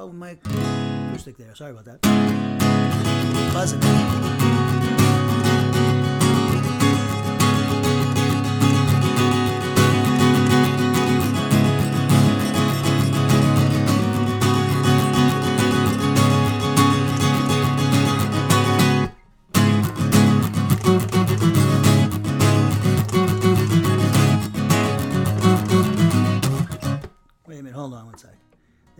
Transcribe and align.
problem 0.00 0.20
with 0.20 0.46
my 0.46 1.10
acoustic 1.10 1.36
there. 1.36 1.54
Sorry 1.54 1.72
about 1.72 1.84
that. 1.84 2.00
Buzzing. 3.52 5.39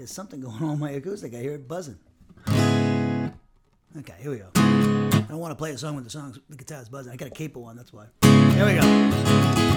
There's 0.01 0.11
something 0.11 0.41
going 0.41 0.63
on 0.63 0.71
with 0.71 0.81
my 0.81 0.91
acoustic. 0.93 1.35
I 1.35 1.41
hear 1.43 1.53
it 1.53 1.69
buzzing. 1.69 1.99
Okay, 2.49 4.15
here 4.19 4.31
we 4.31 4.39
go. 4.39 4.49
I 4.55 5.27
don't 5.29 5.41
want 5.41 5.51
to 5.51 5.57
play 5.57 5.73
a 5.73 5.77
song 5.77 5.95
with 5.95 6.05
the 6.05 6.11
songs 6.11 6.39
the 6.49 6.57
guitar's 6.57 6.89
buzzing. 6.89 7.13
I 7.13 7.17
got 7.17 7.29
a 7.29 7.31
capo 7.31 7.65
on, 7.65 7.77
that's 7.77 7.93
why. 7.93 8.07
Here 8.23 8.65
we 8.65 8.81
go. 8.81 9.70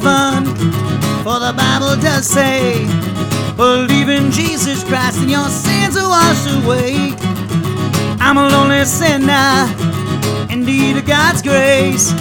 Heaven, 0.00 0.46
for 1.24 1.38
the 1.40 1.52
Bible 1.56 1.96
does 2.00 2.26
say, 2.26 2.84
believe 3.56 4.08
in 4.08 4.30
Jesus 4.30 4.84
Christ 4.84 5.18
and 5.18 5.30
your 5.30 5.48
sins 5.48 5.96
are 5.96 6.08
washed 6.08 6.64
away. 6.64 7.14
I'm 8.20 8.36
a 8.36 8.48
lonely 8.48 8.84
sinner, 8.84 9.66
in 10.50 10.64
need 10.64 10.96
of 10.96 11.06
God's 11.06 11.42
grace. 11.42 12.12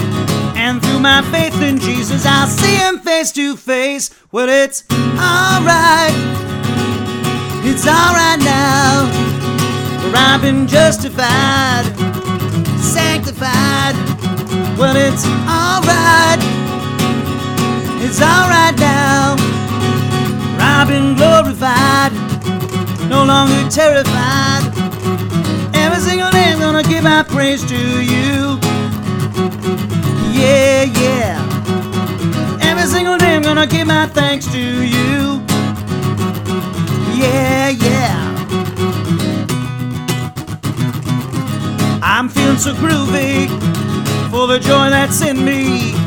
And 0.56 0.82
through 0.82 1.00
my 1.00 1.22
faith 1.32 1.62
in 1.62 1.78
Jesus, 1.80 2.26
I'll 2.26 2.48
see 2.48 2.76
him 2.76 3.00
face 3.00 3.32
to 3.34 3.56
face. 3.56 4.10
Well, 4.32 4.50
it's 4.50 4.84
alright, 4.92 6.14
it's 7.64 7.88
alright 7.88 8.40
now, 8.40 9.08
for 10.02 10.18
I've 10.18 10.42
been 10.42 10.68
justified, 10.68 11.86
sanctified. 12.80 13.96
Well, 14.78 14.96
it's 14.96 15.26
alright. 15.26 16.67
It's 18.10 18.22
alright 18.22 18.74
now. 18.80 19.36
I've 20.60 20.88
been 20.88 21.16
glorified, 21.16 22.14
no 23.10 23.26
longer 23.26 23.70
terrified. 23.70 24.64
Every 25.76 26.00
single 26.00 26.32
day 26.32 26.54
I'm 26.54 26.60
gonna 26.60 26.84
give 26.84 27.04
my 27.04 27.24
praise 27.24 27.66
to 27.66 27.76
you. 27.76 28.60
Yeah, 30.32 30.84
yeah. 31.04 32.60
Every 32.62 32.88
single 32.88 33.18
day 33.18 33.36
I'm 33.36 33.42
gonna 33.42 33.68
give 33.68 33.88
my 33.88 34.08
thanks 34.08 34.48
to 34.54 34.58
you. 34.58 35.44
Yeah, 37.14 37.70
yeah. 37.72 38.16
I'm 42.02 42.30
feeling 42.30 42.58
so 42.58 42.74
groovy 42.74 43.50
for 44.32 44.48
the 44.48 44.60
joy 44.60 44.90
that's 44.92 45.22
in 45.22 45.44
me. 45.44 46.07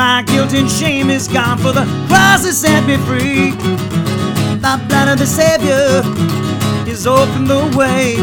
My 0.00 0.22
guilt 0.22 0.54
and 0.54 0.70
shame 0.70 1.10
is 1.10 1.28
gone, 1.28 1.58
for 1.58 1.72
the 1.72 1.84
cross 2.08 2.46
has 2.46 2.58
set 2.58 2.86
me 2.86 2.96
free. 3.04 3.50
The 4.64 4.82
blood 4.88 5.08
of 5.08 5.18
the 5.18 5.26
Savior 5.26 6.00
has 6.88 7.06
opened 7.06 7.48
the 7.48 7.70
way 7.76 8.16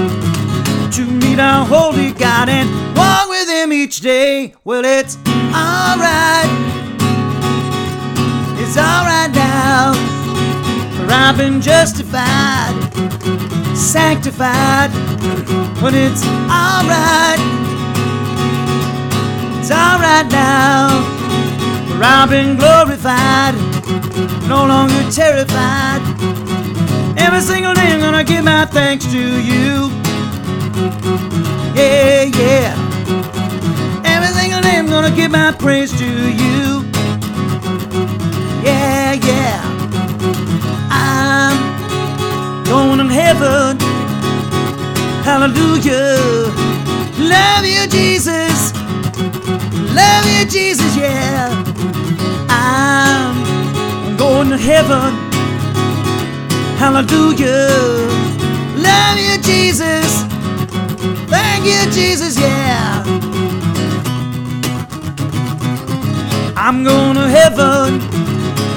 to 0.93 1.05
meet 1.05 1.37
our 1.37 1.63
holy 1.67 2.13
God 2.13 2.49
and 2.49 2.67
walk 2.97 3.29
with 3.29 3.47
Him 3.47 3.71
each 3.71 3.99
day. 3.99 4.55
Well, 4.63 4.83
it's 4.85 5.17
alright. 5.53 6.49
It's 8.57 8.75
alright 8.75 9.29
now, 9.29 9.93
for 10.95 11.13
I've 11.13 11.37
been 11.37 11.61
justified, 11.61 12.73
sanctified. 13.77 14.89
But 15.79 15.93
it's 15.93 16.25
alright. 16.49 17.37
It's 19.59 19.69
alright 19.69 20.25
now. 20.31 21.16
For 21.97 22.03
I've 22.03 22.30
been 22.30 22.58
glorified, 22.58 23.56
no 24.47 24.68
longer 24.68 25.03
terrified. 25.09 26.02
Every 27.18 27.41
single 27.41 27.74
day 27.74 27.91
I'm 27.91 28.00
gonna 28.00 28.24
give 28.24 28.44
my 28.44 28.66
thanks 28.66 29.06
to 29.08 29.24
you. 29.52 29.90
Yeah, 31.74 32.24
yeah. 32.41 32.75
Every 34.06 34.31
single 34.40 34.62
day 34.62 34.78
I'm 34.78 34.88
gonna 34.88 35.09
give 35.09 35.31
my 35.31 35.52
praise 35.53 35.91
to 35.97 36.06
you. 36.06 36.85
Yeah, 38.64 39.14
yeah. 39.14 39.59
I'm 40.91 41.58
going 42.66 43.00
to 43.00 43.14
heaven. 43.14 43.79
Hallelujah. 45.24 46.53
Love 47.18 47.66
you, 47.66 47.88
Jesus. 47.88 48.56
Love 49.97 50.25
you, 50.30 50.46
Jesus, 50.46 50.96
yeah. 50.96 51.50
I'm 52.50 54.16
going 54.16 54.50
to 54.50 54.58
heaven. 54.58 55.09
Hallelujah. 56.78 57.69
Love 58.78 59.18
you, 59.18 59.41
Jesus. 59.41 60.09
Thank 61.34 61.66
you, 61.66 61.81
Jesus, 61.91 62.40
yeah. 62.40 63.03
I'm 66.56 66.84
going 66.84 67.16
to 67.16 67.28
heaven 67.28 68.00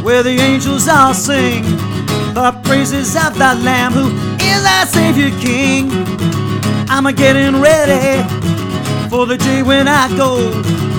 where 0.03 0.23
the 0.23 0.37
angels 0.39 0.89
all 0.89 1.13
sing 1.13 1.63
the 2.35 2.59
praises 2.65 3.15
of 3.17 3.35
the 3.35 3.55
Lamb 3.67 3.93
who 3.93 4.09
is 4.41 4.65
our 4.65 4.87
Savior 4.87 5.31
King. 5.41 5.91
I'm 6.89 7.05
a 7.05 7.13
getting 7.13 7.61
ready 7.61 8.23
for 9.11 9.27
the 9.27 9.37
day 9.37 9.63
when 9.63 9.87
I 9.87 10.09
go 10.17 10.90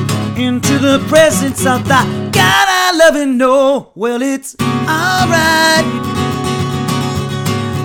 into 0.42 0.80
the 0.80 1.00
presence 1.08 1.66
of 1.66 1.84
the 1.84 2.02
God 2.32 2.68
I 2.68 2.92
love 2.96 3.16
and 3.16 3.38
know. 3.38 3.92
Well, 3.96 4.22
it's 4.22 4.56
alright. 4.60 5.86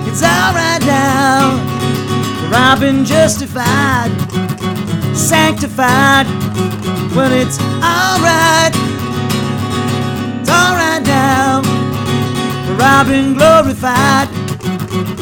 It's 0.07 0.23
alright 0.23 0.81
now. 0.85 1.57
For 2.49 2.55
I've 2.55 2.79
been 2.79 3.05
justified, 3.05 4.09
sanctified. 5.15 6.25
Well, 7.15 7.31
it's 7.31 7.59
alright. 7.61 8.73
It's 10.41 10.49
alright 10.49 11.03
now. 11.03 11.61
For 12.65 12.81
I've 12.81 13.07
been 13.07 13.33
glorified, 13.33 14.29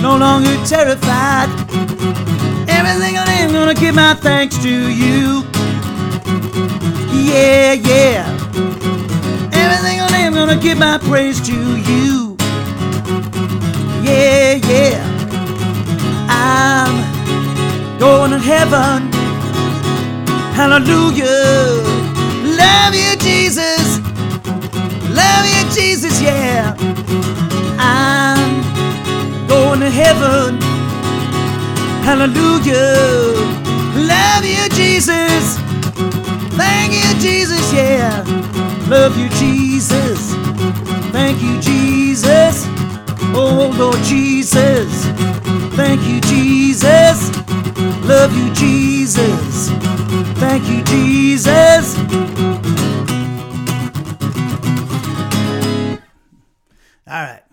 no 0.02 0.18
longer 0.18 0.56
terrified. 0.66 1.50
Every 2.70 2.94
single 3.02 3.26
day 3.26 3.44
I'm 3.44 3.52
gonna 3.52 3.74
give 3.74 3.96
my 3.96 4.14
thanks 4.16 4.58
to 4.64 4.70
you. 4.70 5.44
Yeah, 7.16 7.74
yeah. 7.74 8.26
Every 9.54 9.78
single 9.88 10.08
day 10.10 10.26
I'm 10.26 10.34
gonna 10.34 10.58
give 10.60 10.78
my 10.78 10.98
praise 10.98 11.40
to 11.48 11.78
you. 11.78 12.38
Yeah, 14.04 14.56
yeah. 14.56 15.02
I'm 16.30 16.96
going 18.00 18.32
to 18.32 18.40
heaven. 18.40 19.12
Hallelujah. 20.54 21.82
Love 22.62 22.94
you, 22.94 23.16
Jesus. 23.18 24.00
Love 25.10 25.46
you, 25.54 25.64
Jesus, 25.74 26.22
yeah. 26.22 26.76
I'm 27.80 28.64
going 29.48 29.80
to 29.80 29.90
heaven. 29.90 30.62
Hallelujah. 32.04 33.34
Love 33.96 34.46
you, 34.46 34.70
Jesus. 34.70 35.65
Thank 36.58 36.94
you, 36.94 37.22
Jesus, 37.22 37.74
yeah. 37.74 38.24
Love 38.88 39.18
you, 39.18 39.30
Jesus. 39.30 40.34
Thank 41.12 41.42
you, 41.42 41.60
Jesus. 41.60 42.66
Oh, 43.34 43.74
Lord 43.78 44.02
Jesus. 44.04 45.06
Thank 45.76 46.02
you, 46.08 46.22
Jesus. 46.22 47.36
Love 48.06 48.38
you, 48.38 48.54
Jesus. 48.54 49.70
Thank 50.40 50.68
you, 50.68 50.84
Jesus. 50.84 51.98
All 57.08 57.24
right. 57.24 57.44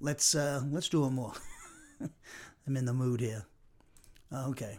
Let's 0.00 0.34
uh 0.34 0.62
let's 0.70 0.88
do 0.88 1.00
one 1.02 1.14
more. 1.14 1.32
I'm 2.66 2.76
in 2.76 2.84
the 2.84 2.92
mood 2.92 3.20
here. 3.20 3.44
Okay. 4.32 4.78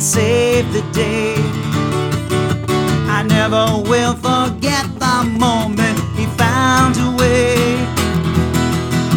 Save 0.00 0.72
the 0.72 0.82
day. 0.92 1.34
I 3.06 3.22
never 3.22 3.66
will 3.88 4.14
forget 4.14 4.86
the 4.98 5.24
moment 5.38 5.98
He 6.16 6.24
found 6.38 6.96
a 6.96 7.10
way. 7.20 7.76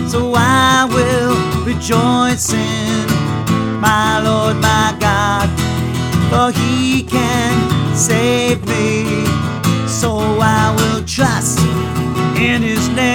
So 0.09 0.33
I 0.35 0.85
will 0.91 1.65
rejoice 1.65 2.53
in 2.53 3.07
my 3.79 4.21
Lord, 4.21 4.57
my 4.57 4.95
God, 4.99 5.47
for 6.29 6.51
He 6.59 7.03
can 7.03 7.95
save 7.95 8.65
me. 8.67 9.25
So 9.87 10.09
I 10.41 10.75
will 10.77 11.03
trust 11.05 11.59
in 12.37 12.61
His 12.61 12.89
name 12.89 13.12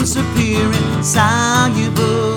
appear 0.00 0.64
insoluble, 0.96 2.34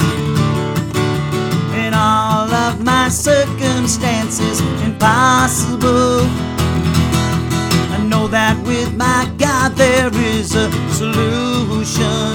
and 1.71 1.95
all 1.95 2.51
of 2.51 2.83
my 2.83 3.07
circumstances 3.07 4.59
impossible, 4.83 6.27
I 7.95 8.05
know 8.05 8.27
that 8.27 8.61
with 8.67 8.93
my 8.97 9.31
God 9.37 9.75
there 9.75 10.11
is 10.13 10.55
a 10.55 10.69
solution. 10.91 12.33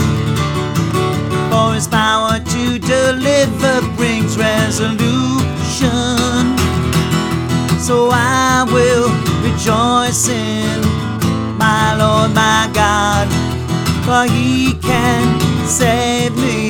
For 1.50 1.74
His 1.74 1.86
power 1.86 2.38
to 2.40 2.78
deliver 2.78 3.82
brings 3.96 4.38
resolution. 4.38 5.36
So 7.78 8.08
I 8.10 8.64
will 8.72 9.10
rejoice 9.44 10.28
in 10.28 10.80
my 11.58 11.94
Lord, 11.98 12.34
my 12.34 12.70
God, 12.72 13.28
for 14.08 14.24
He 14.32 14.72
can 14.80 15.66
save 15.66 16.34
me. 16.34 16.67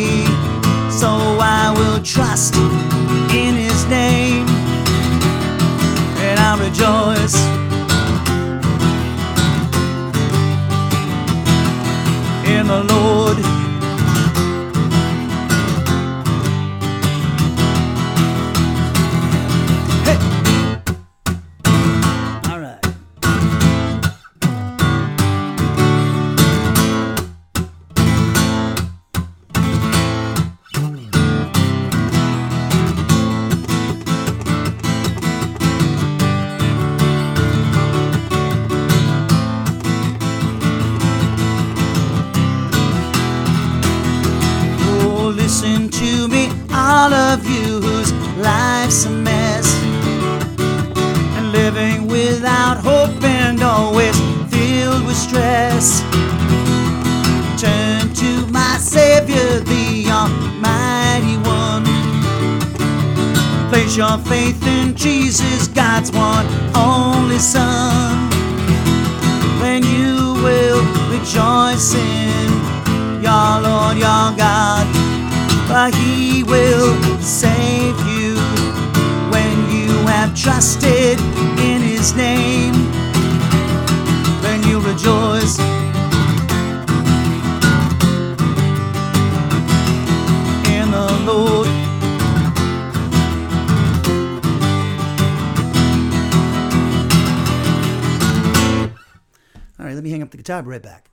Let 100.66 100.84
me 100.84 101.07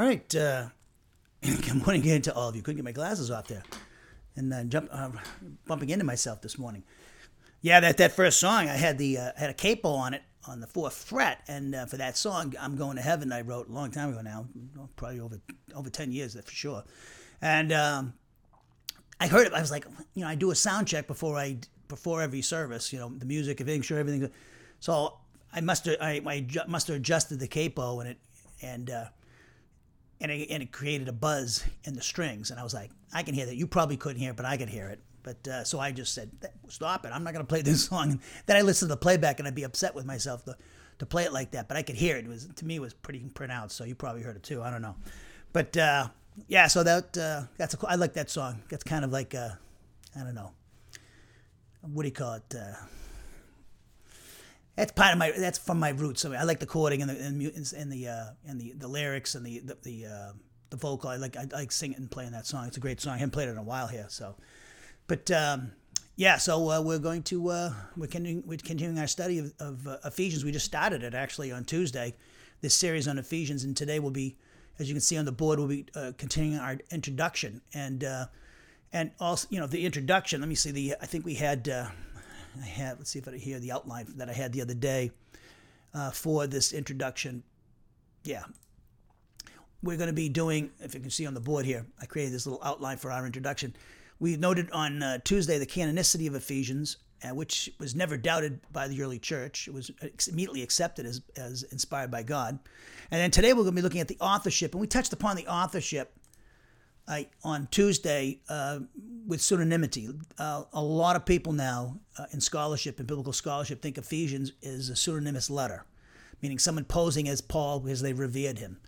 All 0.00 0.06
right. 0.06 0.34
Uh, 0.34 0.68
good 1.42 1.74
morning 1.74 2.00
again 2.00 2.22
to 2.22 2.34
all 2.34 2.48
of 2.48 2.56
you. 2.56 2.62
Couldn't 2.62 2.76
get 2.76 2.86
my 2.86 2.92
glasses 2.92 3.30
off 3.30 3.48
there, 3.48 3.62
and 4.34 4.50
uh, 4.50 4.64
jump 4.64 4.88
uh, 4.90 5.10
bumping 5.66 5.90
into 5.90 6.06
myself 6.06 6.40
this 6.40 6.58
morning. 6.58 6.84
Yeah, 7.60 7.80
that 7.80 7.98
that 7.98 8.12
first 8.12 8.40
song, 8.40 8.70
I 8.70 8.78
had 8.78 8.96
the 8.96 9.18
uh, 9.18 9.32
had 9.36 9.50
a 9.50 9.52
capo 9.52 9.90
on 9.90 10.14
it 10.14 10.22
on 10.48 10.60
the 10.60 10.66
fourth 10.66 10.94
fret, 10.94 11.42
and 11.48 11.74
uh, 11.74 11.84
for 11.84 11.98
that 11.98 12.16
song, 12.16 12.54
"I'm 12.58 12.76
Going 12.76 12.96
to 12.96 13.02
Heaven," 13.02 13.30
I 13.30 13.42
wrote 13.42 13.68
a 13.68 13.72
long 13.72 13.90
time 13.90 14.08
ago 14.08 14.22
now, 14.22 14.46
probably 14.96 15.20
over 15.20 15.38
over 15.74 15.90
ten 15.90 16.12
years 16.12 16.34
for 16.34 16.50
sure. 16.50 16.82
And 17.42 17.70
um, 17.70 18.14
I 19.20 19.26
heard 19.26 19.48
it. 19.48 19.52
I 19.52 19.60
was 19.60 19.70
like, 19.70 19.84
you 20.14 20.22
know, 20.22 20.28
I 20.28 20.34
do 20.34 20.50
a 20.50 20.54
sound 20.54 20.86
check 20.86 21.08
before 21.08 21.36
I 21.36 21.58
before 21.88 22.22
every 22.22 22.40
service. 22.40 22.90
You 22.90 23.00
know, 23.00 23.10
the 23.10 23.26
music, 23.26 23.60
everything, 23.60 23.82
sure 23.82 23.98
everything. 23.98 24.30
So 24.78 25.18
I 25.52 25.60
must 25.60 25.84
have 25.84 25.98
I, 26.00 26.22
I 26.24 26.46
must 26.66 26.86
have 26.88 26.96
adjusted 26.96 27.38
the 27.38 27.48
capo 27.48 28.00
and 28.00 28.08
it 28.08 28.18
and 28.62 28.88
uh, 28.88 29.04
and 30.20 30.30
it, 30.30 30.50
and 30.50 30.62
it 30.62 30.72
created 30.72 31.08
a 31.08 31.12
buzz 31.12 31.64
in 31.84 31.94
the 31.94 32.02
strings. 32.02 32.50
And 32.50 32.60
I 32.60 32.62
was 32.62 32.74
like, 32.74 32.90
I 33.12 33.22
can 33.22 33.34
hear 33.34 33.46
that. 33.46 33.56
You 33.56 33.66
probably 33.66 33.96
couldn't 33.96 34.20
hear 34.20 34.30
it, 34.30 34.36
but 34.36 34.46
I 34.46 34.56
could 34.56 34.68
hear 34.68 34.88
it. 34.88 35.00
But 35.22 35.48
uh, 35.48 35.64
so 35.64 35.78
I 35.78 35.92
just 35.92 36.14
said, 36.14 36.30
stop 36.68 37.04
it. 37.04 37.12
I'm 37.12 37.24
not 37.24 37.32
going 37.32 37.44
to 37.44 37.48
play 37.48 37.62
this 37.62 37.84
song. 37.88 38.12
And 38.12 38.20
then 38.46 38.56
I 38.56 38.62
listened 38.62 38.88
to 38.88 38.94
the 38.94 39.00
playback 39.00 39.38
and 39.38 39.48
I'd 39.48 39.54
be 39.54 39.64
upset 39.64 39.94
with 39.94 40.04
myself 40.04 40.44
to, 40.44 40.56
to 40.98 41.06
play 41.06 41.24
it 41.24 41.32
like 41.32 41.52
that. 41.52 41.68
But 41.68 41.76
I 41.76 41.82
could 41.82 41.96
hear 41.96 42.16
it. 42.16 42.24
it 42.24 42.28
was 42.28 42.46
to 42.56 42.64
me 42.64 42.76
it 42.76 42.80
was 42.80 42.94
pretty 42.94 43.20
pronounced. 43.34 43.76
So 43.76 43.84
you 43.84 43.94
probably 43.94 44.22
heard 44.22 44.36
it 44.36 44.42
too. 44.42 44.62
I 44.62 44.70
don't 44.70 44.82
know. 44.82 44.96
But 45.52 45.76
uh, 45.76 46.08
yeah, 46.48 46.68
so 46.68 46.82
that 46.82 47.16
uh, 47.18 47.42
that's 47.56 47.74
a, 47.74 47.78
I 47.86 47.96
like 47.96 48.14
that 48.14 48.30
song. 48.30 48.62
That's 48.68 48.84
kind 48.84 49.04
of 49.04 49.10
like 49.10 49.34
uh, 49.34 49.50
I 50.16 50.22
don't 50.22 50.34
know. 50.34 50.52
What 51.82 52.02
do 52.02 52.08
you 52.08 52.14
call 52.14 52.34
it? 52.34 52.54
That's 54.80 54.92
part 54.92 55.12
of 55.12 55.18
my 55.18 55.30
that's 55.36 55.58
from 55.58 55.78
my 55.78 55.90
roots. 55.90 56.24
I, 56.24 56.30
mean, 56.30 56.40
I 56.40 56.44
like 56.44 56.58
the 56.58 56.64
chording 56.64 57.02
and 57.02 57.10
the 57.10 57.22
and, 57.22 57.72
and 57.76 57.92
the 57.92 58.08
uh, 58.08 58.24
and 58.48 58.58
the, 58.58 58.72
the 58.72 58.88
lyrics 58.88 59.34
and 59.34 59.44
the 59.44 59.58
the 59.58 59.76
the, 59.82 60.06
uh, 60.06 60.32
the 60.70 60.78
vocal. 60.78 61.10
I 61.10 61.16
like 61.16 61.36
I, 61.36 61.46
like 61.52 61.70
singing 61.70 61.98
and 61.98 62.10
playing 62.10 62.32
that 62.32 62.46
song. 62.46 62.66
It's 62.66 62.78
a 62.78 62.80
great 62.80 62.98
song. 62.98 63.12
I 63.12 63.18
haven't 63.18 63.32
played 63.32 63.48
it 63.48 63.52
in 63.52 63.58
a 63.58 63.62
while 63.62 63.88
here, 63.88 64.06
so. 64.08 64.36
But 65.06 65.30
um, 65.32 65.72
yeah, 66.16 66.38
so 66.38 66.70
uh, 66.70 66.80
we're 66.80 66.98
going 66.98 67.24
to 67.24 67.48
uh, 67.50 67.72
we're 67.94 68.06
continuing 68.06 68.42
we're 68.46 68.56
continuing 68.56 68.98
our 68.98 69.06
study 69.06 69.40
of, 69.40 69.52
of 69.60 69.86
uh, 69.86 69.98
Ephesians. 70.06 70.46
We 70.46 70.50
just 70.50 70.64
started 70.64 71.02
it 71.02 71.12
actually 71.12 71.52
on 71.52 71.66
Tuesday, 71.66 72.16
this 72.62 72.74
series 72.74 73.06
on 73.06 73.18
Ephesians, 73.18 73.64
and 73.64 73.76
today 73.76 73.98
we'll 73.98 74.12
be, 74.12 74.38
as 74.78 74.88
you 74.88 74.94
can 74.94 75.02
see 75.02 75.18
on 75.18 75.26
the 75.26 75.32
board, 75.32 75.58
we'll 75.58 75.68
be 75.68 75.84
uh, 75.94 76.12
continuing 76.16 76.58
our 76.58 76.78
introduction 76.90 77.60
and 77.74 78.02
and 78.94 79.10
also 79.20 79.46
you 79.50 79.60
know 79.60 79.66
the 79.66 79.84
introduction. 79.84 80.40
Let 80.40 80.48
me 80.48 80.54
see 80.54 80.70
the 80.70 80.94
I 81.02 81.04
think 81.04 81.26
we 81.26 81.34
had 81.34 81.68
I 82.58 82.64
had, 82.64 82.98
let's 82.98 83.10
see 83.10 83.18
if 83.18 83.28
I 83.28 83.36
hear 83.36 83.58
the 83.58 83.72
outline 83.72 84.06
that 84.16 84.28
I 84.28 84.32
had 84.32 84.52
the 84.52 84.62
other 84.62 84.74
day 84.74 85.10
uh, 85.94 86.10
for 86.10 86.46
this 86.46 86.72
introduction. 86.72 87.42
Yeah. 88.24 88.44
We're 89.82 89.96
going 89.96 90.08
to 90.08 90.14
be 90.14 90.28
doing, 90.28 90.70
if 90.80 90.94
you 90.94 91.00
can 91.00 91.10
see 91.10 91.26
on 91.26 91.34
the 91.34 91.40
board 91.40 91.64
here, 91.64 91.86
I 92.00 92.06
created 92.06 92.34
this 92.34 92.46
little 92.46 92.62
outline 92.62 92.98
for 92.98 93.10
our 93.10 93.24
introduction. 93.24 93.74
We 94.18 94.36
noted 94.36 94.70
on 94.72 95.02
uh, 95.02 95.18
Tuesday 95.24 95.58
the 95.58 95.66
canonicity 95.66 96.28
of 96.28 96.34
Ephesians, 96.34 96.98
uh, 97.22 97.34
which 97.34 97.70
was 97.78 97.94
never 97.94 98.16
doubted 98.16 98.60
by 98.72 98.88
the 98.88 99.02
early 99.02 99.18
church. 99.18 99.68
It 99.68 99.74
was 99.74 99.90
immediately 100.28 100.62
accepted 100.62 101.06
as, 101.06 101.22
as 101.36 101.62
inspired 101.64 102.10
by 102.10 102.22
God. 102.22 102.58
And 103.10 103.20
then 103.20 103.30
today 103.30 103.52
we're 103.52 103.62
going 103.62 103.74
to 103.74 103.76
be 103.76 103.82
looking 103.82 104.00
at 104.00 104.08
the 104.08 104.18
authorship, 104.20 104.72
and 104.72 104.80
we 104.80 104.86
touched 104.86 105.12
upon 105.12 105.36
the 105.36 105.46
authorship 105.46 106.14
I, 107.10 107.26
on 107.42 107.66
Tuesday 107.72 108.38
uh, 108.48 108.78
with 109.26 109.40
pseudonymity. 109.40 110.18
Uh, 110.38 110.62
a 110.72 110.82
lot 110.82 111.16
of 111.16 111.26
people 111.26 111.52
now 111.52 111.98
uh, 112.16 112.26
in 112.32 112.40
scholarship 112.40 112.98
and 112.98 113.08
biblical 113.08 113.32
scholarship 113.32 113.82
think 113.82 113.98
Ephesians 113.98 114.52
is 114.62 114.88
a 114.88 114.96
pseudonymous 114.96 115.50
letter, 115.50 115.84
meaning 116.40 116.60
someone 116.60 116.84
posing 116.84 117.28
as 117.28 117.40
Paul 117.40 117.80
because 117.80 118.00
they 118.00 118.12
revered 118.12 118.58
him. 118.58 118.78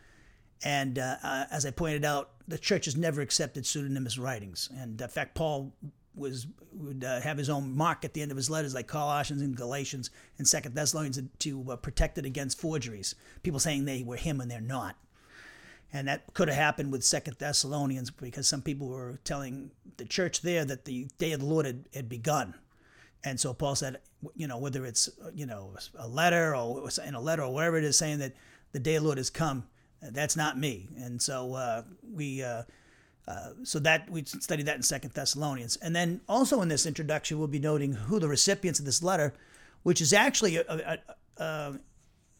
And 0.64 1.00
uh, 1.00 1.16
uh, 1.24 1.46
as 1.50 1.66
I 1.66 1.72
pointed 1.72 2.04
out, 2.04 2.30
the 2.46 2.58
church 2.58 2.84
has 2.84 2.96
never 2.96 3.20
accepted 3.20 3.66
pseudonymous 3.66 4.16
writings. 4.18 4.70
And 4.78 5.00
in 5.00 5.08
fact, 5.08 5.34
Paul 5.34 5.72
was 6.14 6.46
would 6.74 7.02
uh, 7.04 7.20
have 7.20 7.38
his 7.38 7.50
own 7.50 7.76
mark 7.76 8.04
at 8.04 8.14
the 8.14 8.22
end 8.22 8.30
of 8.30 8.36
his 8.36 8.48
letters, 8.48 8.74
like 8.74 8.86
Colossians 8.86 9.42
and 9.42 9.56
Galatians 9.56 10.10
and 10.38 10.46
Second 10.46 10.76
Thessalonians, 10.76 11.20
to 11.40 11.78
protect 11.82 12.18
it 12.18 12.24
against 12.24 12.60
forgeries. 12.60 13.16
People 13.42 13.58
saying 13.58 13.84
they 13.84 14.04
were 14.04 14.16
him 14.16 14.40
and 14.40 14.48
they're 14.50 14.60
not 14.60 14.96
and 15.92 16.08
that 16.08 16.32
could 16.34 16.48
have 16.48 16.56
happened 16.56 16.90
with 16.90 17.04
Second 17.04 17.36
Thessalonians 17.38 18.10
because 18.10 18.48
some 18.48 18.62
people 18.62 18.88
were 18.88 19.20
telling 19.24 19.70
the 19.98 20.04
church 20.04 20.42
there 20.42 20.64
that 20.64 20.84
the 20.84 21.08
day 21.18 21.32
of 21.32 21.40
the 21.40 21.46
Lord 21.46 21.66
had, 21.66 21.84
had 21.94 22.08
begun, 22.08 22.54
and 23.24 23.38
so 23.38 23.54
Paul 23.54 23.74
said, 23.74 23.98
you 24.34 24.46
know, 24.46 24.58
whether 24.58 24.84
it's 24.84 25.08
you 25.34 25.46
know 25.46 25.74
a 25.98 26.08
letter 26.08 26.56
or 26.56 26.88
in 27.04 27.14
a 27.14 27.20
letter 27.20 27.42
or 27.42 27.52
whatever 27.52 27.76
it 27.78 27.84
is, 27.84 27.96
saying 27.98 28.18
that 28.18 28.34
the 28.72 28.80
day 28.80 28.96
of 28.96 29.02
the 29.02 29.06
Lord 29.06 29.18
has 29.18 29.30
come, 29.30 29.64
that's 30.00 30.36
not 30.36 30.58
me, 30.58 30.88
and 30.96 31.20
so 31.20 31.54
uh, 31.54 31.82
we. 32.12 32.42
Uh, 32.42 32.62
uh, 33.28 33.50
so 33.62 33.78
that 33.78 34.10
we 34.10 34.24
studied 34.24 34.66
that 34.66 34.74
in 34.74 34.82
Second 34.82 35.12
Thessalonians, 35.12 35.76
and 35.76 35.94
then 35.94 36.20
also 36.28 36.60
in 36.60 36.68
this 36.68 36.86
introduction, 36.86 37.38
we'll 37.38 37.46
be 37.46 37.60
noting 37.60 37.92
who 37.92 38.18
the 38.18 38.26
recipients 38.26 38.80
of 38.80 38.84
this 38.84 39.00
letter, 39.00 39.32
which 39.84 40.00
is 40.00 40.12
actually 40.12 40.56
a, 40.56 40.64
a, 40.68 40.98
a, 41.40 41.78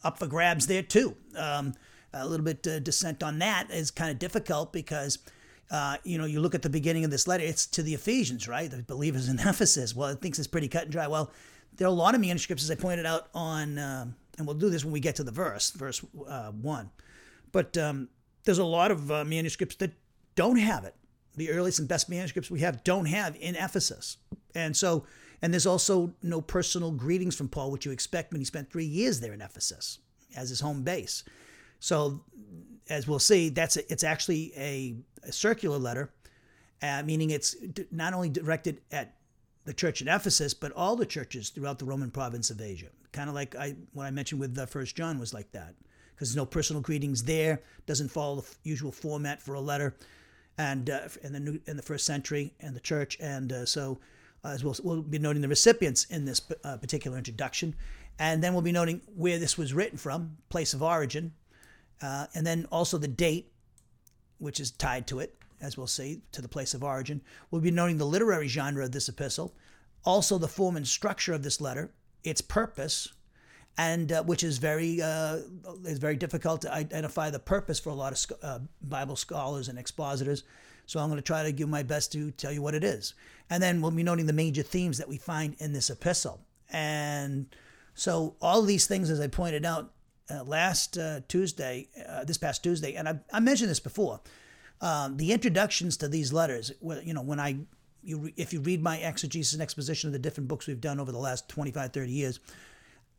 up 0.03 0.19
for 0.19 0.27
grabs 0.27 0.67
there 0.67 0.83
too. 0.83 1.17
Um, 1.37 1.75
a 2.13 2.27
little 2.27 2.45
bit 2.45 2.67
uh, 2.67 2.79
dissent 2.79 3.23
on 3.23 3.39
that 3.41 3.71
is 3.71 3.91
kind 3.91 4.11
of 4.11 4.19
difficult 4.19 4.73
because. 4.73 5.19
Uh, 5.71 5.97
you 6.05 6.19
know, 6.19 6.27
you 6.27 6.39
look 6.39 6.55
at 6.55 6.61
the 6.61 6.69
beginning 6.69 7.03
of 7.03 7.11
this 7.11 7.27
letter, 7.27 7.43
it's 7.43 7.65
to 7.65 7.83
the 7.83 7.95
Ephesians, 7.95 8.47
right? 8.47 8.71
The 8.71 8.83
believers 8.83 9.31
in 9.31 9.39
Ephesus. 9.41 9.97
Well, 9.97 10.11
it 10.11 10.21
thinks 10.21 10.39
it's 10.39 10.47
pretty 10.47 10.69
cut 10.69 10.83
and 10.83 10.93
dry. 10.93 11.07
Well, 11.07 11.31
there 11.77 11.87
are 11.87 11.91
a 11.91 11.95
lot 11.95 12.15
of 12.15 12.21
manuscripts, 12.21 12.63
as 12.63 12.71
I 12.71 12.75
pointed 12.75 13.07
out 13.07 13.29
on, 13.35 13.79
um, 13.79 14.15
and 14.37 14.47
we'll 14.47 14.57
do 14.57 14.69
this 14.69 14.85
when 14.85 14.93
we 14.93 15.01
get 15.01 15.17
to 15.17 15.25
the 15.25 15.31
verse, 15.31 15.71
verse 15.71 16.05
uh, 16.29 16.51
one. 16.51 16.91
But 17.53 17.77
um, 17.79 18.09
there's 18.45 18.59
a 18.59 18.65
lot 18.65 18.91
of 18.91 19.11
uh, 19.11 19.25
manuscripts 19.25 19.77
that 19.77 19.93
don't 20.35 20.59
have 20.59 20.85
it. 20.85 20.95
The 21.37 21.51
earliest 21.51 21.79
and 21.79 21.89
best 21.89 22.11
manuscripts 22.11 22.51
we 22.51 22.61
have 22.61 22.85
don't 22.85 23.07
have 23.07 23.37
in 23.37 23.57
Ephesus. 23.57 24.19
And 24.55 24.77
so, 24.77 25.07
and 25.41 25.53
there's 25.53 25.67
also 25.67 26.13
no 26.23 26.41
personal 26.41 26.91
greetings 26.91 27.35
from 27.35 27.49
Paul, 27.49 27.71
which 27.71 27.87
you 27.87 27.93
expect 27.93 28.33
when 28.33 28.41
he 28.41 28.45
spent 28.45 28.71
three 28.71 28.85
years 28.85 29.21
there 29.21 29.33
in 29.33 29.41
Ephesus 29.41 29.99
as 30.37 30.51
his 30.51 30.61
home 30.61 30.83
base. 30.83 31.25
So, 31.83 32.21
as 32.89 33.09
we'll 33.09 33.19
see, 33.19 33.49
that's 33.49 33.77
a, 33.77 33.93
it's 33.93 34.05
actually 34.05 34.53
a, 34.57 34.95
a 35.25 35.33
circular 35.33 35.79
letter, 35.79 36.13
uh, 36.81 37.03
meaning 37.05 37.31
it's 37.31 37.57
not 37.91 38.15
only 38.15 38.29
directed 38.29 38.81
at 38.93 39.17
the 39.65 39.75
church 39.75 40.01
at 40.01 40.07
Ephesus, 40.07 40.55
but 40.55 40.71
all 40.77 40.95
the 40.95 41.05
churches 41.05 41.51
throughout 41.51 41.81
the 41.81 41.85
Roman 41.85 42.13
province 42.13 42.51
of 42.51 42.61
Asia. 42.61 42.87
Kind 43.11 43.29
of 43.29 43.35
like 43.35 43.57
I 43.57 43.75
what 43.95 44.05
I 44.05 44.13
mentioned 44.13 44.41
with 44.41 44.55
the 44.55 44.65
First 44.65 44.95
John 44.95 45.19
was 45.19 45.35
like 45.35 45.51
that, 45.51 45.75
because 46.15 46.29
there's 46.29 46.37
no 46.37 46.47
personal 46.47 46.81
greetings 46.83 47.25
there. 47.25 47.61
Doesn't 47.87 48.13
follow 48.13 48.43
the 48.43 48.47
usual 48.63 48.93
format 48.93 49.43
for 49.43 49.55
a 49.55 49.61
letter, 49.61 49.97
and 50.59 50.89
uh, 50.89 51.09
in 51.25 51.33
the 51.33 51.41
new 51.41 51.61
in 51.67 51.77
the 51.77 51.83
first 51.83 52.07
century 52.07 52.55
and 52.61 52.77
the 52.77 52.81
church, 52.81 53.19
and 53.21 53.53
uh, 53.53 53.67
so. 53.67 53.99
Uh, 54.45 54.49
as 54.49 54.65
we'll, 54.65 54.75
we'll 54.83 55.03
be 55.03 55.21
noting 55.21 55.41
the 55.41 55.47
recipients 55.47 56.05
in 56.07 56.25
this 56.25 56.43
uh, 56.65 56.77
particular 56.77 57.17
introduction, 57.17 57.77
and 58.19 58.43
then 58.43 58.53
we'll 58.53 58.61
be 58.61 58.73
noting 58.73 59.01
where 59.15 59.39
this 59.39 59.57
was 59.57 59.73
written 59.73 59.97
from, 59.97 60.37
place 60.49 60.75
of 60.75 60.83
origin, 60.83 61.33
uh, 62.01 62.27
and 62.35 62.47
then 62.47 62.67
also 62.71 62.99
the 62.99 63.09
date, 63.09 63.53
which 64.39 64.61
is 64.61 64.71
tied 64.71 65.07
to 65.09 65.21
it, 65.21 65.37
as 65.61 65.77
we'll 65.77 65.87
see, 65.87 66.23
to 66.33 66.43
the 66.43 66.49
place 66.49 66.75
of 66.75 66.83
origin. 66.83 67.21
We'll 67.51 67.61
be 67.61 67.71
noting 67.71 67.99
the 67.99 68.07
literary 68.07 68.49
genre 68.49 68.85
of 68.85 68.93
this 68.93 69.09
epistle, 69.09 69.55
also 70.05 70.39
the 70.39 70.49
form 70.49 70.77
and 70.77 70.87
structure 70.87 71.33
of 71.33 71.43
this 71.43 71.61
letter, 71.61 71.93
its 72.25 72.41
purpose, 72.41 73.09
and 73.79 74.13
uh, 74.13 74.23
which 74.25 74.43
is 74.43 74.59
very 74.59 75.01
uh, 75.01 75.39
is 75.85 75.99
very 75.99 76.17
difficult 76.17 76.61
to 76.63 76.73
identify 76.73 77.31
the 77.31 77.39
purpose 77.39 77.81
for 77.81 77.91
a 77.91 77.95
lot 77.95 78.13
of 78.13 78.37
uh, 78.43 78.59
Bible 78.83 79.17
scholars 79.17 79.69
and 79.69 79.79
expositors. 79.79 80.45
So 80.87 81.01
I'm 81.01 81.09
going 81.09 81.19
to 81.19 81.23
try 81.23 81.45
to 81.45 81.53
give 81.53 81.69
my 81.69 81.83
best 81.83 82.13
to 82.13 82.33
tell 82.33 82.53
you 82.53 82.61
what 82.61 82.75
it 82.75 82.85
is, 82.85 83.15
and 83.49 83.63
then 83.63 83.81
we'll 83.81 83.93
be 83.93 84.03
noting 84.03 84.27
the 84.27 84.33
major 84.33 84.63
themes 84.63 84.99
that 84.99 85.09
we 85.09 85.17
find 85.17 85.55
in 85.59 85.73
this 85.73 85.91
epistle. 85.91 86.41
And 86.71 87.47
so 87.95 88.37
all 88.41 88.63
these 88.63 88.87
things, 88.87 89.11
as 89.11 89.21
I 89.21 89.29
pointed 89.29 89.65
out, 89.65 89.93
uh, 90.31 90.45
last 90.45 90.99
uh, 90.99 91.21
Tuesday, 91.29 91.89
uh, 92.09 92.25
this 92.25 92.39
past 92.39 92.63
Tuesday, 92.63 92.95
and 92.95 93.09
I, 93.09 93.21
I 93.33 93.41
mentioned 93.41 93.71
this 93.71 93.81
before. 93.81 94.21
Um, 94.81 95.17
the 95.17 95.33
introductions 95.33 95.97
to 95.99 96.09
these 96.09 96.33
letters, 96.33 96.73
you 97.05 97.15
know, 97.15 97.23
when 97.23 97.39
I, 97.39 97.59
you, 98.03 98.33
if 98.37 98.53
you 98.53 98.61
read 98.61 98.83
my 98.83 98.99
exegesis 98.99 99.53
and 99.53 99.63
exposition 99.63 100.09
of 100.09 100.13
the 100.13 100.19
different 100.19 100.49
books 100.49 100.67
we've 100.67 100.81
done 100.81 100.99
over 100.99 101.13
the 101.13 101.19
last 101.19 101.49
25, 101.49 101.93
30 101.93 102.11
years, 102.11 102.41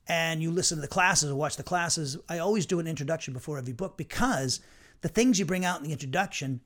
and 0.08 0.42
you 0.42 0.52
listen 0.52 0.78
to 0.78 0.82
the 0.82 0.88
classes 0.88 1.32
or 1.32 1.36
watch 1.36 1.56
the 1.56 1.64
classes, 1.64 2.18
I 2.28 2.40
always 2.40 2.66
do 2.66 2.80
an 2.80 2.88
introduction 2.88 3.34
before 3.34 3.58
every 3.58 3.74
book 3.74 3.96
because 3.96 4.60
the 5.02 5.08
things 5.08 5.40
you 5.40 5.46
bring 5.46 5.64
out 5.64 5.80
in 5.80 5.86
the 5.86 5.94
introduction 5.94 6.60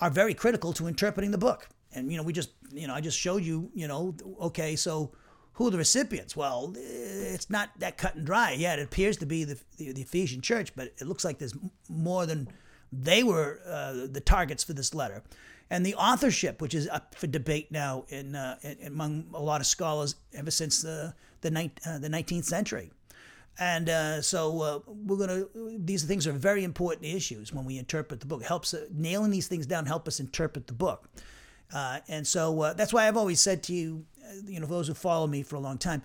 are 0.00 0.10
very 0.10 0.34
critical 0.34 0.72
to 0.74 0.86
interpreting 0.86 1.32
the 1.32 1.38
book. 1.38 1.68
And, 1.92 2.10
you 2.10 2.16
know, 2.16 2.22
we 2.22 2.32
just, 2.32 2.50
you 2.72 2.86
know, 2.86 2.94
I 2.94 3.00
just 3.00 3.18
showed 3.18 3.42
you, 3.42 3.70
you 3.74 3.88
know, 3.88 4.14
okay, 4.40 4.76
so 4.76 5.12
who 5.56 5.68
are 5.68 5.70
the 5.70 5.78
recipients? 5.78 6.36
Well, 6.36 6.74
it's 6.76 7.48
not 7.48 7.70
that 7.78 7.96
cut 7.96 8.14
and 8.14 8.26
dry. 8.26 8.52
Yeah, 8.52 8.74
it 8.74 8.80
appears 8.80 9.16
to 9.18 9.26
be 9.26 9.44
the, 9.44 9.58
the, 9.78 9.92
the 9.92 10.02
Ephesian 10.02 10.42
church, 10.42 10.76
but 10.76 10.92
it 10.98 11.06
looks 11.06 11.24
like 11.24 11.38
there's 11.38 11.54
more 11.88 12.26
than 12.26 12.48
they 12.92 13.22
were 13.22 13.60
uh, 13.66 14.06
the 14.06 14.20
targets 14.20 14.62
for 14.62 14.74
this 14.74 14.94
letter. 14.94 15.22
And 15.70 15.84
the 15.84 15.94
authorship, 15.94 16.60
which 16.60 16.74
is 16.74 16.88
up 16.88 17.14
for 17.14 17.26
debate 17.26 17.72
now 17.72 18.04
in, 18.08 18.34
uh, 18.36 18.58
in 18.62 18.86
among 18.86 19.28
a 19.32 19.40
lot 19.40 19.62
of 19.62 19.66
scholars 19.66 20.14
ever 20.34 20.50
since 20.50 20.82
the 20.82 21.14
the, 21.40 21.70
uh, 21.86 21.98
the 21.98 22.08
19th 22.08 22.44
century. 22.44 22.90
And 23.58 23.88
uh, 23.88 24.20
so 24.20 24.60
uh, 24.60 24.78
we're 24.86 25.16
gonna. 25.16 25.46
These 25.78 26.04
things 26.04 26.26
are 26.26 26.32
very 26.32 26.64
important 26.64 27.06
issues 27.06 27.52
when 27.54 27.64
we 27.64 27.78
interpret 27.78 28.20
the 28.20 28.26
book. 28.26 28.42
It 28.42 28.46
helps 28.46 28.74
uh, 28.74 28.84
nailing 28.92 29.30
these 29.30 29.48
things 29.48 29.64
down. 29.64 29.86
Help 29.86 30.06
us 30.06 30.20
interpret 30.20 30.66
the 30.66 30.74
book. 30.74 31.08
Uh, 31.72 32.00
and 32.08 32.26
so 32.26 32.60
uh, 32.60 32.72
that's 32.74 32.92
why 32.92 33.08
I've 33.08 33.16
always 33.16 33.40
said 33.40 33.62
to 33.64 33.74
you, 33.74 34.04
uh, 34.24 34.34
you 34.46 34.60
know, 34.60 34.66
those 34.66 34.88
who 34.88 34.94
follow 34.94 35.26
me 35.26 35.42
for 35.42 35.56
a 35.56 35.60
long 35.60 35.78
time, 35.78 36.02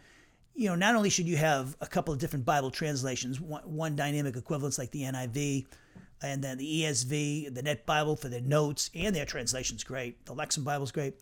you 0.55 0.67
know, 0.67 0.75
not 0.75 0.95
only 0.95 1.09
should 1.09 1.27
you 1.27 1.37
have 1.37 1.75
a 1.81 1.87
couple 1.87 2.13
of 2.13 2.19
different 2.19 2.45
Bible 2.45 2.71
translations, 2.71 3.39
one, 3.39 3.63
one 3.63 3.95
dynamic 3.95 4.35
equivalence 4.35 4.77
like 4.77 4.91
the 4.91 5.03
NIV, 5.03 5.65
and 6.21 6.43
then 6.43 6.57
the 6.57 6.83
ESV, 6.83 7.53
the 7.53 7.63
Net 7.63 7.85
Bible 7.85 8.15
for 8.15 8.29
their 8.29 8.41
notes, 8.41 8.89
and 8.93 9.15
their 9.15 9.25
translation's 9.25 9.83
great. 9.83 10.23
The 10.25 10.35
Lexham 10.35 10.63
Bible's 10.63 10.91
great. 10.91 11.15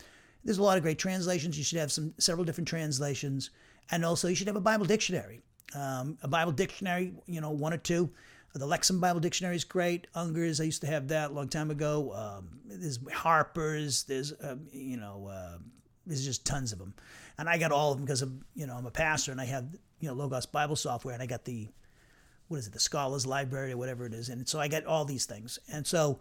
There's 0.44 0.58
a 0.58 0.64
lot 0.64 0.78
of 0.78 0.84
great 0.84 1.00
translations. 1.00 1.58
You 1.58 1.64
should 1.64 1.80
have 1.80 1.92
some 1.92 2.14
several 2.18 2.46
different 2.46 2.68
translations, 2.68 3.50
and 3.92 4.04
also 4.04 4.28
you 4.28 4.36
should 4.36 4.48
have 4.48 4.56
a 4.56 4.62
Bible 4.62 4.86
dictionary. 4.86 5.42
Um, 5.76 6.18
a 6.24 6.28
Bible 6.28 6.52
dictionary, 6.52 7.14
you 7.28 7.42
know, 7.42 7.52
one 7.52 7.74
or 7.74 7.78
two. 7.78 8.10
The 8.54 8.66
Lexham 8.66 9.00
Bible 9.00 9.20
Dictionary 9.20 9.56
is 9.56 9.64
great. 9.64 10.08
Unger's, 10.16 10.60
I 10.60 10.64
used 10.64 10.82
to 10.82 10.88
have 10.88 11.10
that 11.10 11.32
a 11.32 11.34
long 11.34 11.50
time 11.50 11.70
ago. 11.72 12.14
Um, 12.14 12.60
there's 12.66 13.00
Harper's. 13.14 14.04
There's, 14.04 14.34
um, 14.42 14.68
you 14.72 14.98
know, 14.98 15.28
uh, 15.32 15.58
there's 16.06 16.26
just 16.26 16.46
tons 16.46 16.72
of 16.72 16.80
them, 16.80 16.96
and 17.38 17.48
I 17.48 17.60
got 17.60 17.72
all 17.72 17.92
of 17.92 17.98
them 17.98 18.06
because 18.06 18.24
of, 18.24 18.32
you 18.56 18.66
know, 18.66 18.76
I'm 18.76 18.88
a 18.88 18.92
pastor 18.92 19.32
and 19.32 19.40
I 19.40 19.46
have, 19.46 19.66
you 20.00 20.08
know, 20.08 20.16
Logos 20.16 20.48
Bible 20.48 20.76
software, 20.76 21.14
and 21.14 21.22
I 21.22 21.28
got 21.28 21.46
the, 21.46 21.70
what 22.48 22.58
is 22.58 22.66
it, 22.66 22.74
the 22.74 22.80
Scholars 22.80 23.28
Library 23.28 23.74
or 23.74 23.78
whatever 23.78 24.08
it 24.08 24.14
is, 24.16 24.30
and 24.30 24.48
so 24.48 24.60
I 24.60 24.68
got 24.70 24.86
all 24.86 25.06
these 25.06 25.26
things, 25.26 25.60
and 25.72 25.86
so 25.86 26.20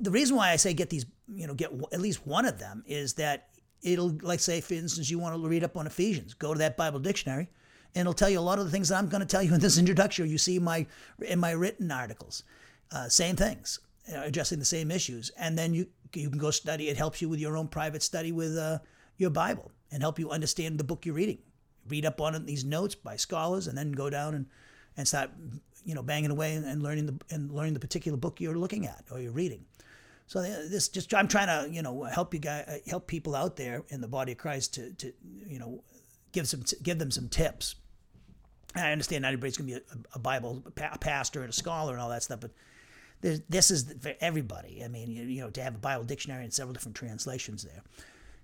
the 0.00 0.10
reason 0.10 0.36
why 0.36 0.50
I 0.50 0.56
say 0.56 0.74
get 0.74 0.90
these, 0.90 1.06
you 1.34 1.46
know, 1.46 1.54
get 1.54 1.72
at 1.92 2.00
least 2.02 2.26
one 2.26 2.44
of 2.44 2.58
them 2.58 2.84
is 2.86 3.14
that 3.14 3.48
it'll, 3.80 4.18
like, 4.20 4.40
say, 4.40 4.60
for 4.60 4.74
instance, 4.74 5.10
you 5.10 5.18
want 5.18 5.34
to 5.34 5.48
read 5.48 5.64
up 5.64 5.78
on 5.78 5.86
Ephesians, 5.86 6.34
go 6.34 6.52
to 6.52 6.58
that 6.58 6.76
Bible 6.76 7.00
dictionary 7.00 7.48
and 7.94 8.02
it'll 8.02 8.14
tell 8.14 8.30
you 8.30 8.38
a 8.38 8.40
lot 8.40 8.58
of 8.58 8.64
the 8.64 8.70
things 8.70 8.88
that 8.88 8.96
I'm 8.96 9.08
going 9.08 9.20
to 9.20 9.26
tell 9.26 9.42
you 9.42 9.54
in 9.54 9.60
this 9.60 9.78
introduction. 9.78 10.28
You 10.28 10.38
see 10.38 10.58
my 10.58 10.86
in 11.20 11.38
my 11.38 11.50
written 11.50 11.90
articles, 11.90 12.44
uh, 12.90 13.08
same 13.08 13.36
things, 13.36 13.80
uh, 14.12 14.22
addressing 14.22 14.58
the 14.58 14.64
same 14.64 14.90
issues, 14.90 15.30
and 15.36 15.58
then 15.58 15.74
you 15.74 15.86
you 16.14 16.28
can 16.28 16.38
go 16.38 16.50
study. 16.50 16.88
It 16.88 16.96
helps 16.96 17.20
you 17.20 17.28
with 17.28 17.40
your 17.40 17.56
own 17.56 17.68
private 17.68 18.02
study 18.02 18.32
with 18.32 18.56
uh, 18.56 18.78
your 19.16 19.30
Bible 19.30 19.70
and 19.90 20.02
help 20.02 20.18
you 20.18 20.30
understand 20.30 20.78
the 20.78 20.84
book 20.84 21.04
you're 21.04 21.14
reading. 21.14 21.38
Read 21.88 22.06
up 22.06 22.20
on 22.20 22.46
these 22.46 22.64
notes 22.64 22.94
by 22.94 23.16
scholars, 23.16 23.66
and 23.66 23.76
then 23.76 23.92
go 23.92 24.08
down 24.08 24.34
and 24.34 24.46
and 24.96 25.06
start 25.06 25.30
you 25.84 25.94
know 25.94 26.02
banging 26.02 26.30
away 26.30 26.54
and 26.54 26.82
learning 26.82 27.06
the 27.06 27.18
and 27.30 27.50
learning 27.50 27.74
the 27.74 27.80
particular 27.80 28.16
book 28.16 28.40
you're 28.40 28.56
looking 28.56 28.86
at 28.86 29.04
or 29.10 29.20
you're 29.20 29.32
reading. 29.32 29.64
So 30.26 30.40
this 30.40 30.88
just 30.88 31.12
I'm 31.12 31.28
trying 31.28 31.48
to 31.48 31.74
you 31.74 31.82
know 31.82 32.04
help 32.04 32.32
you 32.32 32.40
guys 32.40 32.80
help 32.86 33.06
people 33.06 33.34
out 33.34 33.56
there 33.56 33.82
in 33.88 34.00
the 34.00 34.08
body 34.08 34.32
of 34.32 34.38
Christ 34.38 34.74
to 34.74 34.92
to 34.94 35.12
you 35.46 35.58
know 35.58 35.82
give 36.32 36.48
some 36.48 36.62
give 36.82 36.98
them 36.98 37.10
some 37.10 37.28
tips 37.28 37.74
and 37.74 37.81
I 38.74 38.92
understand 38.92 39.22
not 39.22 39.28
everybody's 39.28 39.56
going 39.56 39.70
to 39.70 39.80
be 39.80 39.80
a, 39.80 40.16
a 40.16 40.18
Bible 40.18 40.62
a 40.66 40.98
pastor 40.98 41.40
and 41.40 41.50
a 41.50 41.52
scholar 41.52 41.92
and 41.92 42.00
all 42.00 42.08
that 42.08 42.22
stuff, 42.22 42.40
but 42.40 42.50
this 43.22 43.70
is 43.70 43.94
for 44.00 44.14
everybody. 44.20 44.82
I 44.84 44.88
mean, 44.88 45.10
you, 45.10 45.22
you, 45.24 45.40
know, 45.42 45.50
to 45.50 45.62
have 45.62 45.74
a 45.74 45.78
Bible 45.78 46.04
dictionary 46.04 46.44
and 46.44 46.52
several 46.52 46.72
different 46.72 46.96
translations 46.96 47.62
there, 47.62 47.82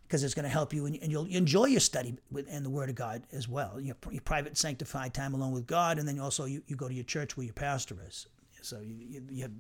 because 0.06 0.22
it's 0.22 0.34
going 0.34 0.44
to 0.44 0.50
help 0.50 0.72
you 0.72 0.86
and, 0.86 0.96
and 1.02 1.10
you'll 1.10 1.26
enjoy 1.26 1.66
your 1.66 1.80
study 1.80 2.16
in 2.48 2.62
the 2.62 2.70
Word 2.70 2.88
of 2.88 2.94
God 2.94 3.24
as 3.32 3.48
well. 3.48 3.80
Your, 3.80 3.96
your 4.10 4.20
private 4.20 4.56
sanctified 4.56 5.14
time 5.14 5.34
alone 5.34 5.52
with 5.52 5.66
God, 5.66 5.98
and 5.98 6.06
then 6.06 6.20
also 6.20 6.44
you, 6.44 6.62
you 6.68 6.76
go 6.76 6.88
to 6.88 6.94
your 6.94 7.04
church 7.04 7.36
where 7.36 7.44
your 7.44 7.54
pastor 7.54 7.96
is. 8.06 8.26
So 8.62 8.80
you 8.80 8.94
you, 8.94 9.22
you 9.30 9.42
have, 9.42 9.52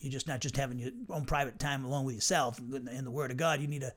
you're 0.00 0.12
just 0.12 0.28
not 0.28 0.40
just 0.40 0.56
having 0.56 0.78
your 0.78 0.90
own 1.10 1.24
private 1.24 1.58
time 1.58 1.84
alone 1.84 2.04
with 2.04 2.14
yourself 2.14 2.58
in 2.58 3.04
the 3.04 3.10
Word 3.10 3.30
of 3.30 3.36
God. 3.36 3.60
You 3.60 3.68
need 3.68 3.82
to 3.82 3.92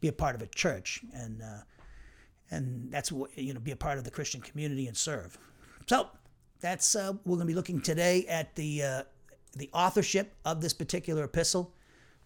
be 0.00 0.08
a 0.08 0.12
part 0.12 0.34
of 0.34 0.42
a 0.42 0.46
church 0.46 1.00
and. 1.12 1.42
Uh, 1.42 1.62
and 2.52 2.92
that's 2.92 3.10
what 3.10 3.36
you 3.36 3.52
know 3.52 3.60
be 3.60 3.72
a 3.72 3.76
part 3.76 3.98
of 3.98 4.04
the 4.04 4.10
Christian 4.10 4.40
community 4.40 4.86
and 4.86 4.96
serve. 4.96 5.38
So 5.88 6.08
that's 6.60 6.94
uh, 6.94 7.14
we're 7.24 7.36
going 7.36 7.46
to 7.48 7.52
be 7.52 7.54
looking 7.54 7.80
today 7.80 8.26
at 8.26 8.54
the 8.54 8.82
uh, 8.82 9.02
the 9.56 9.70
authorship 9.72 10.34
of 10.44 10.60
this 10.60 10.72
particular 10.72 11.24
epistle, 11.24 11.74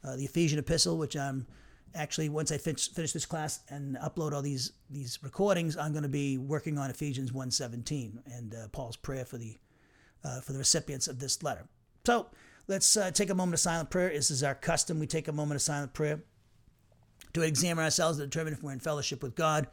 uh, 0.04 0.16
the 0.16 0.24
Ephesian 0.24 0.58
epistle, 0.58 0.98
which 0.98 1.16
I'm 1.16 1.46
actually 1.94 2.28
once 2.28 2.52
I 2.52 2.58
finish, 2.58 2.90
finish 2.90 3.12
this 3.12 3.24
class 3.24 3.60
and 3.70 3.96
upload 3.96 4.32
all 4.32 4.42
these 4.42 4.72
these 4.90 5.18
recordings, 5.22 5.76
I'm 5.76 5.92
going 5.92 6.02
to 6.02 6.08
be 6.08 6.38
working 6.38 6.76
on 6.76 6.90
Ephesians 6.90 7.30
1:17 7.30 8.18
and 8.26 8.54
uh, 8.54 8.68
Paul's 8.72 8.96
prayer 8.96 9.24
for 9.24 9.38
the 9.38 9.56
uh, 10.24 10.40
for 10.40 10.52
the 10.52 10.58
recipients 10.58 11.06
of 11.06 11.20
this 11.20 11.42
letter. 11.44 11.68
So 12.04 12.26
let's 12.66 12.96
uh, 12.96 13.12
take 13.12 13.30
a 13.30 13.34
moment 13.34 13.54
of 13.54 13.60
silent 13.60 13.90
prayer. 13.90 14.10
This 14.10 14.32
is 14.32 14.42
our 14.42 14.56
custom. 14.56 14.98
We 14.98 15.06
take 15.06 15.28
a 15.28 15.32
moment 15.32 15.56
of 15.56 15.62
silent 15.62 15.94
prayer 15.94 16.20
to 17.32 17.42
examine 17.42 17.84
ourselves 17.84 18.18
to 18.18 18.24
determine 18.24 18.54
if 18.54 18.62
we're 18.62 18.72
in 18.72 18.80
fellowship 18.80 19.22
with 19.22 19.36
God 19.36 19.68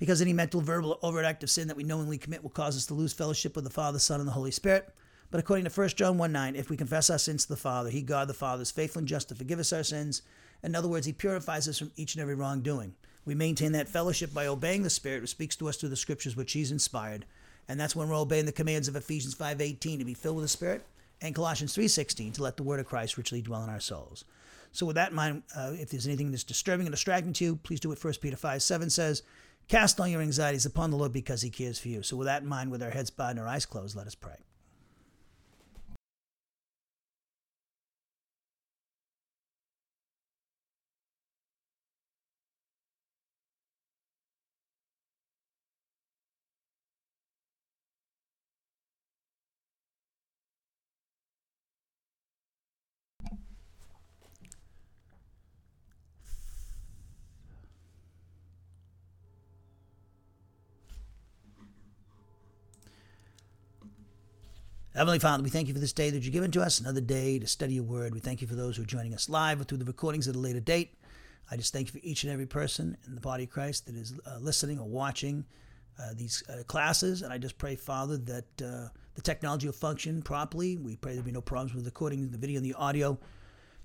because 0.00 0.22
any 0.22 0.32
mental, 0.32 0.62
verbal, 0.62 0.92
or 0.92 1.10
overt 1.10 1.26
act 1.26 1.42
of 1.42 1.50
sin 1.50 1.68
that 1.68 1.76
we 1.76 1.84
knowingly 1.84 2.16
commit 2.16 2.42
will 2.42 2.48
cause 2.48 2.74
us 2.74 2.86
to 2.86 2.94
lose 2.94 3.12
fellowship 3.12 3.54
with 3.54 3.64
the 3.64 3.70
Father, 3.70 3.98
Son, 3.98 4.18
and 4.18 4.26
the 4.26 4.32
Holy 4.32 4.50
Spirit. 4.50 4.88
But 5.30 5.40
according 5.40 5.66
to 5.66 5.70
1 5.70 5.88
John 5.90 6.16
1 6.16 6.32
9, 6.32 6.56
if 6.56 6.70
we 6.70 6.78
confess 6.78 7.10
our 7.10 7.18
sins 7.18 7.42
to 7.42 7.50
the 7.50 7.56
Father, 7.56 7.90
He, 7.90 8.00
God 8.00 8.26
the 8.26 8.32
Father, 8.32 8.62
is 8.62 8.70
faithful 8.70 9.00
and 9.00 9.06
just 9.06 9.28
to 9.28 9.34
forgive 9.34 9.58
us 9.58 9.74
our 9.74 9.82
sins. 9.82 10.22
In 10.62 10.74
other 10.74 10.88
words, 10.88 11.04
He 11.04 11.12
purifies 11.12 11.68
us 11.68 11.78
from 11.78 11.92
each 11.96 12.14
and 12.14 12.22
every 12.22 12.34
wrongdoing. 12.34 12.94
We 13.26 13.34
maintain 13.34 13.72
that 13.72 13.90
fellowship 13.90 14.32
by 14.32 14.46
obeying 14.46 14.84
the 14.84 14.90
Spirit 14.90 15.20
who 15.20 15.26
speaks 15.26 15.54
to 15.56 15.68
us 15.68 15.76
through 15.76 15.90
the 15.90 15.96
Scriptures 15.96 16.34
which 16.34 16.54
He's 16.54 16.72
inspired. 16.72 17.26
And 17.68 17.78
that's 17.78 17.94
when 17.94 18.08
we're 18.08 18.16
obeying 18.16 18.46
the 18.46 18.52
commands 18.52 18.88
of 18.88 18.96
Ephesians 18.96 19.34
5.18 19.34 19.98
to 19.98 20.04
be 20.06 20.14
filled 20.14 20.36
with 20.36 20.46
the 20.46 20.48
Spirit 20.48 20.86
and 21.20 21.34
Colossians 21.34 21.76
3.16 21.76 22.32
to 22.34 22.42
let 22.42 22.56
the 22.56 22.62
Word 22.62 22.80
of 22.80 22.86
Christ 22.86 23.18
richly 23.18 23.42
dwell 23.42 23.62
in 23.62 23.68
our 23.68 23.80
souls. 23.80 24.24
So 24.72 24.86
with 24.86 24.96
that 24.96 25.10
in 25.10 25.16
mind, 25.16 25.42
uh, 25.54 25.72
if 25.74 25.90
there's 25.90 26.06
anything 26.06 26.30
that's 26.30 26.44
disturbing 26.44 26.86
and 26.86 26.92
distracting 26.92 27.34
to 27.34 27.44
you, 27.44 27.56
please 27.56 27.80
do 27.80 27.90
what 27.90 28.02
1 28.02 28.14
Peter 28.22 28.36
5 28.36 28.62
7 28.62 28.88
says. 28.88 29.22
Cast 29.70 30.00
all 30.00 30.08
your 30.08 30.20
anxieties 30.20 30.66
upon 30.66 30.90
the 30.90 30.96
Lord 30.96 31.12
because 31.12 31.42
he 31.42 31.48
cares 31.48 31.78
for 31.78 31.86
you. 31.86 32.02
So, 32.02 32.16
with 32.16 32.26
that 32.26 32.42
in 32.42 32.48
mind, 32.48 32.72
with 32.72 32.82
our 32.82 32.90
heads 32.90 33.08
bowed 33.10 33.30
and 33.30 33.38
our 33.38 33.46
eyes 33.46 33.66
closed, 33.66 33.94
let 33.94 34.08
us 34.08 34.16
pray. 34.16 34.34
Heavenly 65.00 65.18
Father, 65.18 65.42
we 65.42 65.48
thank 65.48 65.66
you 65.66 65.72
for 65.72 65.80
this 65.80 65.94
day 65.94 66.10
that 66.10 66.24
you've 66.24 66.34
given 66.34 66.50
to 66.50 66.60
us, 66.60 66.78
another 66.78 67.00
day 67.00 67.38
to 67.38 67.46
study 67.46 67.72
your 67.72 67.84
word. 67.84 68.12
We 68.12 68.20
thank 68.20 68.42
you 68.42 68.46
for 68.46 68.54
those 68.54 68.76
who 68.76 68.82
are 68.82 68.84
joining 68.84 69.14
us 69.14 69.30
live 69.30 69.58
or 69.58 69.64
through 69.64 69.78
the 69.78 69.86
recordings 69.86 70.28
at 70.28 70.36
a 70.36 70.38
later 70.38 70.60
date. 70.60 70.92
I 71.50 71.56
just 71.56 71.72
thank 71.72 71.86
you 71.86 71.98
for 71.98 72.06
each 72.06 72.22
and 72.22 72.30
every 72.30 72.44
person 72.44 72.98
in 73.06 73.14
the 73.14 73.20
body 73.22 73.44
of 73.44 73.48
Christ 73.48 73.86
that 73.86 73.94
is 73.94 74.12
uh, 74.26 74.36
listening 74.40 74.78
or 74.78 74.86
watching 74.86 75.46
uh, 75.98 76.10
these 76.14 76.42
uh, 76.50 76.64
classes. 76.64 77.22
And 77.22 77.32
I 77.32 77.38
just 77.38 77.56
pray, 77.56 77.76
Father, 77.76 78.18
that 78.18 78.62
uh, 78.62 78.88
the 79.14 79.22
technology 79.22 79.68
will 79.68 79.72
function 79.72 80.20
properly. 80.20 80.76
We 80.76 80.96
pray 80.96 81.12
there'll 81.12 81.24
be 81.24 81.32
no 81.32 81.40
problems 81.40 81.72
with 81.72 81.84
the 81.84 81.88
recording 81.88 82.30
the 82.30 82.36
video 82.36 82.58
and 82.58 82.66
the 82.66 82.74
audio. 82.74 83.18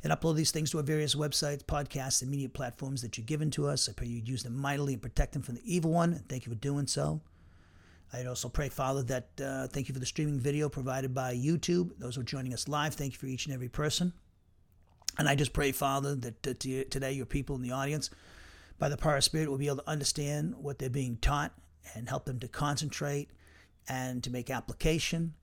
And 0.04 0.12
upload 0.12 0.36
these 0.36 0.52
things 0.52 0.70
to 0.72 0.80
our 0.80 0.84
various 0.84 1.16
websites, 1.16 1.64
podcasts, 1.64 2.24
and 2.24 2.30
media 2.30 2.50
platforms 2.50 3.02
that 3.04 3.18
you've 3.18 3.26
given 3.26 3.50
to 3.52 3.70
us. 3.70 3.88
I 3.88 3.94
pray 3.94 4.08
you'd 4.08 4.28
use 4.28 4.44
them 4.44 4.58
mightily 4.58 4.92
and 4.92 5.02
protect 5.02 5.32
them 5.32 5.44
from 5.44 5.56
the 5.56 5.62
evil 5.64 5.92
one. 5.92 6.12
And 6.12 6.28
thank 6.28 6.46
you 6.46 6.52
for 6.52 6.60
doing 6.60 6.88
so. 6.88 7.22
I'd 8.14 8.28
also 8.28 8.50
pray, 8.50 8.70
Father, 8.70 9.04
that 9.04 9.30
uh, 9.42 9.68
thank 9.68 9.90
you 9.90 9.94
for 9.94 10.00
the 10.00 10.06
streaming 10.06 10.40
video 10.40 10.70
provided 10.70 11.14
by 11.14 11.36
YouTube. 11.36 11.92
Those 11.98 12.16
who 12.16 12.22
are 12.22 12.26
joining 12.26 12.54
us 12.54 12.68
live, 12.68 12.94
thank 12.94 13.14
you 13.14 13.20
for 13.20 13.26
each 13.26 13.46
and 13.46 13.54
every 13.54 13.70
person. 13.70 14.14
And 15.18 15.28
I 15.28 15.36
just 15.36 15.54
pray, 15.54 15.72
Father, 15.72 16.16
that 16.16 16.44
today 16.44 17.12
your 17.14 17.26
people 17.26 17.56
in 17.56 17.62
the 17.62 17.72
audience, 17.72 18.10
by 18.78 18.90
the 18.90 18.98
power 18.98 19.18
of 19.18 19.24
Spirit, 19.24 19.50
will 19.50 19.58
be 19.58 19.68
able 19.68 19.78
to 19.78 19.90
understand 19.90 20.56
what 20.56 20.80
they're 20.80 20.90
being 20.90 21.18
taught 21.18 21.54
and 21.94 22.10
help 22.10 22.26
them 22.26 22.40
to 22.40 22.48
concentrate 22.48 23.30
and 23.88 24.24
to 24.24 24.30
make 24.30 24.50
application. 24.50 25.34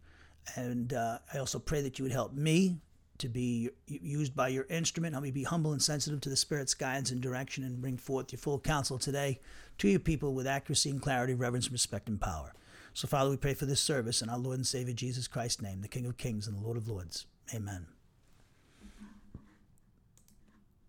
And 0.57 0.92
uh, 0.92 1.18
I 1.33 1.38
also 1.38 1.59
pray 1.59 1.81
that 1.83 1.98
you 1.98 2.05
would 2.05 2.12
help 2.12 2.35
me 2.35 2.81
to 3.22 3.28
be 3.28 3.70
used 3.87 4.37
by 4.37 4.48
your 4.48 4.66
instrument. 4.68 5.14
Help 5.14 5.22
me 5.22 5.30
be 5.30 5.44
humble 5.44 5.72
and 5.72 5.80
sensitive 5.80 6.20
to 6.20 6.28
the 6.28 6.37
Spirit's 6.37 6.74
guidance 6.74 7.11
and 7.11 7.20
direction 7.20 7.64
and 7.64 7.80
bring 7.80 7.96
forth 7.96 8.32
your 8.32 8.38
full 8.38 8.58
counsel 8.58 8.98
today 8.98 9.40
to 9.78 9.88
your 9.88 10.00
people 10.00 10.35
with 10.35 10.46
accuracy 10.46 10.90
and 10.90 11.00
clarity, 11.00 11.32
reverence, 11.32 11.70
respect, 11.70 12.08
and 12.08 12.20
power. 12.20 12.52
So, 12.94 13.08
Father, 13.08 13.30
we 13.30 13.37
pray 13.37 13.54
for 13.54 13.64
this 13.64 13.80
service 13.80 14.20
in 14.20 14.28
our 14.28 14.38
Lord 14.38 14.58
and 14.58 14.66
Savior 14.66 14.92
Jesus 14.92 15.26
Christ's 15.28 15.62
name, 15.62 15.80
the 15.80 15.88
King 15.88 16.04
of 16.04 16.18
Kings 16.18 16.46
and 16.46 16.56
the 16.56 16.61
Lord 16.61 16.76
of 16.76 16.88
Lords. 16.88 17.26
Amen. 17.54 17.87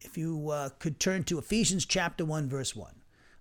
If 0.01 0.17
you 0.17 0.49
uh, 0.49 0.69
could 0.79 0.99
turn 0.99 1.23
to 1.25 1.37
Ephesians 1.37 1.85
chapter 1.85 2.25
1, 2.25 2.49
verse 2.49 2.75
1. 2.75 2.93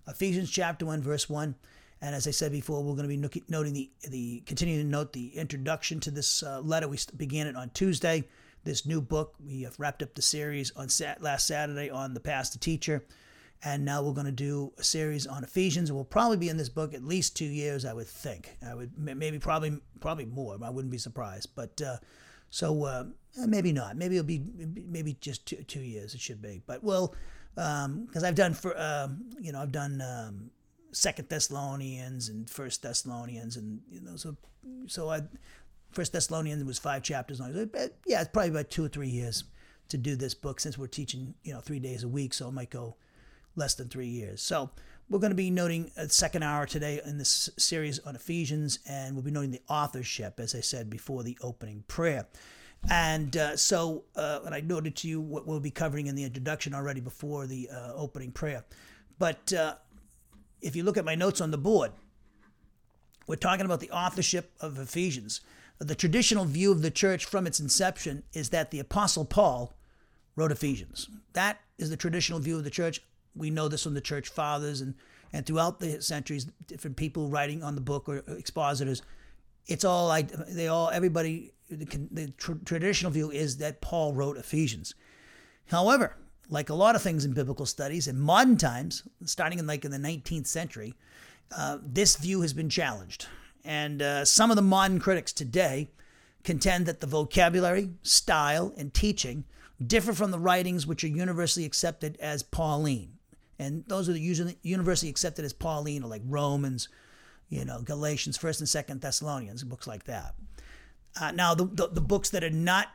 Ephesians 0.07 0.49
chapter 0.49 0.85
1, 0.85 1.01
verse 1.01 1.29
1. 1.29 1.55
And 2.01 2.15
as 2.15 2.27
I 2.27 2.31
said 2.31 2.51
before, 2.51 2.83
we're 2.83 2.95
going 2.95 3.09
to 3.09 3.29
be 3.29 3.41
noting 3.49 3.73
the, 3.73 3.89
the 4.07 4.43
continuing 4.45 4.85
to 4.85 4.87
note 4.87 5.13
the 5.13 5.35
introduction 5.35 5.99
to 6.01 6.11
this 6.11 6.43
uh, 6.43 6.61
letter. 6.61 6.87
We 6.87 6.99
began 7.17 7.47
it 7.47 7.55
on 7.55 7.71
Tuesday 7.71 8.25
this 8.63 8.85
new 8.85 9.01
book. 9.01 9.35
We 9.43 9.63
have 9.63 9.79
wrapped 9.79 10.01
up 10.01 10.13
the 10.15 10.21
series 10.21 10.71
on 10.75 10.89
sat- 10.89 11.21
last 11.21 11.47
Saturday 11.47 11.89
on 11.89 12.13
the 12.13 12.19
pastor 12.19 12.59
teacher, 12.59 13.05
And 13.63 13.85
now 13.85 14.03
we're 14.03 14.13
going 14.13 14.25
to 14.25 14.31
do 14.31 14.73
a 14.77 14.83
series 14.83 15.25
on 15.25 15.43
Ephesians. 15.43 15.91
We'll 15.91 16.03
probably 16.03 16.37
be 16.37 16.49
in 16.49 16.57
this 16.57 16.69
book 16.69 16.93
at 16.93 17.03
least 17.03 17.37
two 17.37 17.45
years, 17.45 17.85
I 17.85 17.93
would 17.93 18.07
think. 18.07 18.57
I 18.65 18.73
would 18.75 18.97
maybe 18.97 19.39
probably 19.39 19.79
probably 20.01 20.25
more. 20.25 20.57
I 20.61 20.69
wouldn't 20.69 20.91
be 20.91 20.97
surprised. 20.97 21.49
But 21.55 21.81
uh, 21.81 21.97
so 22.49 22.83
uh, 22.83 23.05
maybe 23.47 23.71
not. 23.71 23.95
Maybe 23.95 24.17
it'll 24.17 24.27
be 24.27 24.43
maybe 24.85 25.13
just 25.21 25.45
two, 25.45 25.63
two 25.63 25.79
years. 25.81 26.13
It 26.13 26.19
should 26.19 26.41
be. 26.41 26.61
But 26.65 26.83
well, 26.83 27.15
because 27.55 28.23
um, 28.23 28.25
I've 28.25 28.35
done 28.35 28.53
for 28.53 28.79
um, 28.79 29.29
you 29.39 29.51
know 29.51 29.59
I've 29.61 29.71
done 29.71 30.01
um, 30.01 30.51
Second 30.91 31.29
Thessalonians 31.29 32.29
and 32.29 32.49
First 32.49 32.83
Thessalonians, 32.83 33.57
and 33.57 33.81
you 33.89 34.01
know 34.01 34.15
so 34.15 34.35
so 34.87 35.09
I 35.09 35.21
First 35.93 36.13
Thessalonians 36.13 36.63
was 36.63 36.79
five 36.79 37.03
chapters 37.03 37.39
long. 37.39 37.53
Yeah, 38.05 38.21
it's 38.21 38.29
probably 38.31 38.49
about 38.49 38.69
two 38.69 38.83
or 38.83 38.89
three 38.89 39.09
years 39.09 39.43
to 39.89 39.97
do 39.97 40.15
this 40.15 40.33
book 40.33 40.59
since 40.59 40.77
we're 40.77 40.87
teaching 40.87 41.35
you 41.43 41.53
know 41.53 41.59
three 41.59 41.79
days 41.79 42.03
a 42.03 42.07
week, 42.07 42.33
so 42.33 42.49
it 42.49 42.53
might 42.53 42.69
go 42.69 42.95
less 43.55 43.75
than 43.75 43.89
three 43.89 44.07
years. 44.07 44.41
So 44.41 44.71
we're 45.09 45.19
going 45.19 45.31
to 45.31 45.35
be 45.35 45.51
noting 45.51 45.91
a 45.97 46.09
second 46.09 46.43
hour 46.43 46.65
today 46.65 46.99
in 47.05 47.17
this 47.17 47.49
series 47.57 47.99
on 47.99 48.15
Ephesians, 48.15 48.79
and 48.87 49.15
we'll 49.15 49.23
be 49.23 49.31
noting 49.31 49.51
the 49.51 49.61
authorship, 49.69 50.39
as 50.39 50.55
I 50.55 50.61
said 50.61 50.89
before 50.89 51.23
the 51.23 51.37
opening 51.41 51.83
prayer. 51.87 52.25
And 52.89 53.37
uh, 53.37 53.55
so, 53.55 54.03
uh, 54.15 54.39
and 54.45 54.53
I 54.53 54.61
noted 54.61 54.95
to 54.97 55.07
you 55.07 55.21
what 55.21 55.47
we'll 55.47 55.59
be 55.59 55.71
covering 55.71 56.07
in 56.07 56.15
the 56.15 56.23
introduction 56.23 56.73
already 56.73 56.99
before 56.99 57.47
the 57.47 57.69
uh, 57.71 57.93
opening 57.93 58.31
prayer. 58.31 58.65
But 59.19 59.53
uh, 59.53 59.75
if 60.61 60.75
you 60.75 60.83
look 60.83 60.97
at 60.97 61.05
my 61.05 61.15
notes 61.15 61.39
on 61.39 61.51
the 61.51 61.57
board, 61.57 61.91
we're 63.27 63.35
talking 63.35 63.65
about 63.65 63.79
the 63.79 63.91
authorship 63.91 64.51
of 64.59 64.79
Ephesians. 64.79 65.41
The 65.79 65.95
traditional 65.95 66.45
view 66.45 66.71
of 66.71 66.81
the 66.81 66.91
church 66.91 67.25
from 67.25 67.45
its 67.45 67.59
inception 67.59 68.23
is 68.33 68.49
that 68.49 68.71
the 68.71 68.79
Apostle 68.79 69.25
Paul 69.25 69.73
wrote 70.35 70.51
Ephesians. 70.51 71.09
That 71.33 71.59
is 71.77 71.89
the 71.89 71.97
traditional 71.97 72.39
view 72.39 72.57
of 72.57 72.63
the 72.63 72.69
church 72.69 73.01
we 73.35 73.49
know 73.49 73.67
this 73.67 73.83
from 73.83 73.93
the 73.93 74.01
church 74.01 74.29
fathers 74.29 74.81
and, 74.81 74.95
and 75.31 75.45
throughout 75.45 75.79
the 75.79 76.01
centuries, 76.01 76.45
different 76.67 76.97
people 76.97 77.29
writing 77.29 77.63
on 77.63 77.75
the 77.75 77.81
book 77.81 78.07
or 78.07 78.23
expositors. 78.37 79.01
It's 79.67 79.83
all 79.83 80.15
they 80.49 80.67
all 80.67 80.89
everybody. 80.89 81.51
The, 81.69 82.07
the 82.11 82.27
tr- 82.31 82.53
traditional 82.65 83.11
view 83.11 83.31
is 83.31 83.57
that 83.57 83.81
Paul 83.81 84.13
wrote 84.13 84.37
Ephesians. 84.37 84.93
However, 85.67 86.17
like 86.49 86.69
a 86.69 86.75
lot 86.75 86.95
of 86.95 87.01
things 87.01 87.25
in 87.25 87.33
biblical 87.33 87.65
studies 87.65 88.07
in 88.07 88.19
modern 88.19 88.57
times, 88.57 89.07
starting 89.23 89.59
in 89.59 89.65
like 89.65 89.85
in 89.85 89.91
the 89.91 89.97
19th 89.97 90.45
century, 90.45 90.93
uh, 91.55 91.77
this 91.81 92.17
view 92.17 92.41
has 92.41 92.53
been 92.53 92.69
challenged, 92.69 93.27
and 93.63 94.01
uh, 94.01 94.25
some 94.25 94.49
of 94.49 94.55
the 94.55 94.61
modern 94.61 94.99
critics 94.99 95.31
today 95.31 95.89
contend 96.43 96.85
that 96.85 96.99
the 96.99 97.07
vocabulary, 97.07 97.91
style, 98.01 98.73
and 98.77 98.93
teaching 98.93 99.45
differ 99.85 100.13
from 100.13 100.31
the 100.31 100.39
writings 100.39 100.85
which 100.85 101.03
are 101.03 101.07
universally 101.07 101.65
accepted 101.65 102.17
as 102.19 102.43
Pauline 102.43 103.13
and 103.59 103.83
those 103.87 104.09
are 104.09 104.17
usually 104.17 104.57
universally 104.61 105.09
accepted 105.09 105.45
as 105.45 105.53
Pauline, 105.53 106.03
or 106.03 106.07
like 106.07 106.21
Romans, 106.25 106.89
you 107.49 107.65
know, 107.65 107.81
Galatians, 107.81 108.37
First 108.37 108.59
and 108.59 108.67
Second 108.67 109.01
Thessalonians, 109.01 109.63
books 109.63 109.87
like 109.87 110.05
that. 110.05 110.35
Uh, 111.19 111.31
now, 111.31 111.53
the, 111.53 111.65
the, 111.65 111.87
the 111.87 112.01
books 112.01 112.31
that 112.31 112.43
are 112.43 112.49
not 112.49 112.87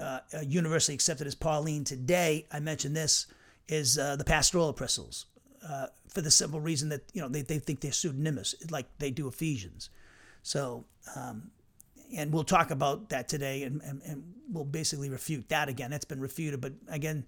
uh, 0.00 0.20
universally 0.42 0.94
accepted 0.94 1.26
as 1.26 1.34
Pauline 1.34 1.84
today, 1.84 2.46
I 2.50 2.60
mentioned 2.60 2.96
this, 2.96 3.26
is 3.68 3.98
uh, 3.98 4.16
the 4.16 4.24
pastoral 4.24 4.70
epistles, 4.70 5.26
uh, 5.66 5.86
for 6.08 6.20
the 6.20 6.30
simple 6.30 6.60
reason 6.60 6.88
that 6.90 7.02
you 7.12 7.20
know 7.20 7.28
they, 7.28 7.42
they 7.42 7.58
think 7.58 7.80
they're 7.80 7.92
pseudonymous, 7.92 8.54
like 8.70 8.86
they 8.98 9.10
do 9.10 9.28
Ephesians. 9.28 9.90
So, 10.42 10.84
um, 11.16 11.50
and 12.16 12.32
we'll 12.32 12.44
talk 12.44 12.70
about 12.70 13.10
that 13.10 13.28
today, 13.28 13.64
and, 13.64 13.82
and, 13.82 14.02
and 14.02 14.34
we'll 14.50 14.64
basically 14.64 15.10
refute 15.10 15.48
that 15.50 15.68
again. 15.68 15.92
It's 15.92 16.04
been 16.04 16.20
refuted, 16.20 16.60
but 16.60 16.72
again, 16.88 17.26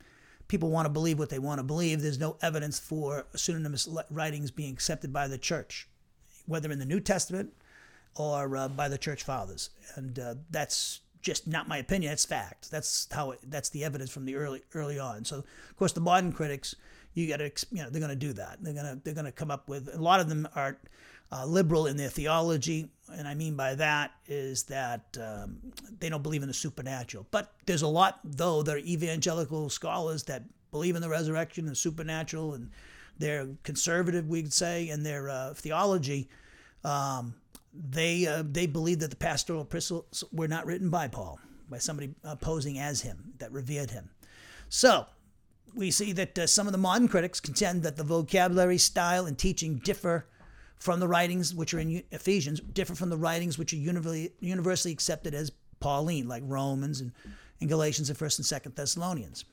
people 0.48 0.70
want 0.70 0.86
to 0.86 0.90
believe 0.90 1.18
what 1.18 1.28
they 1.28 1.38
want 1.38 1.58
to 1.58 1.62
believe. 1.62 2.00
There's 2.00 2.18
no 2.18 2.36
evidence 2.40 2.78
for 2.78 3.26
pseudonymous 3.34 3.88
writings 4.10 4.50
being 4.50 4.72
accepted 4.72 5.12
by 5.12 5.28
the 5.28 5.38
church, 5.38 5.88
whether 6.46 6.70
in 6.70 6.78
the 6.78 6.86
New 6.86 7.00
Testament 7.00 7.52
or 8.16 8.56
uh, 8.56 8.68
by 8.68 8.88
the 8.88 8.98
church 8.98 9.22
fathers. 9.22 9.70
And 9.96 10.18
uh, 10.18 10.34
that's 10.50 11.00
just 11.22 11.46
not 11.46 11.68
my 11.68 11.78
opinion. 11.78 12.12
It's 12.12 12.24
fact. 12.24 12.70
That's 12.70 13.06
how. 13.12 13.32
It, 13.32 13.40
that's 13.46 13.68
the 13.70 13.84
evidence 13.84 14.10
from 14.10 14.24
the 14.24 14.36
early 14.36 14.62
early 14.74 14.98
on. 14.98 15.24
So 15.24 15.38
of 15.38 15.76
course 15.76 15.92
the 15.92 16.00
modern 16.00 16.32
critics, 16.32 16.74
you 17.14 17.28
got 17.28 17.38
to 17.38 17.50
you 17.70 17.82
know 17.82 17.90
they're 17.90 18.00
going 18.00 18.10
to 18.10 18.16
do 18.16 18.32
that. 18.34 18.58
They're 18.60 18.74
gonna 18.74 19.00
they're 19.02 19.14
gonna 19.14 19.32
come 19.32 19.50
up 19.50 19.68
with 19.68 19.94
a 19.94 20.00
lot 20.00 20.20
of 20.20 20.28
them 20.28 20.48
are 20.54 20.78
uh, 21.32 21.44
liberal 21.44 21.86
in 21.86 21.96
their 21.96 22.08
theology, 22.08 22.90
and 23.12 23.26
I 23.26 23.34
mean 23.34 23.54
by 23.56 23.74
that 23.76 24.12
is 24.26 24.64
that 24.64 25.16
um, 25.20 25.58
they 25.98 26.08
don't 26.08 26.22
believe 26.22 26.42
in 26.42 26.48
the 26.48 26.54
supernatural. 26.54 27.26
But 27.30 27.52
there's 27.66 27.82
a 27.82 27.88
lot, 27.88 28.20
though, 28.24 28.62
that 28.62 28.74
are 28.74 28.78
evangelical 28.78 29.70
scholars 29.70 30.24
that 30.24 30.42
believe 30.70 30.96
in 30.96 31.02
the 31.02 31.08
resurrection 31.08 31.66
and 31.66 31.76
supernatural, 31.76 32.54
and 32.54 32.70
they're 33.18 33.46
conservative, 33.62 34.28
we'd 34.28 34.52
say, 34.52 34.88
in 34.88 35.02
their 35.02 35.28
uh, 35.28 35.54
theology. 35.54 36.28
Um, 36.84 37.34
they 37.72 38.26
uh, 38.26 38.42
they 38.44 38.66
believe 38.66 38.98
that 39.00 39.10
the 39.10 39.16
pastoral 39.16 39.62
epistles 39.62 40.24
were 40.32 40.48
not 40.48 40.66
written 40.66 40.90
by 40.90 41.06
Paul, 41.06 41.38
by 41.68 41.78
somebody 41.78 42.12
posing 42.40 42.78
as 42.78 43.02
him 43.02 43.34
that 43.38 43.52
revered 43.52 43.90
him. 43.90 44.10
So 44.68 45.06
we 45.74 45.90
see 45.90 46.12
that 46.12 46.38
uh, 46.38 46.46
some 46.46 46.66
of 46.66 46.72
the 46.72 46.78
modern 46.78 47.08
critics 47.08 47.40
contend 47.40 47.82
that 47.82 47.96
the 47.96 48.04
vocabulary, 48.04 48.78
style, 48.78 49.26
and 49.26 49.38
teaching 49.38 49.76
differ 49.84 50.26
from 50.78 50.98
the 50.98 51.08
writings 51.08 51.54
which 51.54 51.74
are 51.74 51.78
in 51.78 52.02
Ephesians 52.10 52.60
differ 52.60 52.94
from 52.94 53.10
the 53.10 53.16
writings 53.16 53.58
which 53.58 53.72
are 53.72 54.30
universally, 54.40 54.92
accepted 54.92 55.34
as 55.34 55.52
Pauline, 55.78 56.26
like 56.26 56.42
Romans 56.46 57.00
and, 57.00 57.12
and 57.60 57.68
Galatians 57.68 58.08
and 58.08 58.18
1st 58.18 58.52
and 58.52 58.62
2nd 58.62 58.74
Thessalonians. 58.74 59.44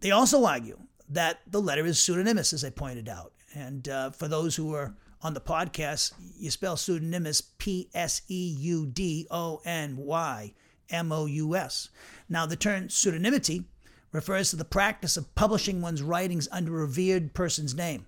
They 0.00 0.10
also 0.10 0.44
argue 0.44 0.78
that 1.10 1.40
the 1.46 1.60
letter 1.60 1.84
is 1.84 1.98
pseudonymous, 1.98 2.52
as 2.52 2.64
I 2.64 2.70
pointed 2.70 3.08
out. 3.08 3.32
And 3.54 3.86
uh, 3.88 4.10
for 4.10 4.28
those 4.28 4.56
who 4.56 4.74
are 4.74 4.94
on 5.20 5.34
the 5.34 5.40
podcast, 5.40 6.14
you 6.38 6.50
spell 6.50 6.76
pseudonymous 6.76 7.42
P 7.58 7.90
S 7.94 8.22
E 8.28 8.56
U 8.58 8.86
D 8.86 9.26
O 9.30 9.60
N 9.64 9.96
Y 9.98 10.54
M 10.90 11.12
O 11.12 11.26
U 11.26 11.54
S. 11.54 11.90
Now, 12.28 12.46
the 12.46 12.56
term 12.56 12.88
pseudonymity 12.88 13.64
refers 14.12 14.50
to 14.50 14.56
the 14.56 14.64
practice 14.64 15.16
of 15.16 15.34
publishing 15.34 15.80
one's 15.80 16.02
writings 16.02 16.48
under 16.52 16.76
a 16.76 16.82
revered 16.82 17.34
person's 17.34 17.74
name. 17.74 18.06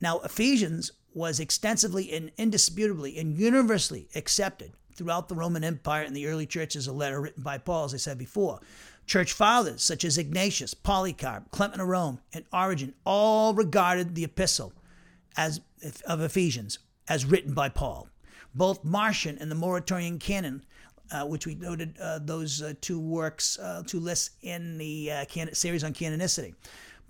Now, 0.00 0.20
Ephesians 0.20 0.92
was 1.12 1.38
extensively 1.38 2.12
and 2.12 2.30
indisputably 2.36 3.18
and 3.18 3.36
universally 3.36 4.08
accepted 4.14 4.72
throughout 4.94 5.28
the 5.28 5.34
Roman 5.34 5.64
Empire 5.64 6.02
and 6.02 6.14
the 6.14 6.26
early 6.26 6.46
church 6.46 6.76
as 6.76 6.86
a 6.86 6.92
letter 6.92 7.20
written 7.20 7.42
by 7.42 7.58
Paul, 7.58 7.84
as 7.84 7.94
I 7.94 7.98
said 7.98 8.18
before. 8.18 8.60
Church 9.06 9.32
fathers 9.32 9.82
such 9.82 10.04
as 10.04 10.16
Ignatius, 10.16 10.72
Polycarp, 10.74 11.50
Clement 11.50 11.80
of 11.80 11.88
Rome, 11.88 12.20
and 12.32 12.44
Origen 12.52 12.94
all 13.04 13.54
regarded 13.54 14.14
the 14.14 14.24
epistle 14.24 14.72
as 15.36 15.60
of 16.06 16.20
Ephesians 16.20 16.78
as 17.08 17.26
written 17.26 17.54
by 17.54 17.68
Paul. 17.68 18.08
Both 18.54 18.84
Marcion 18.84 19.36
and 19.38 19.50
the 19.50 19.56
Muratorian 19.56 20.20
canon, 20.20 20.64
uh, 21.10 21.24
which 21.26 21.46
we 21.46 21.54
noted 21.54 21.96
uh, 22.00 22.18
those 22.22 22.62
uh, 22.62 22.74
two 22.80 22.98
works, 22.98 23.58
uh, 23.58 23.82
two 23.86 24.00
lists 24.00 24.30
in 24.42 24.78
the 24.78 25.10
uh, 25.10 25.24
can- 25.26 25.54
series 25.54 25.84
on 25.84 25.92
canonicity. 25.92 26.54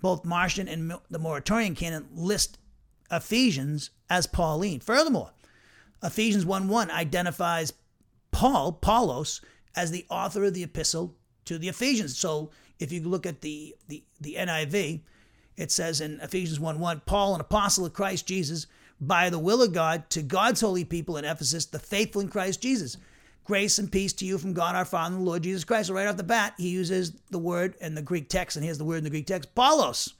Both 0.01 0.25
Marcion 0.25 0.67
and 0.67 0.93
the 1.09 1.19
Muratorian 1.19 1.75
canon 1.75 2.07
list 2.13 2.57
Ephesians 3.11 3.91
as 4.09 4.27
Pauline. 4.27 4.79
Furthermore, 4.79 5.31
Ephesians 6.03 6.45
1 6.45 6.67
1 6.67 6.91
identifies 6.91 7.73
Paul, 8.31 8.77
Paulos, 8.81 9.41
as 9.75 9.91
the 9.91 10.05
author 10.09 10.43
of 10.43 10.53
the 10.53 10.63
epistle 10.63 11.15
to 11.45 11.57
the 11.57 11.69
Ephesians. 11.69 12.17
So 12.17 12.51
if 12.79 12.91
you 12.91 13.01
look 13.01 13.25
at 13.25 13.41
the, 13.41 13.75
the, 13.87 14.03
the 14.19 14.35
NIV, 14.39 15.01
it 15.57 15.71
says 15.71 16.01
in 16.01 16.19
Ephesians 16.21 16.59
1 16.59 16.79
1, 16.79 17.01
Paul, 17.05 17.35
an 17.35 17.41
apostle 17.41 17.85
of 17.85 17.93
Christ 17.93 18.27
Jesus, 18.27 18.67
by 18.99 19.29
the 19.29 19.39
will 19.39 19.61
of 19.61 19.73
God, 19.73 20.09
to 20.11 20.21
God's 20.21 20.61
holy 20.61 20.83
people 20.83 21.17
in 21.17 21.25
Ephesus, 21.25 21.65
the 21.65 21.79
faithful 21.79 22.21
in 22.21 22.29
Christ 22.29 22.61
Jesus. 22.61 22.97
Grace 23.45 23.77
and 23.77 23.91
peace 23.91 24.11
to 24.13 24.25
you 24.25 24.37
from 24.37 24.53
God 24.53 24.75
our 24.75 24.85
Father 24.85 25.15
and 25.15 25.23
the 25.23 25.29
Lord 25.29 25.43
Jesus 25.43 25.63
Christ. 25.63 25.87
So 25.87 25.93
right 25.93 26.07
off 26.07 26.17
the 26.17 26.23
bat, 26.23 26.55
he 26.57 26.69
uses 26.69 27.13
the 27.29 27.39
word 27.39 27.75
in 27.79 27.95
the 27.95 28.01
Greek 28.01 28.27
text, 28.27 28.57
and 28.57 28.65
here's 28.65 28.79
the 28.79 28.85
word 28.85 28.97
in 28.97 29.03
the 29.03 29.09
Greek 29.09 29.27
text, 29.27 29.53
Paulos 29.55 30.13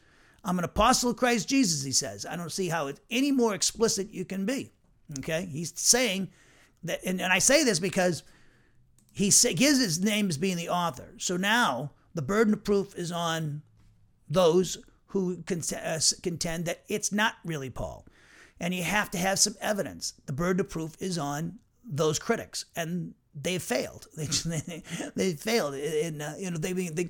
I'm 0.45 0.59
an 0.59 0.65
apostle 0.65 1.09
of 1.09 1.17
Christ 1.17 1.49
Jesus, 1.49 1.83
he 1.83 1.91
says. 1.91 2.25
I 2.25 2.35
don't 2.35 2.51
see 2.51 2.69
how 2.69 2.87
it's 2.87 3.01
any 3.09 3.31
more 3.31 3.55
explicit 3.55 4.13
you 4.13 4.25
can 4.25 4.45
be. 4.45 4.71
Okay? 5.19 5.49
He's 5.51 5.73
saying 5.75 6.29
that, 6.83 7.03
and, 7.03 7.19
and 7.19 7.33
I 7.33 7.39
say 7.39 7.63
this 7.63 7.79
because 7.79 8.23
he 9.11 9.31
gives 9.55 9.79
his 9.79 10.03
name 10.03 10.29
as 10.29 10.37
being 10.37 10.57
the 10.57 10.69
author. 10.69 11.13
So 11.17 11.35
now 11.35 11.91
the 12.13 12.21
burden 12.21 12.53
of 12.53 12.63
proof 12.63 12.95
is 12.95 13.11
on 13.11 13.63
those 14.29 14.77
who 15.07 15.43
uh, 15.49 15.99
contend 16.21 16.65
that 16.65 16.83
it's 16.87 17.11
not 17.11 17.35
really 17.43 17.71
Paul. 17.71 18.05
And 18.59 18.73
you 18.73 18.83
have 18.83 19.09
to 19.11 19.17
have 19.17 19.39
some 19.39 19.55
evidence. 19.59 20.13
The 20.27 20.33
burden 20.33 20.59
of 20.59 20.69
proof 20.69 20.95
is 20.99 21.17
on 21.17 21.59
those 21.85 22.19
critics, 22.19 22.65
and 22.75 23.13
they 23.33 23.59
failed. 23.59 24.07
They, 24.15 24.83
they 25.15 25.33
failed, 25.33 25.75
and 25.75 26.21
uh, 26.21 26.33
you 26.37 26.51
know 26.51 26.57
they, 26.57 26.73
they 26.73 27.09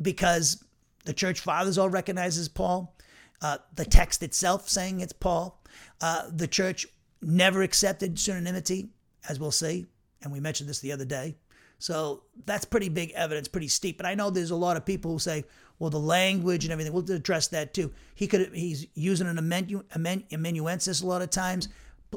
because 0.00 0.64
the 1.04 1.12
church 1.12 1.40
fathers 1.40 1.78
all 1.78 1.88
recognizes 1.88 2.48
Paul. 2.48 2.96
Uh, 3.42 3.58
the 3.74 3.84
text 3.84 4.22
itself 4.22 4.68
saying 4.68 5.00
it's 5.00 5.12
Paul. 5.12 5.60
Uh, 6.00 6.30
the 6.32 6.46
church 6.46 6.86
never 7.20 7.62
accepted 7.62 8.16
pseudonymity, 8.16 8.88
as 9.28 9.38
we'll 9.38 9.50
see, 9.50 9.86
and 10.22 10.32
we 10.32 10.40
mentioned 10.40 10.68
this 10.68 10.80
the 10.80 10.92
other 10.92 11.04
day. 11.04 11.36
So 11.78 12.22
that's 12.46 12.64
pretty 12.64 12.88
big 12.88 13.10
evidence, 13.10 13.48
pretty 13.48 13.68
steep. 13.68 13.98
But 13.98 14.06
I 14.06 14.14
know 14.14 14.30
there's 14.30 14.52
a 14.52 14.56
lot 14.56 14.76
of 14.76 14.86
people 14.86 15.12
who 15.12 15.18
say, 15.18 15.44
well, 15.78 15.90
the 15.90 15.98
language 15.98 16.64
and 16.64 16.72
everything. 16.72 16.92
We'll 16.92 17.10
address 17.10 17.48
that 17.48 17.74
too. 17.74 17.92
He 18.14 18.26
could 18.26 18.54
he's 18.54 18.86
using 18.94 19.26
an 19.26 19.36
amenu, 19.36 19.84
amen, 19.94 20.24
amanuensis 20.32 21.02
a 21.02 21.06
lot 21.06 21.22
of 21.22 21.30
times. 21.30 21.68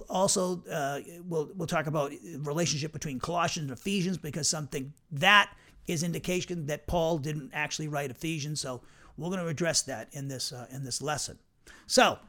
Also, 0.09 0.63
uh, 0.71 0.99
we'll 1.25 1.51
we'll 1.55 1.67
talk 1.67 1.87
about 1.87 2.11
relationship 2.39 2.91
between 2.91 3.19
Colossians 3.19 3.69
and 3.69 3.77
Ephesians 3.77 4.17
because 4.17 4.49
something 4.49 4.93
that 5.11 5.49
is 5.87 6.03
indication 6.03 6.65
that 6.67 6.87
Paul 6.87 7.17
didn't 7.17 7.51
actually 7.53 7.87
write 7.87 8.11
Ephesians. 8.11 8.59
So 8.59 8.81
we're 9.17 9.29
going 9.29 9.41
to 9.41 9.47
address 9.47 9.83
that 9.83 10.09
in 10.11 10.27
this 10.27 10.51
uh, 10.51 10.67
in 10.71 10.83
this 10.83 11.01
lesson. 11.01 11.39
So 11.85 12.19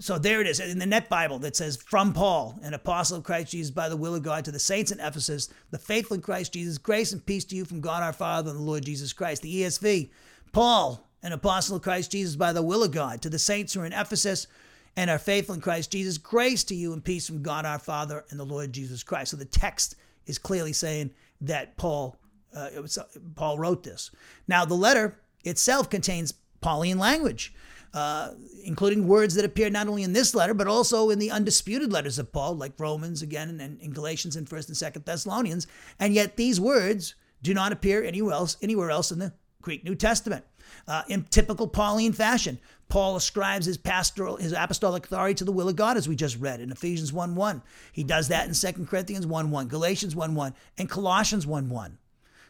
so 0.00 0.18
there 0.18 0.40
it 0.40 0.46
is 0.46 0.60
in 0.60 0.78
the 0.78 0.86
Net 0.86 1.10
Bible 1.10 1.38
that 1.40 1.54
says, 1.54 1.76
From 1.76 2.14
Paul, 2.14 2.58
an 2.62 2.72
apostle 2.72 3.18
of 3.18 3.22
Christ 3.22 3.52
Jesus 3.52 3.70
by 3.70 3.90
the 3.90 3.98
will 3.98 4.14
of 4.14 4.22
God, 4.22 4.46
to 4.46 4.50
the 4.50 4.58
saints 4.58 4.90
in 4.90 4.98
Ephesus, 4.98 5.50
the 5.70 5.78
faithful 5.78 6.14
in 6.14 6.22
Christ 6.22 6.54
Jesus, 6.54 6.78
grace 6.78 7.12
and 7.12 7.24
peace 7.24 7.44
to 7.46 7.54
you 7.54 7.66
from 7.66 7.82
God 7.82 8.02
our 8.02 8.14
Father 8.14 8.50
and 8.50 8.58
the 8.58 8.64
Lord 8.64 8.86
Jesus 8.86 9.12
Christ. 9.12 9.42
The 9.42 9.62
ESV, 9.62 10.08
Paul, 10.52 11.06
an 11.22 11.32
apostle 11.32 11.76
of 11.76 11.82
Christ 11.82 12.12
Jesus 12.12 12.34
by 12.34 12.54
the 12.54 12.62
will 12.62 12.82
of 12.82 12.92
God, 12.92 13.20
to 13.20 13.28
the 13.28 13.38
saints 13.38 13.74
who 13.74 13.80
are 13.80 13.86
in 13.86 13.92
Ephesus 13.92 14.46
and 14.96 15.10
are 15.10 15.18
faithful 15.18 15.54
in 15.54 15.60
Christ 15.60 15.92
Jesus, 15.92 16.18
grace 16.18 16.64
to 16.64 16.74
you 16.74 16.92
and 16.92 17.04
peace 17.04 17.26
from 17.26 17.42
God 17.42 17.64
our 17.64 17.78
Father 17.78 18.24
and 18.30 18.38
the 18.38 18.44
Lord 18.44 18.72
Jesus 18.72 19.02
Christ. 19.02 19.30
So 19.30 19.36
the 19.36 19.44
text 19.44 19.96
is 20.26 20.38
clearly 20.38 20.72
saying 20.72 21.10
that 21.40 21.76
Paul, 21.76 22.16
uh, 22.54 22.68
was, 22.80 22.98
Paul 23.34 23.58
wrote 23.58 23.82
this. 23.82 24.10
Now 24.48 24.64
the 24.64 24.74
letter 24.74 25.18
itself 25.44 25.88
contains 25.88 26.34
Pauline 26.60 26.98
language 26.98 27.54
uh, 27.92 28.30
including 28.64 29.08
words 29.08 29.34
that 29.34 29.44
appear 29.44 29.68
not 29.68 29.88
only 29.88 30.02
in 30.02 30.12
this 30.12 30.34
letter, 30.34 30.54
but 30.54 30.66
also 30.66 31.10
in 31.10 31.18
the 31.18 31.30
undisputed 31.30 31.92
letters 31.92 32.18
of 32.18 32.32
Paul, 32.32 32.56
like 32.56 32.78
Romans 32.78 33.22
again, 33.22 33.60
and 33.60 33.80
in 33.80 33.92
Galatians 33.92 34.36
and 34.36 34.48
First 34.48 34.68
and 34.68 34.76
Second 34.76 35.04
Thessalonians. 35.04 35.66
And 35.98 36.14
yet 36.14 36.36
these 36.36 36.60
words 36.60 37.14
do 37.42 37.52
not 37.52 37.72
appear 37.72 38.04
anywhere 38.04 38.34
else, 38.34 38.56
anywhere 38.62 38.90
else 38.90 39.10
in 39.10 39.18
the 39.18 39.32
Greek 39.60 39.84
New 39.84 39.94
Testament. 39.94 40.44
Uh, 40.86 41.02
in 41.08 41.24
typical 41.24 41.68
Pauline 41.68 42.12
fashion, 42.12 42.58
Paul 42.88 43.16
ascribes 43.16 43.66
his 43.66 43.76
pastoral, 43.76 44.36
his 44.36 44.52
apostolic 44.52 45.04
authority 45.04 45.34
to 45.34 45.44
the 45.44 45.52
will 45.52 45.68
of 45.68 45.76
God, 45.76 45.96
as 45.96 46.08
we 46.08 46.16
just 46.16 46.38
read 46.38 46.60
in 46.60 46.72
Ephesians 46.72 47.12
1 47.12 47.34
1. 47.34 47.62
He 47.92 48.04
does 48.04 48.28
that 48.28 48.48
in 48.48 48.54
2 48.54 48.86
Corinthians 48.86 49.26
1 49.26 49.50
1, 49.50 49.68
Galatians 49.68 50.16
1 50.16 50.34
1, 50.34 50.54
and 50.78 50.90
Colossians 50.90 51.46
1 51.46 51.68
1. 51.68 51.98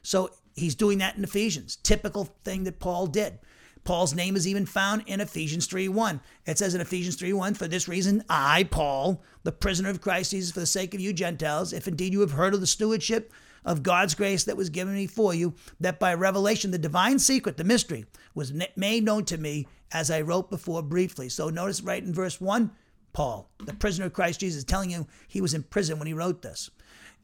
So 0.03 0.31
he's 0.57 0.75
doing 0.75 0.99
that 0.99 1.17
in 1.17 1.25
Ephesians, 1.25 1.77
typical 1.77 2.25
thing 2.45 2.65
that 2.65 2.81
Paul 2.81 3.07
did. 3.07 3.39
Paul's 3.85 4.15
name 4.15 4.37
is 4.37 4.47
even 4.47 4.67
found 4.67 5.05
in 5.07 5.21
Ephesians 5.21 5.67
3:1. 5.67 6.21
It 6.47 6.59
says 6.59 6.75
in 6.75 6.81
Ephesians 6.81 7.17
3:1, 7.17 7.55
For 7.55 7.67
this 7.67 7.89
reason, 7.89 8.25
I, 8.29 8.65
Paul, 8.65 9.23
the 9.43 9.53
prisoner 9.53 9.89
of 9.89 10.03
Christ 10.03 10.33
Jesus, 10.33 10.53
for 10.53 10.61
the 10.61 10.67
sake 10.67 10.93
of 10.95 11.01
you 11.01 11.13
Gentiles, 11.13 11.73
if 11.73 11.89
indeed 11.89 12.13
you 12.13 12.21
have 12.21 12.33
heard 12.33 12.53
of 12.53 12.61
the 12.61 12.67
stewardship 12.67 13.33
of 13.65 13.83
God's 13.83 14.15
grace 14.15 14.45
that 14.45 14.57
was 14.57 14.71
given 14.71 14.95
me 14.95 15.07
for 15.07 15.35
you, 15.35 15.55
that 15.81 16.01
by 16.01 16.15
revelation 16.15 16.71
the 16.71 16.79
divine 16.79 17.19
secret, 17.19 17.57
the 17.57 17.65
mystery, 17.65 18.07
was 18.35 18.53
made 18.77 19.05
known 19.05 19.25
to 19.27 19.39
me 19.39 19.67
as 19.93 20.11
I 20.11 20.21
wrote 20.21 20.51
before 20.51 20.83
briefly. 20.83 21.29
So 21.29 21.49
notice 21.49 21.81
right 21.83 22.03
in 22.03 22.15
verse 22.15 22.41
1, 22.41 22.71
Paul, 23.13 23.51
the 23.59 23.75
prisoner 23.75 24.07
of 24.07 24.13
Christ 24.13 24.41
Jesus, 24.41 24.65
telling 24.65 24.91
you 24.91 25.07
he 25.27 25.41
was 25.41 25.55
in 25.55 25.65
prison 25.65 25.99
when 25.99 26.07
he 26.07 26.15
wrote 26.15 26.43
this. 26.43 26.71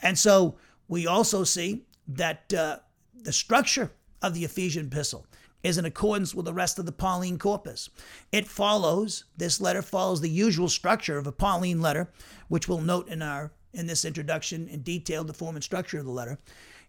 And 0.03 0.19
so 0.19 0.57
we 0.89 1.07
also 1.07 1.45
see 1.45 1.87
that 2.09 2.53
uh, 2.53 2.79
the 3.15 3.33
structure 3.33 3.93
of 4.23 4.35
the 4.35 4.45
Ephesian 4.45 4.87
epistle 4.87 5.27
is 5.63 5.79
in 5.79 5.85
accordance 5.85 6.35
with 6.35 6.45
the 6.45 6.55
rest 6.55 6.79
of 6.79 6.87
the 6.87 6.93
Pauline 6.93 7.39
corpus. 7.39 7.89
It 8.31 8.47
follows, 8.47 9.25
this 9.37 9.61
letter 9.61 9.83
follows 9.83 10.21
the 10.21 10.31
usual 10.31 10.69
structure 10.69 11.19
of 11.19 11.27
a 11.27 11.33
Pauline 11.33 11.81
letter, 11.81 12.11
which 12.49 12.69
we'll 12.69 12.81
note 12.81 13.09
in 13.09 13.23
our 13.23 13.53
in 13.77 13.87
this 13.87 14.05
introduction 14.05 14.69
in 14.69 14.81
detail 14.81 15.25
the 15.25 15.35
form 15.35 15.57
and 15.57 15.65
structure 15.65 15.99
of 15.99 16.05
the 16.05 16.11
letter. 16.11 16.39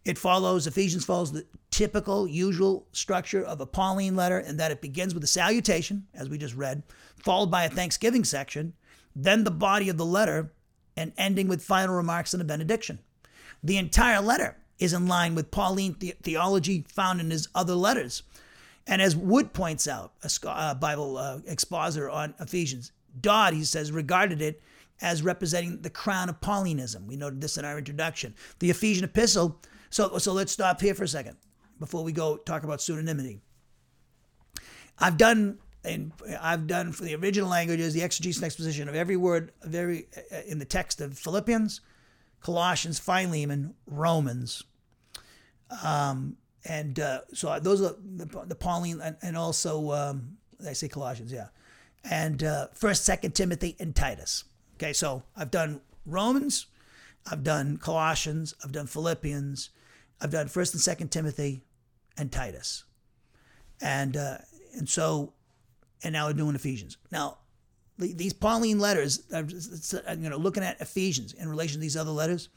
It 0.06 0.18
follows, 0.18 0.68
Ephesians 0.68 1.04
follows 1.04 1.32
the 1.32 1.46
typical, 1.70 2.28
usual 2.28 2.88
structure 2.94 3.44
of 3.44 3.60
a 3.60 3.66
Pauline 3.66 4.16
letter 4.16 4.40
in 4.40 4.58
that 4.58 4.72
it 4.72 4.82
begins 4.82 5.14
with 5.14 5.24
a 5.24 5.28
salutation, 5.28 6.08
as 6.14 6.30
we 6.30 6.38
just 6.38 6.56
read, 6.56 6.84
followed 7.18 7.52
by 7.52 7.66
a 7.66 7.70
thanksgiving 7.70 8.24
section, 8.24 8.74
then 9.16 9.44
the 9.44 9.52
body 9.52 9.90
of 9.90 9.98
the 9.98 10.06
letter, 10.06 10.54
and 10.96 11.12
ending 11.18 11.48
with 11.48 11.64
final 11.64 11.96
remarks 11.96 12.34
and 12.34 12.42
a 12.42 12.46
benediction. 12.46 13.00
The 13.64 13.78
entire 13.78 14.22
letter 14.22 14.56
is 14.80 14.94
in 14.94 15.08
line 15.08 15.36
with 15.36 15.52
Pauline 15.52 15.96
the- 16.00 16.16
theology 16.24 16.86
found 16.88 17.20
in 17.20 17.30
his 17.30 17.50
other 17.54 17.76
letters. 17.76 18.24
And 18.86 19.02
as 19.02 19.16
Wood 19.16 19.54
points 19.54 19.88
out, 19.88 20.14
a 20.24 20.50
uh, 20.50 20.74
Bible 20.76 21.18
uh, 21.18 21.40
expositor 21.46 22.10
on 22.10 22.34
Ephesians, 22.40 22.92
Dodd, 23.20 23.54
he 23.54 23.64
says, 23.66 23.92
regarded 23.92 24.42
it 24.42 24.62
as 25.02 25.22
representing 25.22 25.82
the 25.82 25.90
crown 25.90 26.30
of 26.30 26.42
Paulinism. 26.42 27.06
We 27.06 27.16
noted 27.16 27.42
this 27.42 27.58
in 27.58 27.66
our 27.66 27.78
introduction. 27.78 28.36
The 28.60 28.70
Ephesian 28.70 29.04
epistle. 29.04 29.62
So, 29.90 30.18
so 30.18 30.34
let's 30.34 30.52
stop 30.52 30.82
here 30.82 30.96
for 30.96 31.04
a 31.04 31.08
second 31.08 31.38
before 31.80 32.04
we 32.04 32.12
go 32.12 32.38
talk 32.38 32.64
about 32.64 32.80
pseudonymity. 32.80 33.40
I've 35.00 35.18
done 35.18 35.60
and 35.84 36.12
I've 36.42 36.68
done 36.68 36.92
for 36.92 37.04
the 37.04 37.16
original 37.16 37.50
languages 37.50 37.94
the 37.94 38.02
exegesis 38.02 38.38
and 38.38 38.46
exposition 38.46 38.90
of 38.90 38.96
every 38.96 39.16
word 39.16 39.52
of 39.62 39.74
every 39.74 40.08
uh, 40.32 40.42
in 40.48 40.60
the 40.60 40.66
text 40.66 41.02
of 41.02 41.18
Philippians, 41.18 41.82
Colossians, 42.42 43.00
Philemon, 43.00 43.74
Romans. 43.86 44.64
Um, 45.84 46.38
and 46.66 47.00
uh, 47.00 47.22
so 47.34 47.58
those 47.60 47.82
are 47.82 47.96
the, 48.04 48.26
the 48.46 48.56
Pauline 48.56 49.00
and, 49.02 49.16
and 49.22 49.38
also 49.38 49.92
um, 49.92 50.38
I 50.66 50.74
say 50.74 50.88
Colossians, 50.88 51.32
yeah, 51.32 51.48
and 52.04 52.44
uh, 52.44 52.68
First, 52.74 53.06
Second 53.06 53.36
Timothy, 53.36 53.76
and 53.80 53.96
Titus. 53.96 54.44
Okay, 54.78 54.94
so 54.94 55.24
I've 55.36 55.52
done 55.52 55.82
Romans, 56.06 56.68
I've 57.30 57.44
done 57.44 57.78
Colossians, 57.78 58.54
I've 58.64 58.72
done 58.72 58.88
Philippians, 58.88 59.70
I've 60.22 60.32
done 60.32 60.48
First 60.48 60.74
and 60.74 60.82
Second 60.82 61.10
Timothy, 61.10 61.64
and 62.18 62.32
Titus, 62.32 62.84
and 63.82 64.16
uh, 64.16 64.38
and 64.76 64.88
so 64.88 65.34
and 66.04 66.14
now 66.14 66.28
we're 66.28 66.34
doing 66.34 66.56
Ephesians. 66.56 66.98
Now 67.12 67.40
these 67.98 68.34
Pauline 68.34 68.80
letters, 68.80 69.24
you 69.32 70.30
know, 70.30 70.38
looking 70.38 70.64
at 70.64 70.80
Ephesians 70.80 71.34
in 71.34 71.50
relation 71.50 71.76
to 71.76 71.82
these 71.82 71.98
other 71.98 72.12
letters 72.12 72.50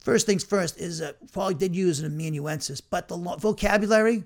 First 0.00 0.26
things 0.26 0.42
first 0.42 0.78
is 0.78 0.98
that 0.98 1.32
Paul 1.32 1.52
did 1.52 1.76
use 1.76 2.00
an 2.00 2.06
amanuensis, 2.06 2.80
but 2.80 3.08
the 3.08 3.16
vocabulary 3.16 4.24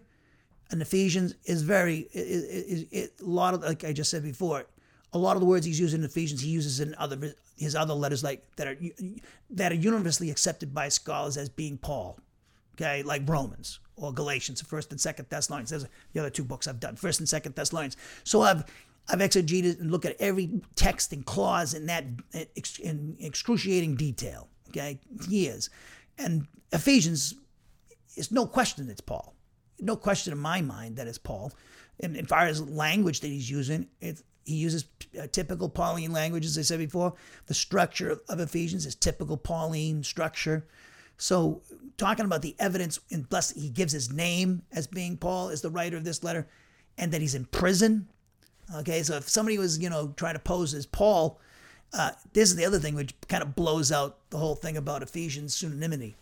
in 0.71 0.81
Ephesians 0.81 1.35
is 1.45 1.63
very 1.63 2.09
is, 2.13 2.85
is, 2.93 3.11
a 3.21 3.25
lot 3.25 3.55
of 3.55 3.63
like 3.63 3.85
I 3.85 3.93
just 3.93 4.11
said 4.11 4.23
before. 4.23 4.67
A 5.15 5.19
lot 5.19 5.37
of 5.37 5.41
the 5.41 5.47
words 5.47 5.65
he's 5.65 5.81
using 5.81 6.01
in 6.01 6.05
Ephesians, 6.05 6.41
he 6.43 6.51
uses 6.51 6.81
in 6.81 6.95
other 6.97 7.35
his 7.57 7.75
other 7.75 7.95
letters 7.95 8.23
like 8.23 8.45
that 8.57 8.67
are 8.67 8.77
that 9.51 9.73
are 9.73 9.77
universally 9.77 10.31
accepted 10.31 10.75
by 10.75 10.89
scholars 10.89 11.37
as 11.37 11.49
being 11.49 11.79
Paul. 11.79 12.19
Okay, 12.75 13.03
like 13.05 13.23
Romans 13.27 13.79
or 13.97 14.13
Galatians, 14.13 14.61
First 14.61 14.91
and 14.91 15.01
Second 15.01 15.27
Thessalonians. 15.29 15.71
There's 15.71 15.87
the 16.13 16.21
other 16.21 16.31
two 16.31 16.45
books 16.45 16.67
I've 16.67 16.81
done, 16.81 16.97
First 16.97 17.21
and 17.21 17.29
Second 17.29 17.55
Thessalonians. 17.55 17.97
So 18.25 18.43
I've 18.43 18.65
I've 19.09 19.21
exegeted 19.21 19.81
and 19.81 19.91
looked 19.91 20.07
at 20.07 20.17
every 20.19 20.61
text 20.75 21.13
and 21.13 21.25
clause 21.25 21.75
in 21.75 21.87
that 21.87 22.05
in 22.83 23.17
excruciating 23.21 23.97
detail 23.97 24.49
okay, 24.75 24.99
years. 25.29 25.71
And 26.19 26.47
Ephesians 26.73 27.35
is 28.17 28.31
no 28.31 28.47
question 28.47 28.89
it's 28.91 29.01
Paul. 29.01 29.35
No 29.81 29.97
question 29.97 30.33
in 30.33 30.39
my 30.39 30.61
mind 30.61 30.97
that 30.97 31.07
it's 31.07 31.19
Paul. 31.19 31.53
And 32.01 32.17
as 32.17 32.27
far 32.27 32.47
as 32.47 32.69
language 32.69 33.21
that 33.21 33.29
he's 33.29 33.51
using, 33.51 33.89
it, 34.01 34.23
he 34.45 34.57
uses 34.57 34.85
typical 35.33 35.69
Pauline 35.69 36.13
language, 36.13 36.45
as 36.45 36.59
I 36.59 36.63
said 36.63 36.79
before. 36.79 37.15
The 37.47 37.55
structure 37.55 38.11
of, 38.11 38.21
of 38.29 38.41
Ephesians 38.41 38.87
is 38.87 38.95
typical 38.95 39.37
Pauline 39.37 40.03
structure. 40.03 40.67
So, 41.17 41.63
talking 41.97 42.25
about 42.25 42.43
the 42.43 42.57
evidence, 42.59 42.99
and 43.11 43.29
plus 43.29 43.51
he 43.51 43.69
gives 43.69 43.93
his 43.93 44.13
name 44.13 44.63
as 44.73 44.87
being 44.87 45.17
Paul, 45.17 45.49
as 45.49 45.63
the 45.63 45.71
writer 45.71 45.97
of 45.97 46.05
this 46.05 46.25
letter, 46.25 46.49
and 46.99 47.13
that 47.13 47.21
he's 47.21 47.35
in 47.35 47.45
prison. 47.47 48.09
Okay, 48.77 49.03
so 49.03 49.17
if 49.17 49.29
somebody 49.29 49.59
was, 49.59 49.79
you 49.79 49.91
know, 49.91 50.13
trying 50.17 50.35
to 50.35 50.41
pose 50.41 50.75
as 50.75 50.87
Paul, 50.87 51.39
uh, 51.93 52.11
this 52.33 52.51
is 52.51 52.57
the 52.57 52.65
other 52.65 52.79
thing 52.79 52.95
which 52.95 53.15
kind 53.29 53.43
of 53.43 53.55
blows 53.55 53.93
out 53.93 54.19
the 54.31 54.39
whole 54.39 54.57
thing 54.57 54.77
about 54.77 55.03
Ephesians 55.03 55.55
pseudonymity. 55.55 56.15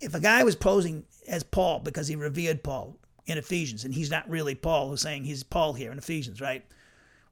If 0.00 0.14
a 0.14 0.20
guy 0.20 0.42
was 0.42 0.56
posing 0.56 1.04
as 1.28 1.44
Paul 1.44 1.80
because 1.80 2.08
he 2.08 2.16
revered 2.16 2.62
Paul 2.62 2.96
in 3.26 3.38
Ephesians, 3.38 3.84
and 3.84 3.94
he's 3.94 4.10
not 4.10 4.28
really 4.28 4.54
Paul 4.54 4.88
who's 4.88 5.02
saying 5.02 5.24
he's 5.24 5.42
Paul 5.42 5.74
here 5.74 5.92
in 5.92 5.98
Ephesians, 5.98 6.40
right? 6.40 6.64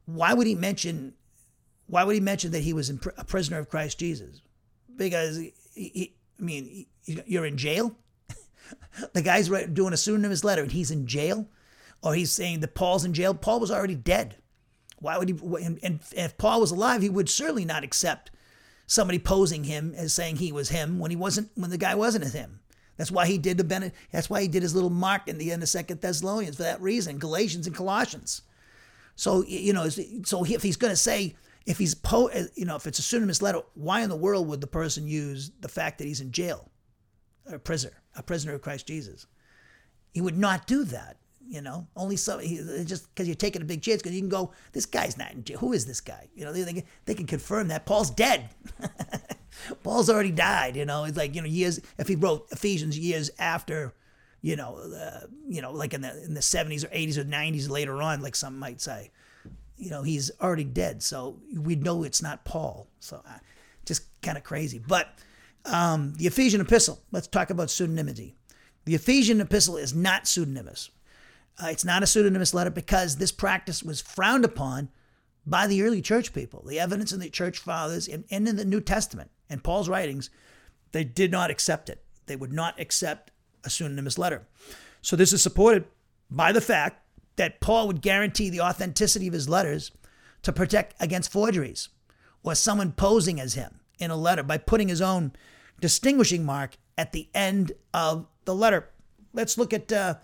Why 0.05 0.33
would 0.33 0.47
he 0.47 0.55
mention? 0.55 1.13
Why 1.87 2.03
would 2.03 2.15
he 2.15 2.21
mention 2.21 2.51
that 2.51 2.63
he 2.63 2.73
was 2.73 2.89
a 2.89 3.23
prisoner 3.25 3.59
of 3.59 3.69
Christ 3.69 3.99
Jesus? 3.99 4.41
Because 4.95 5.37
he, 5.37 5.53
he 5.75 6.15
I 6.39 6.43
mean, 6.43 6.85
you're 7.05 7.45
in 7.45 7.57
jail. 7.57 7.95
the 9.13 9.21
guy's 9.21 9.49
doing 9.49 9.93
a 9.93 9.97
pseudonymous 9.97 10.43
letter, 10.43 10.63
and 10.63 10.71
he's 10.71 10.91
in 10.91 11.07
jail, 11.07 11.47
or 12.01 12.15
he's 12.15 12.31
saying 12.31 12.61
that 12.61 12.75
Paul's 12.75 13.05
in 13.05 13.13
jail. 13.13 13.33
Paul 13.33 13.59
was 13.59 13.71
already 13.71 13.95
dead. 13.95 14.35
Why 14.99 15.17
would 15.17 15.29
he? 15.29 15.35
And, 15.63 15.79
and 15.83 15.99
if 16.11 16.37
Paul 16.37 16.61
was 16.61 16.71
alive, 16.71 17.01
he 17.01 17.09
would 17.09 17.29
certainly 17.29 17.65
not 17.65 17.83
accept 17.83 18.31
somebody 18.87 19.19
posing 19.19 19.65
him 19.65 19.93
as 19.95 20.13
saying 20.13 20.37
he 20.37 20.51
was 20.51 20.69
him 20.69 20.99
when 20.99 21.11
he 21.11 21.17
wasn't. 21.17 21.51
When 21.55 21.69
the 21.69 21.77
guy 21.77 21.95
wasn't 21.95 22.31
him. 22.31 22.59
That's 22.97 23.11
why 23.11 23.25
he 23.25 23.37
did 23.37 23.57
the 23.57 23.91
That's 24.11 24.29
why 24.29 24.41
he 24.41 24.47
did 24.47 24.61
his 24.61 24.75
little 24.75 24.89
mark 24.89 25.27
in 25.27 25.37
the 25.37 25.51
end 25.51 25.63
of 25.63 25.69
Second 25.69 26.01
Thessalonians 26.01 26.57
for 26.57 26.63
that 26.63 26.81
reason. 26.81 27.17
Galatians 27.17 27.65
and 27.65 27.75
Colossians. 27.75 28.43
So 29.15 29.43
you 29.47 29.73
know, 29.73 29.89
so 29.89 30.43
if 30.45 30.63
he's 30.63 30.77
going 30.77 30.91
to 30.91 30.97
say 30.97 31.35
if 31.65 31.77
he's 31.77 31.95
po, 31.95 32.29
uh, 32.29 32.43
you 32.55 32.65
know, 32.65 32.75
if 32.75 32.87
it's 32.87 32.99
a 32.99 33.01
pseudonymous 33.01 33.41
letter, 33.41 33.61
why 33.73 34.01
in 34.01 34.09
the 34.09 34.15
world 34.15 34.47
would 34.47 34.61
the 34.61 34.67
person 34.67 35.07
use 35.07 35.51
the 35.61 35.69
fact 35.69 35.97
that 35.97 36.05
he's 36.05 36.21
in 36.21 36.31
jail, 36.31 36.69
a 37.51 37.57
prisoner, 37.57 38.01
a 38.15 38.23
prisoner 38.23 38.53
of 38.53 38.61
Christ 38.61 38.87
Jesus? 38.87 39.27
He 40.13 40.21
would 40.21 40.37
not 40.37 40.67
do 40.67 40.83
that. 40.85 41.17
You 41.45 41.61
know, 41.61 41.87
only 41.97 42.15
so 42.15 42.37
he, 42.37 42.55
just 42.85 43.13
because 43.13 43.27
you're 43.27 43.35
taking 43.35 43.61
a 43.61 43.65
big 43.65 43.81
chance 43.81 44.01
because 44.01 44.15
you 44.15 44.21
can 44.21 44.29
go, 44.29 44.53
this 44.71 44.85
guy's 44.85 45.17
not 45.17 45.33
in 45.33 45.43
jail. 45.43 45.57
Who 45.57 45.73
is 45.73 45.85
this 45.85 45.99
guy? 45.99 46.29
You 46.33 46.45
know, 46.45 46.53
they, 46.53 46.63
they, 46.63 46.85
they 47.03 47.13
can 47.13 47.27
confirm 47.27 47.67
that 47.67 47.85
Paul's 47.85 48.09
dead. 48.09 48.49
Paul's 49.83 50.09
already 50.09 50.31
died. 50.31 50.77
You 50.77 50.85
know, 50.85 51.03
it's 51.03 51.17
like 51.17 51.35
you 51.35 51.41
know 51.41 51.47
years. 51.47 51.81
If 51.97 52.07
he 52.07 52.15
wrote 52.15 52.47
Ephesians 52.51 52.97
years 52.97 53.29
after, 53.37 53.93
you 54.43 54.57
know, 54.57 54.75
uh, 54.75 55.25
you 55.47 55.61
know, 55.61 55.71
like 55.71 55.93
in 55.93 56.01
the 56.01 56.23
in 56.23 56.33
the 56.33 56.41
70s 56.41 56.83
or 56.83 56.89
80s 56.89 57.17
or 57.17 57.23
90s 57.23 57.69
later 57.69 58.01
on, 58.01 58.21
like 58.21 58.35
some 58.35 58.59
might 58.59 58.81
say, 58.81 59.09
you 59.77 59.89
know, 59.89 60.03
he's 60.03 60.31
already 60.41 60.65
dead. 60.65 61.01
So 61.01 61.39
we 61.57 61.75
know 61.75 62.03
it's 62.03 62.21
not 62.21 62.43
Paul. 62.43 62.87
So 62.99 63.21
uh, 63.25 63.39
just 63.85 64.03
kind 64.21 64.37
of 64.37 64.43
crazy. 64.43 64.79
But 64.85 65.17
um, 65.65 66.13
the 66.17 66.27
Ephesian 66.27 66.59
epistle. 66.59 67.01
Let's 67.11 67.27
talk 67.27 67.49
about 67.51 67.69
pseudonymity. 67.69 68.33
The 68.83 68.95
Ephesian 68.95 69.39
epistle 69.39 69.77
is 69.77 69.95
not 69.95 70.27
pseudonymous. 70.27 70.89
Uh, 71.57 71.67
it's 71.67 71.85
not 71.85 72.03
a 72.03 72.07
pseudonymous 72.07 72.53
letter 72.53 72.69
because 72.69 73.15
this 73.15 73.31
practice 73.31 73.81
was 73.81 74.01
frowned 74.01 74.43
upon 74.43 74.89
by 75.45 75.67
the 75.67 75.83
early 75.83 76.01
church 76.01 76.33
people. 76.33 76.65
The 76.67 76.81
evidence 76.81 77.13
in 77.13 77.21
the 77.21 77.29
church 77.29 77.59
fathers 77.59 78.09
and, 78.09 78.25
and 78.29 78.45
in 78.45 78.57
the 78.57 78.65
New 78.65 78.81
Testament 78.81 79.31
and 79.49 79.63
Paul's 79.63 79.87
writings, 79.87 80.29
they 80.91 81.05
did 81.05 81.31
not 81.31 81.49
accept 81.49 81.89
it. 81.89 82.03
They 82.25 82.35
would 82.35 82.51
not 82.51 82.77
accept 82.79 83.31
a 83.63 83.69
pseudonymous 83.69 84.17
letter. 84.17 84.45
So 85.01 85.15
this 85.15 85.33
is 85.33 85.43
supported 85.43 85.85
by 86.29 86.51
the 86.51 86.61
fact 86.61 87.01
that 87.35 87.59
Paul 87.59 87.87
would 87.87 88.01
guarantee 88.01 88.49
the 88.49 88.61
authenticity 88.61 89.27
of 89.27 89.33
his 89.33 89.49
letters 89.49 89.91
to 90.43 90.51
protect 90.51 91.01
against 91.01 91.31
forgeries 91.31 91.89
or 92.43 92.55
someone 92.55 92.91
posing 92.91 93.39
as 93.39 93.53
him 93.53 93.79
in 93.99 94.11
a 94.11 94.15
letter 94.15 94.43
by 94.43 94.57
putting 94.57 94.89
his 94.89 95.01
own 95.01 95.31
distinguishing 95.79 96.45
mark 96.45 96.77
at 96.97 97.11
the 97.11 97.27
end 97.33 97.71
of 97.93 98.27
the 98.45 98.53
letter. 98.53 98.89
Let's 99.33 99.57
look 99.57 99.73
at, 99.73 99.91
uh, 99.91 100.15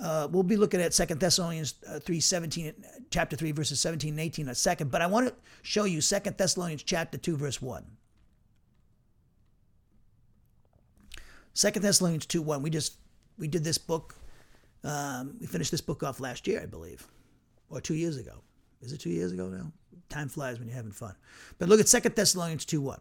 uh, 0.00 0.28
we'll 0.30 0.42
be 0.42 0.56
looking 0.56 0.80
at 0.80 0.94
Second 0.94 1.20
Thessalonians 1.20 1.74
uh, 1.88 1.98
3, 1.98 2.20
17, 2.20 2.74
chapter 3.10 3.36
3, 3.36 3.52
verses 3.52 3.80
17 3.80 4.10
and 4.10 4.20
18 4.20 4.46
in 4.46 4.50
a 4.50 4.54
second, 4.54 4.90
but 4.90 5.02
I 5.02 5.06
want 5.06 5.28
to 5.28 5.34
show 5.62 5.84
you 5.84 6.00
Second 6.00 6.36
Thessalonians 6.36 6.82
chapter 6.82 7.18
2, 7.18 7.36
verse 7.36 7.60
1. 7.60 7.84
Second 11.56 11.80
Thessalonians 11.80 12.26
2, 12.26 12.42
1. 12.42 12.60
We 12.60 12.68
just, 12.68 12.96
we 13.38 13.48
did 13.48 13.64
this 13.64 13.78
book, 13.78 14.14
um, 14.84 15.38
we 15.40 15.46
finished 15.46 15.70
this 15.70 15.80
book 15.80 16.02
off 16.02 16.20
last 16.20 16.46
year, 16.46 16.60
I 16.60 16.66
believe, 16.66 17.06
or 17.70 17.80
two 17.80 17.94
years 17.94 18.18
ago. 18.18 18.42
Is 18.82 18.92
it 18.92 19.00
two 19.00 19.08
years 19.08 19.32
ago 19.32 19.48
now? 19.48 19.72
Time 20.10 20.28
flies 20.28 20.58
when 20.58 20.68
you're 20.68 20.76
having 20.76 20.92
fun. 20.92 21.14
But 21.58 21.70
look 21.70 21.80
at 21.80 21.88
Second 21.88 22.14
Thessalonians 22.14 22.66
2, 22.66 22.82
1. 22.82 23.00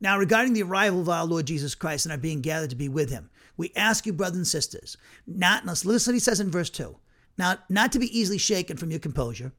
Now, 0.00 0.18
regarding 0.18 0.52
the 0.52 0.64
arrival 0.64 1.00
of 1.00 1.08
our 1.08 1.24
Lord 1.24 1.46
Jesus 1.46 1.76
Christ 1.76 2.06
and 2.06 2.12
our 2.12 2.18
being 2.18 2.40
gathered 2.40 2.70
to 2.70 2.76
be 2.76 2.88
with 2.88 3.08
him, 3.08 3.30
we 3.56 3.72
ask 3.76 4.04
you, 4.04 4.12
brothers 4.12 4.38
and 4.38 4.46
sisters, 4.48 4.96
not, 5.24 5.64
listen 5.64 6.10
what 6.10 6.14
he 6.14 6.18
says 6.18 6.40
in 6.40 6.50
verse 6.50 6.70
2, 6.70 6.96
now, 7.38 7.58
not 7.68 7.92
to 7.92 8.00
be 8.00 8.18
easily 8.18 8.38
shaken 8.38 8.76
from 8.76 8.90
your 8.90 8.98
composure 8.98 9.52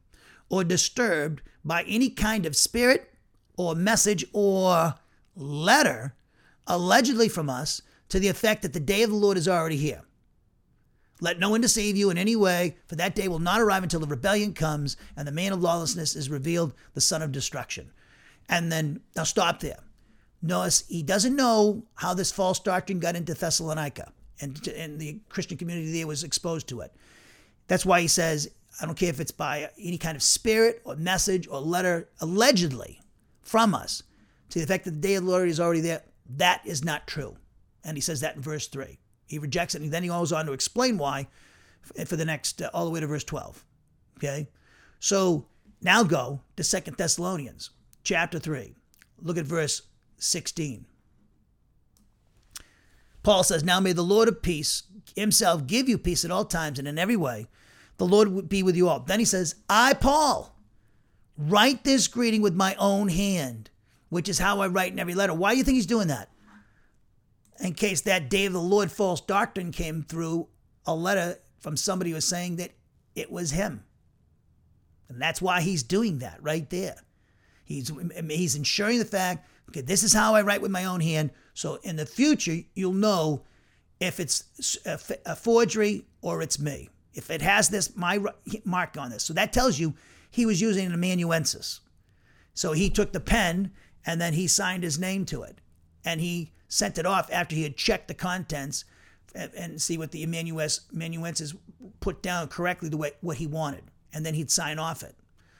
or 0.50 0.64
disturbed 0.64 1.40
by 1.64 1.82
any 1.84 2.10
kind 2.10 2.44
of 2.44 2.54
spirit 2.54 3.10
or 3.56 3.74
message 3.74 4.26
or 4.34 4.96
letter 5.34 6.14
allegedly 6.66 7.30
from 7.30 7.48
us 7.48 7.80
to 8.08 8.18
the 8.18 8.28
effect 8.28 8.62
that 8.62 8.72
the 8.72 8.80
day 8.80 9.02
of 9.02 9.10
the 9.10 9.16
Lord 9.16 9.36
is 9.36 9.48
already 9.48 9.76
here. 9.76 10.02
Let 11.20 11.38
no 11.38 11.50
one 11.50 11.60
deceive 11.60 11.96
you 11.96 12.10
in 12.10 12.18
any 12.18 12.36
way, 12.36 12.76
for 12.86 12.94
that 12.96 13.14
day 13.14 13.26
will 13.26 13.40
not 13.40 13.60
arrive 13.60 13.82
until 13.82 14.00
the 14.00 14.06
rebellion 14.06 14.54
comes 14.54 14.96
and 15.16 15.26
the 15.26 15.32
man 15.32 15.52
of 15.52 15.60
lawlessness 15.60 16.14
is 16.14 16.30
revealed, 16.30 16.74
the 16.94 17.00
son 17.00 17.22
of 17.22 17.32
destruction. 17.32 17.90
And 18.48 18.70
then, 18.70 19.00
now 19.16 19.24
stop 19.24 19.60
there. 19.60 19.80
Notice 20.40 20.84
he 20.88 21.02
doesn't 21.02 21.34
know 21.34 21.82
how 21.94 22.14
this 22.14 22.30
false 22.30 22.60
doctrine 22.60 23.00
got 23.00 23.16
into 23.16 23.34
Thessalonica 23.34 24.12
and, 24.40 24.66
and 24.68 24.98
the 25.00 25.18
Christian 25.28 25.58
community 25.58 25.90
there 25.92 26.06
was 26.06 26.22
exposed 26.22 26.68
to 26.68 26.80
it. 26.80 26.92
That's 27.66 27.84
why 27.84 28.00
he 28.00 28.08
says, 28.08 28.48
I 28.80 28.86
don't 28.86 28.96
care 28.96 29.10
if 29.10 29.18
it's 29.18 29.32
by 29.32 29.70
any 29.78 29.98
kind 29.98 30.16
of 30.16 30.22
spirit 30.22 30.80
or 30.84 30.94
message 30.94 31.48
or 31.48 31.60
letter, 31.60 32.08
allegedly 32.20 33.00
from 33.42 33.74
us, 33.74 34.04
to 34.50 34.58
the 34.58 34.64
effect 34.64 34.84
that 34.84 34.92
the 34.92 35.00
day 35.00 35.14
of 35.14 35.24
the 35.24 35.30
Lord 35.30 35.48
is 35.48 35.58
already 35.58 35.80
there. 35.80 36.02
That 36.36 36.62
is 36.64 36.84
not 36.84 37.06
true. 37.06 37.36
And 37.88 37.96
he 37.96 38.02
says 38.02 38.20
that 38.20 38.36
in 38.36 38.42
verse 38.42 38.68
3. 38.68 38.98
He 39.26 39.38
rejects 39.38 39.74
it, 39.74 39.80
and 39.80 39.90
then 39.90 40.02
he 40.02 40.10
goes 40.10 40.30
on 40.30 40.46
to 40.46 40.52
explain 40.52 40.98
why 40.98 41.26
for 42.06 42.16
the 42.16 42.24
next, 42.24 42.60
uh, 42.60 42.70
all 42.74 42.84
the 42.84 42.90
way 42.90 43.00
to 43.00 43.06
verse 43.06 43.24
12. 43.24 43.64
Okay? 44.18 44.48
So 45.00 45.46
now 45.80 46.02
go 46.02 46.40
to 46.56 46.64
Second 46.64 46.98
Thessalonians 46.98 47.70
chapter 48.04 48.38
3. 48.38 48.74
Look 49.22 49.38
at 49.38 49.46
verse 49.46 49.82
16. 50.18 50.84
Paul 53.22 53.42
says, 53.42 53.64
Now 53.64 53.80
may 53.80 53.92
the 53.92 54.02
Lord 54.02 54.28
of 54.28 54.42
peace 54.42 54.82
himself 55.16 55.66
give 55.66 55.88
you 55.88 55.96
peace 55.96 56.24
at 56.24 56.30
all 56.30 56.44
times 56.44 56.78
and 56.78 56.86
in 56.86 56.98
every 56.98 57.16
way. 57.16 57.48
The 57.96 58.06
Lord 58.06 58.50
be 58.50 58.62
with 58.62 58.76
you 58.76 58.88
all. 58.88 59.00
Then 59.00 59.18
he 59.18 59.24
says, 59.24 59.56
I, 59.68 59.94
Paul, 59.94 60.54
write 61.36 61.84
this 61.84 62.06
greeting 62.06 62.42
with 62.42 62.54
my 62.54 62.74
own 62.76 63.08
hand, 63.08 63.70
which 64.08 64.28
is 64.28 64.38
how 64.38 64.60
I 64.60 64.68
write 64.68 64.92
in 64.92 64.98
every 64.98 65.14
letter. 65.14 65.34
Why 65.34 65.52
do 65.52 65.58
you 65.58 65.64
think 65.64 65.76
he's 65.76 65.86
doing 65.86 66.08
that? 66.08 66.30
In 67.60 67.74
case 67.74 68.02
that 68.02 68.30
day 68.30 68.46
of 68.46 68.52
the 68.52 68.60
Lord 68.60 68.92
false 68.92 69.20
doctrine 69.20 69.72
came 69.72 70.02
through 70.02 70.48
a 70.86 70.94
letter 70.94 71.38
from 71.58 71.76
somebody 71.76 72.12
was 72.12 72.24
saying 72.24 72.56
that 72.56 72.70
it 73.14 73.30
was 73.32 73.50
him. 73.50 73.84
And 75.08 75.20
that's 75.20 75.42
why 75.42 75.60
he's 75.60 75.82
doing 75.82 76.18
that 76.18 76.38
right 76.40 76.68
there. 76.70 76.96
He's, 77.64 77.90
he's 78.28 78.54
ensuring 78.54 78.98
the 78.98 79.04
fact 79.04 79.46
Okay, 79.68 79.82
this 79.82 80.02
is 80.02 80.12
how 80.12 80.34
I 80.34 80.42
write 80.42 80.62
with 80.62 80.70
my 80.70 80.86
own 80.86 81.00
hand. 81.00 81.30
So 81.54 81.78
in 81.82 81.96
the 81.96 82.06
future, 82.06 82.56
you'll 82.74 82.92
know 82.92 83.44
if 84.00 84.18
it's 84.20 84.78
a, 84.86 84.98
a 85.26 85.36
forgery 85.36 86.06
or 86.22 86.42
it's 86.42 86.58
me. 86.58 86.88
If 87.12 87.30
it 87.30 87.42
has 87.42 87.68
this 87.68 87.96
my 87.96 88.20
mark 88.64 88.96
on 88.96 89.10
this, 89.10 89.24
so 89.24 89.34
that 89.34 89.52
tells 89.52 89.78
you 89.78 89.94
he 90.30 90.46
was 90.46 90.60
using 90.60 90.86
an 90.86 90.92
amanuensis. 90.92 91.80
So 92.54 92.72
he 92.72 92.90
took 92.90 93.12
the 93.12 93.20
pen 93.20 93.72
and 94.06 94.20
then 94.20 94.34
he 94.34 94.46
signed 94.46 94.84
his 94.84 94.98
name 94.98 95.24
to 95.26 95.42
it, 95.42 95.60
and 96.08 96.22
he 96.22 96.50
sent 96.68 96.96
it 96.96 97.04
off 97.04 97.30
after 97.30 97.54
he 97.54 97.62
had 97.62 97.76
checked 97.76 98.08
the 98.08 98.14
contents 98.14 98.86
and, 99.34 99.52
and 99.54 99.82
see 99.82 99.98
what 99.98 100.10
the 100.10 100.22
amanuensis 100.22 101.54
put 102.00 102.22
down 102.22 102.48
correctly 102.48 102.88
the 102.88 102.96
way 102.96 103.12
what 103.20 103.36
he 103.36 103.46
wanted, 103.46 103.84
and 104.14 104.24
then 104.24 104.32
he'd 104.32 104.50
sign 104.50 104.78
off 104.78 105.02
it 105.02 105.14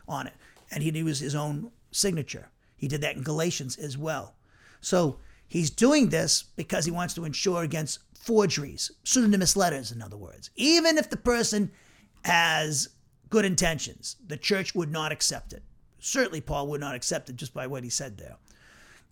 on 0.09 0.27
it, 0.27 0.33
and 0.71 0.83
he'd 0.83 0.97
use 0.97 1.21
his 1.21 1.35
own 1.35 1.71
signature. 1.91 2.49
He 2.77 2.89
did 2.89 3.03
that 3.03 3.17
in 3.17 3.23
Galatians 3.23 3.77
as 3.77 3.99
well. 3.99 4.37
So 4.81 5.19
he's 5.47 5.69
doing 5.69 6.09
this 6.09 6.45
because 6.57 6.87
he 6.87 6.91
wants 6.91 7.13
to 7.15 7.27
ensure 7.27 7.63
against 7.63 7.99
forgeries, 8.19 8.91
pseudonymous 9.05 9.55
letters, 9.55 9.93
in 9.93 10.01
other 10.01 10.17
words. 10.17 10.51
Even 10.57 10.97
if 10.97 11.11
the 11.11 11.17
person 11.19 11.71
has 12.25 12.89
good 13.29 13.45
intentions, 13.45 14.17
the 14.27 14.39
church 14.39 14.75
would 14.75 14.91
not 14.91 15.13
accept 15.13 15.53
it. 15.53 15.63
Certainly, 15.99 16.41
Paul 16.43 16.69
would 16.69 16.81
not 16.81 16.95
accept 16.95 17.29
it 17.29 17.37
just 17.37 17.53
by 17.53 17.67
what 17.67 17.85
he 17.85 17.91
said 17.91 18.17
there. 18.17 18.37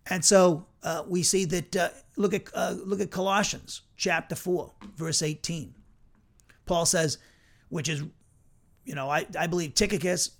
And 0.09 0.23
so 0.23 0.65
uh, 0.83 1.03
we 1.07 1.23
see 1.23 1.45
that. 1.45 1.75
Uh, 1.75 1.89
look 2.15 2.33
at 2.33 2.49
uh, 2.53 2.75
look 2.83 2.99
at 2.99 3.11
Colossians 3.11 3.81
chapter 3.95 4.35
four, 4.35 4.73
verse 4.95 5.21
eighteen. 5.21 5.75
Paul 6.65 6.85
says, 6.85 7.17
which 7.69 7.89
is, 7.89 8.03
you 8.85 8.93
know, 8.95 9.09
I, 9.09 9.25
I 9.39 9.47
believe 9.47 9.73
Tychicus 9.73 10.31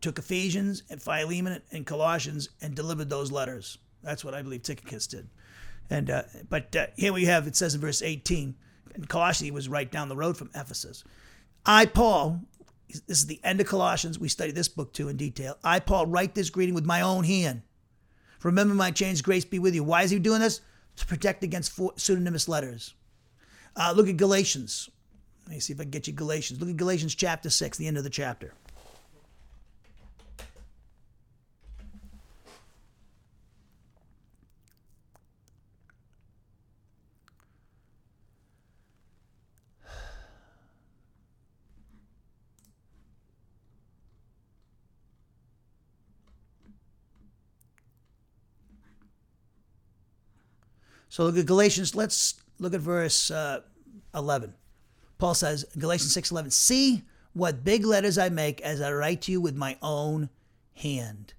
took 0.00 0.18
Ephesians 0.18 0.82
and 0.90 1.02
Philemon 1.02 1.62
and 1.72 1.86
Colossians 1.86 2.50
and 2.60 2.74
delivered 2.74 3.10
those 3.10 3.32
letters. 3.32 3.78
That's 4.02 4.24
what 4.24 4.34
I 4.34 4.42
believe 4.42 4.62
Tychicus 4.62 5.06
did. 5.06 5.28
And 5.88 6.10
uh, 6.10 6.22
but 6.48 6.74
uh, 6.76 6.86
here 6.96 7.12
we 7.12 7.24
have 7.24 7.46
it 7.46 7.56
says 7.56 7.74
in 7.74 7.80
verse 7.80 8.02
18, 8.02 8.54
and 8.94 9.08
Colossians 9.08 9.52
was 9.52 9.68
right 9.68 9.90
down 9.90 10.08
the 10.08 10.16
road 10.16 10.36
from 10.36 10.50
Ephesus. 10.54 11.04
I 11.66 11.86
Paul, 11.86 12.40
this 12.88 13.18
is 13.18 13.26
the 13.26 13.40
end 13.42 13.60
of 13.60 13.66
Colossians. 13.66 14.18
We 14.18 14.28
study 14.28 14.52
this 14.52 14.68
book 14.68 14.92
too 14.92 15.08
in 15.08 15.16
detail. 15.16 15.56
I 15.64 15.80
Paul 15.80 16.06
write 16.06 16.34
this 16.34 16.50
greeting 16.50 16.74
with 16.74 16.86
my 16.86 17.00
own 17.00 17.24
hand. 17.24 17.62
Remember 18.42 18.74
my 18.74 18.90
chains, 18.90 19.22
grace 19.22 19.44
be 19.44 19.58
with 19.58 19.74
you. 19.74 19.84
Why 19.84 20.02
is 20.02 20.10
he 20.10 20.18
doing 20.18 20.40
this? 20.40 20.60
To 20.96 21.06
protect 21.06 21.42
against 21.44 21.78
pseudonymous 21.96 22.48
letters. 22.48 22.94
Uh, 23.76 23.92
look 23.94 24.08
at 24.08 24.16
Galatians. 24.16 24.90
Let 25.46 25.54
me 25.54 25.60
see 25.60 25.72
if 25.72 25.80
I 25.80 25.84
can 25.84 25.90
get 25.90 26.06
you 26.06 26.12
Galatians. 26.12 26.60
Look 26.60 26.70
at 26.70 26.76
Galatians 26.76 27.14
chapter 27.14 27.50
6, 27.50 27.78
the 27.78 27.86
end 27.86 27.96
of 27.96 28.04
the 28.04 28.10
chapter. 28.10 28.52
So 51.10 51.24
look 51.24 51.36
at 51.36 51.44
Galatians. 51.44 51.94
Let's 51.94 52.40
look 52.58 52.72
at 52.72 52.80
verse 52.80 53.30
uh, 53.30 53.60
11. 54.14 54.54
Paul 55.18 55.34
says, 55.34 55.66
Galatians 55.76 56.14
6:11, 56.16 56.50
"See 56.52 57.02
what 57.34 57.62
big 57.62 57.84
letters 57.84 58.16
I 58.16 58.30
make 58.30 58.60
as 58.62 58.80
I 58.80 58.92
write 58.92 59.22
to 59.22 59.32
you 59.32 59.40
with 59.40 59.54
my 59.54 59.76
own 59.82 60.30
hand." 60.72 61.34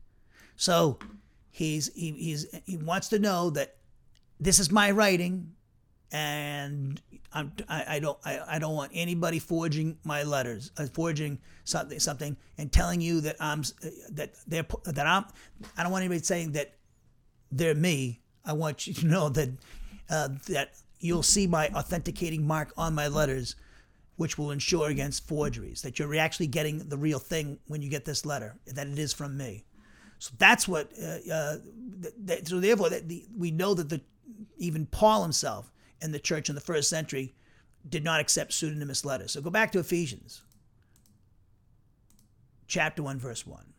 So 0.56 1.00
he's 1.50 1.92
he, 1.96 2.12
he's 2.12 2.46
he 2.66 2.78
wants 2.78 3.10
to 3.10 3.18
know 3.18 3.50
that 3.52 3.78
this 4.40 4.60
is 4.60 4.72
my 4.72 4.92
writing, 4.92 5.54
and 6.12 7.02
I'm, 7.34 7.54
I, 7.70 7.96
I 7.96 8.00
don't 8.00 8.20
I, 8.26 8.40
I 8.48 8.60
don't 8.60 8.76
want 8.76 8.92
anybody 8.94 9.40
forging 9.40 9.98
my 10.04 10.24
letters, 10.24 10.72
uh, 10.78 10.86
forging 10.94 11.40
something 11.64 12.00
something 12.00 12.38
and 12.58 12.72
telling 12.72 13.00
you 13.02 13.22
that 13.22 13.38
I'm 13.40 13.64
that 14.12 14.36
they're 14.46 14.66
that 14.84 15.08
I'm 15.08 15.26
I 15.78 15.84
don't 15.84 15.94
want 15.94 16.04
anybody 16.04 16.24
saying 16.24 16.52
that 16.52 16.76
they're 17.52 17.74
me. 17.74 18.22
I 18.46 18.54
want 18.54 18.88
you 18.88 18.94
to 18.94 19.06
know 19.06 19.30
that 19.30 19.50
uh, 20.10 20.30
that 20.50 20.74
you'll 21.00 21.24
see 21.24 21.48
my 21.48 21.70
authenticating 21.70 22.46
mark 22.46 22.74
on 22.78 22.94
my 22.94 23.08
letters, 23.08 23.56
which 24.18 24.38
will 24.38 24.52
ensure 24.52 24.90
against 24.90 25.28
forgeries. 25.28 25.82
That 25.82 26.00
you're 26.00 26.16
actually 26.16 26.48
getting 26.48 26.90
the 26.90 26.98
real 26.98 27.20
thing 27.20 27.60
when 27.68 27.82
you 27.82 27.90
get 27.90 28.06
this 28.06 28.26
letter. 28.26 28.56
That 28.68 28.88
it 28.88 29.00
is 29.00 29.14
from 29.14 29.38
me. 29.38 29.66
So 30.20 30.34
that's 30.38 30.68
what. 30.68 30.92
Uh, 31.02 31.32
uh, 31.32 31.58
th- 32.28 32.48
so 32.48 32.60
therefore, 32.60 32.90
the, 32.90 33.26
we 33.36 33.52
know 33.52 33.74
that 33.74 33.90
the 33.90 34.02
even 34.58 34.86
Paul 34.86 35.24
himself 35.24 35.72
in 36.02 36.12
the 36.12 36.20
church 36.20 36.50
in 36.50 36.56
the 36.56 36.62
first 36.62 36.90
century 36.90 37.34
did 37.88 38.04
not 38.04 38.20
accept 38.20 38.54
pseudonymous 38.54 39.06
letters. 39.06 39.32
So 39.32 39.42
go 39.42 39.50
back 39.50 39.72
to 39.72 39.80
Ephesians, 39.80 40.42
chapter 42.68 43.02
1, 43.02 43.18
verse 43.18 43.46
1. 43.46 43.74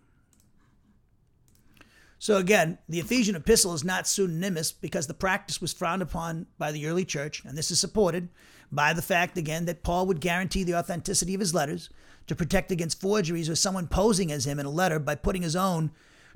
So 2.22 2.36
again, 2.36 2.78
the 2.88 3.00
Ephesian 3.00 3.34
epistle 3.34 3.74
is 3.74 3.82
not 3.82 4.06
pseudonymous 4.06 4.70
because 4.70 5.08
the 5.08 5.12
practice 5.12 5.60
was 5.60 5.72
frowned 5.72 6.02
upon 6.02 6.46
by 6.56 6.70
the 6.70 6.86
early 6.86 7.04
church, 7.04 7.42
and 7.44 7.58
this 7.58 7.72
is 7.72 7.80
supported 7.80 8.28
by 8.70 8.92
the 8.92 9.02
fact, 9.02 9.36
again, 9.36 9.64
that 9.64 9.82
Paul 9.82 10.06
would 10.06 10.20
guarantee 10.20 10.62
the 10.62 10.76
authenticity 10.76 11.34
of 11.34 11.40
his 11.40 11.52
letters 11.52 11.90
to 12.28 12.36
protect 12.36 12.70
against 12.70 13.00
forgeries 13.00 13.50
or 13.50 13.56
someone 13.56 13.88
posing 13.88 14.30
as 14.30 14.46
him 14.46 14.60
in 14.60 14.66
a 14.66 14.70
letter 14.70 15.00
by 15.00 15.16
putting 15.16 15.42
his 15.42 15.56
own 15.56 15.90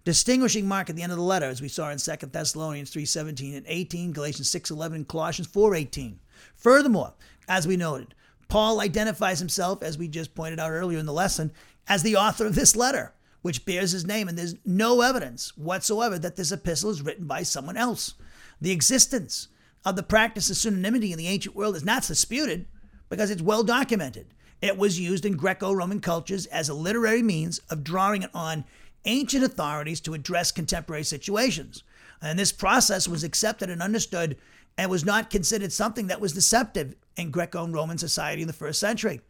distinguishing 0.04 0.66
mark 0.66 0.90
at 0.90 0.96
the 0.96 1.04
end 1.04 1.12
of 1.12 1.18
the 1.18 1.24
letter, 1.24 1.46
as 1.46 1.62
we 1.62 1.68
saw 1.68 1.88
in 1.90 1.98
2 1.98 2.16
Thessalonians 2.32 2.90
3.17 2.90 3.56
and 3.56 3.66
18, 3.68 4.10
Galatians 4.10 4.50
6.11, 4.50 4.86
and 4.96 5.06
Colossians 5.06 5.46
4.18. 5.46 6.16
Furthermore, 6.56 7.14
as 7.46 7.64
we 7.64 7.76
noted, 7.76 8.12
Paul 8.48 8.80
identifies 8.80 9.38
himself, 9.38 9.84
as 9.84 9.96
we 9.96 10.08
just 10.08 10.34
pointed 10.34 10.58
out 10.58 10.72
earlier 10.72 10.98
in 10.98 11.06
the 11.06 11.12
lesson, 11.12 11.52
as 11.86 12.02
the 12.02 12.16
author 12.16 12.44
of 12.44 12.56
this 12.56 12.74
letter, 12.74 13.12
which 13.46 13.64
bears 13.64 13.92
his 13.92 14.04
name, 14.04 14.26
and 14.26 14.36
there's 14.36 14.56
no 14.64 15.02
evidence 15.02 15.56
whatsoever 15.56 16.18
that 16.18 16.34
this 16.34 16.50
epistle 16.50 16.90
is 16.90 17.00
written 17.00 17.28
by 17.28 17.44
someone 17.44 17.76
else. 17.76 18.14
The 18.60 18.72
existence 18.72 19.46
of 19.84 19.94
the 19.94 20.02
practice 20.02 20.50
of 20.50 20.56
pseudonymity 20.56 21.12
in 21.12 21.16
the 21.16 21.28
ancient 21.28 21.54
world 21.54 21.76
is 21.76 21.84
not 21.84 22.04
disputed 22.04 22.66
because 23.08 23.30
it's 23.30 23.40
well 23.40 23.62
documented. 23.62 24.26
It 24.60 24.76
was 24.76 24.98
used 24.98 25.24
in 25.24 25.36
Greco 25.36 25.72
Roman 25.72 26.00
cultures 26.00 26.46
as 26.46 26.68
a 26.68 26.74
literary 26.74 27.22
means 27.22 27.60
of 27.70 27.84
drawing 27.84 28.26
on 28.34 28.64
ancient 29.04 29.44
authorities 29.44 30.00
to 30.00 30.14
address 30.14 30.50
contemporary 30.50 31.04
situations. 31.04 31.84
And 32.20 32.36
this 32.36 32.50
process 32.50 33.06
was 33.06 33.22
accepted 33.22 33.70
and 33.70 33.80
understood 33.80 34.36
and 34.76 34.90
was 34.90 35.04
not 35.04 35.30
considered 35.30 35.72
something 35.72 36.08
that 36.08 36.20
was 36.20 36.32
deceptive 36.32 36.96
in 37.16 37.30
Greco 37.30 37.64
Roman 37.68 37.96
society 37.96 38.42
in 38.42 38.48
the 38.48 38.52
first 38.52 38.80
century. 38.80 39.20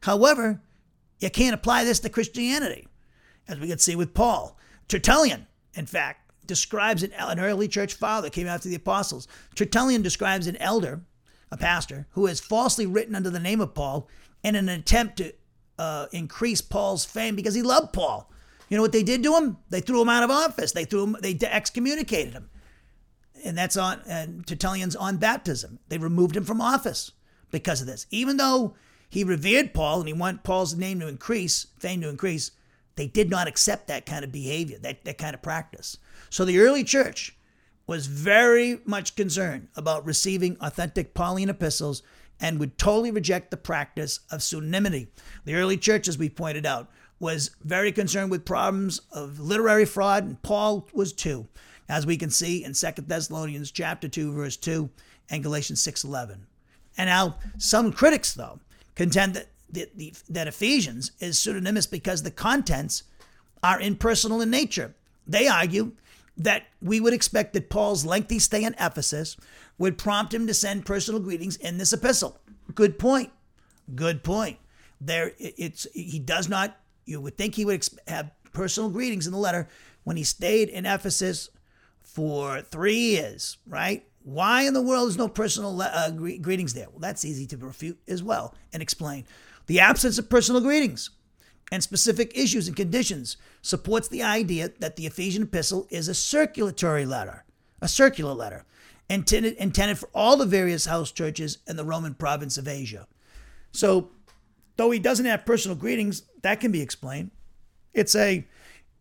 However, 0.00 0.62
you 1.20 1.28
can't 1.28 1.54
apply 1.54 1.84
this 1.84 2.00
to 2.00 2.08
Christianity, 2.08 2.88
as 3.48 3.58
we 3.58 3.68
can 3.68 3.78
see 3.78 3.96
with 3.96 4.14
Paul. 4.14 4.58
Tertullian, 4.88 5.46
in 5.74 5.86
fact, 5.86 6.30
describes 6.46 7.02
an, 7.02 7.12
an 7.18 7.40
early 7.40 7.68
church 7.68 7.94
father 7.94 8.30
came 8.30 8.46
after 8.46 8.68
the 8.68 8.74
apostles. 8.76 9.26
Tertullian 9.54 10.02
describes 10.02 10.46
an 10.46 10.56
elder, 10.56 11.02
a 11.50 11.56
pastor, 11.56 12.06
who 12.10 12.26
has 12.26 12.40
falsely 12.40 12.86
written 12.86 13.14
under 13.14 13.30
the 13.30 13.40
name 13.40 13.60
of 13.60 13.74
Paul 13.74 14.08
in 14.42 14.54
an 14.54 14.68
attempt 14.68 15.18
to 15.18 15.32
uh, 15.78 16.06
increase 16.12 16.60
Paul's 16.60 17.04
fame 17.04 17.36
because 17.36 17.54
he 17.54 17.62
loved 17.62 17.92
Paul. 17.92 18.30
You 18.68 18.76
know 18.76 18.82
what 18.82 18.92
they 18.92 19.02
did 19.02 19.22
to 19.22 19.34
him? 19.34 19.58
They 19.70 19.80
threw 19.80 20.00
him 20.02 20.08
out 20.08 20.24
of 20.24 20.30
office. 20.30 20.72
They 20.72 20.84
threw 20.84 21.04
him. 21.04 21.16
They 21.20 21.38
excommunicated 21.42 22.32
him, 22.32 22.50
and 23.44 23.56
that's 23.56 23.76
on 23.76 24.00
and 24.08 24.46
Tertullian's 24.46 24.96
on 24.96 25.18
baptism. 25.18 25.78
They 25.88 25.98
removed 25.98 26.36
him 26.36 26.44
from 26.44 26.60
office 26.60 27.12
because 27.50 27.80
of 27.80 27.86
this. 27.86 28.06
Even 28.10 28.38
though 28.38 28.74
he 29.08 29.22
revered 29.22 29.72
Paul 29.72 30.00
and 30.00 30.08
he 30.08 30.14
wanted 30.14 30.42
Paul's 30.42 30.74
name 30.74 30.98
to 31.00 31.06
increase, 31.06 31.68
fame 31.78 32.00
to 32.00 32.08
increase, 32.08 32.50
they 32.96 33.06
did 33.06 33.30
not 33.30 33.46
accept 33.46 33.86
that 33.86 34.06
kind 34.06 34.24
of 34.24 34.32
behavior, 34.32 34.78
that, 34.78 35.04
that 35.04 35.18
kind 35.18 35.34
of 35.34 35.42
practice. 35.42 35.98
So 36.30 36.44
the 36.44 36.58
early 36.58 36.82
church 36.82 37.36
was 37.86 38.06
very 38.06 38.80
much 38.84 39.14
concerned 39.14 39.68
about 39.76 40.04
receiving 40.04 40.56
authentic 40.60 41.14
Pauline 41.14 41.50
epistles 41.50 42.02
and 42.40 42.58
would 42.58 42.76
totally 42.78 43.10
reject 43.10 43.50
the 43.50 43.56
practice 43.56 44.20
of 44.30 44.40
pseudonymity. 44.40 45.08
The 45.44 45.54
early 45.54 45.76
church, 45.76 46.08
as 46.08 46.18
we 46.18 46.28
pointed 46.28 46.66
out, 46.66 46.90
was 47.18 47.50
very 47.62 47.92
concerned 47.92 48.30
with 48.30 48.44
problems 48.44 49.00
of 49.12 49.40
literary 49.40 49.84
fraud, 49.86 50.24
and 50.24 50.42
Paul 50.42 50.86
was 50.92 51.12
too, 51.12 51.48
as 51.88 52.04
we 52.04 52.16
can 52.16 52.30
see 52.30 52.62
in 52.62 52.74
2 52.74 53.02
Thessalonians 53.06 53.70
chapter 53.70 54.08
2, 54.08 54.32
verse 54.32 54.56
2, 54.56 54.90
and 55.30 55.42
Galatians 55.42 55.82
6.11. 55.82 56.40
And 56.98 57.08
now 57.08 57.38
some 57.56 57.92
critics, 57.92 58.34
though, 58.34 58.60
contend 58.94 59.34
that, 59.34 59.48
that, 59.70 59.90
that 60.28 60.48
Ephesians 60.48 61.12
is 61.20 61.38
pseudonymous 61.38 61.86
because 61.86 62.22
the 62.22 62.30
contents 62.30 63.04
are 63.62 63.80
impersonal 63.80 64.40
in 64.40 64.50
nature. 64.50 64.94
They 65.26 65.48
argue 65.48 65.92
that 66.36 66.64
we 66.82 67.00
would 67.00 67.12
expect 67.12 67.54
that 67.54 67.70
Paul's 67.70 68.04
lengthy 68.04 68.38
stay 68.38 68.64
in 68.64 68.74
Ephesus 68.78 69.36
would 69.78 69.98
prompt 69.98 70.32
him 70.32 70.46
to 70.46 70.54
send 70.54 70.86
personal 70.86 71.20
greetings 71.20 71.56
in 71.56 71.78
this 71.78 71.92
epistle. 71.92 72.38
Good 72.74 72.98
point. 72.98 73.30
Good 73.94 74.22
point. 74.22 74.58
There, 75.00 75.32
it's 75.38 75.86
he 75.92 76.18
does 76.18 76.48
not 76.48 76.76
you 77.06 77.20
would 77.20 77.38
think 77.38 77.54
he 77.54 77.64
would 77.64 77.88
have 78.08 78.30
personal 78.52 78.90
greetings 78.90 79.26
in 79.26 79.32
the 79.32 79.38
letter 79.38 79.68
when 80.04 80.16
he 80.16 80.24
stayed 80.24 80.68
in 80.68 80.84
Ephesus 80.84 81.48
for 82.02 82.60
three 82.60 82.98
years, 82.98 83.56
right? 83.66 84.04
Why 84.24 84.62
in 84.62 84.74
the 84.74 84.82
world 84.82 85.08
is 85.08 85.16
no 85.16 85.28
personal 85.28 85.80
uh, 85.80 86.10
greetings 86.10 86.74
there? 86.74 86.88
Well, 86.90 86.98
that's 86.98 87.24
easy 87.24 87.46
to 87.46 87.56
refute 87.56 87.98
as 88.08 88.22
well 88.22 88.54
and 88.72 88.82
explain. 88.82 89.24
The 89.66 89.80
absence 89.80 90.18
of 90.18 90.30
personal 90.30 90.60
greetings 90.60 91.10
and 91.72 91.82
specific 91.82 92.36
issues 92.36 92.68
and 92.68 92.76
conditions 92.76 93.36
supports 93.62 94.08
the 94.08 94.22
idea 94.22 94.70
that 94.78 94.96
the 94.96 95.06
Ephesian 95.06 95.42
epistle 95.42 95.86
is 95.90 96.08
a 96.08 96.14
circulatory 96.14 97.04
letter, 97.04 97.44
a 97.82 97.88
circular 97.88 98.32
letter, 98.32 98.64
intended, 99.10 99.54
intended 99.54 99.98
for 99.98 100.08
all 100.14 100.36
the 100.36 100.46
various 100.46 100.86
house 100.86 101.10
churches 101.10 101.58
in 101.66 101.76
the 101.76 101.84
Roman 101.84 102.14
province 102.14 102.56
of 102.56 102.68
Asia. 102.68 103.08
So 103.72 104.10
Though 104.76 104.90
he 104.90 104.98
doesn't 104.98 105.26
have 105.26 105.46
personal 105.46 105.76
greetings, 105.76 106.22
that 106.42 106.60
can 106.60 106.70
be 106.70 106.82
explained. 106.82 107.30
It's 107.94 108.14
a 108.14 108.46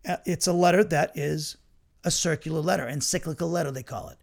uh, 0.07 0.18
it's 0.26 0.47
a 0.47 0.53
letter 0.53 0.84
that 0.84 1.11
is 1.16 1.57
a 2.03 2.11
circular 2.11 2.61
letter, 2.61 2.88
encyclical 2.88 3.49
letter 3.49 3.72
they 3.72 3.84
call 3.84 4.09
it, 4.09 4.18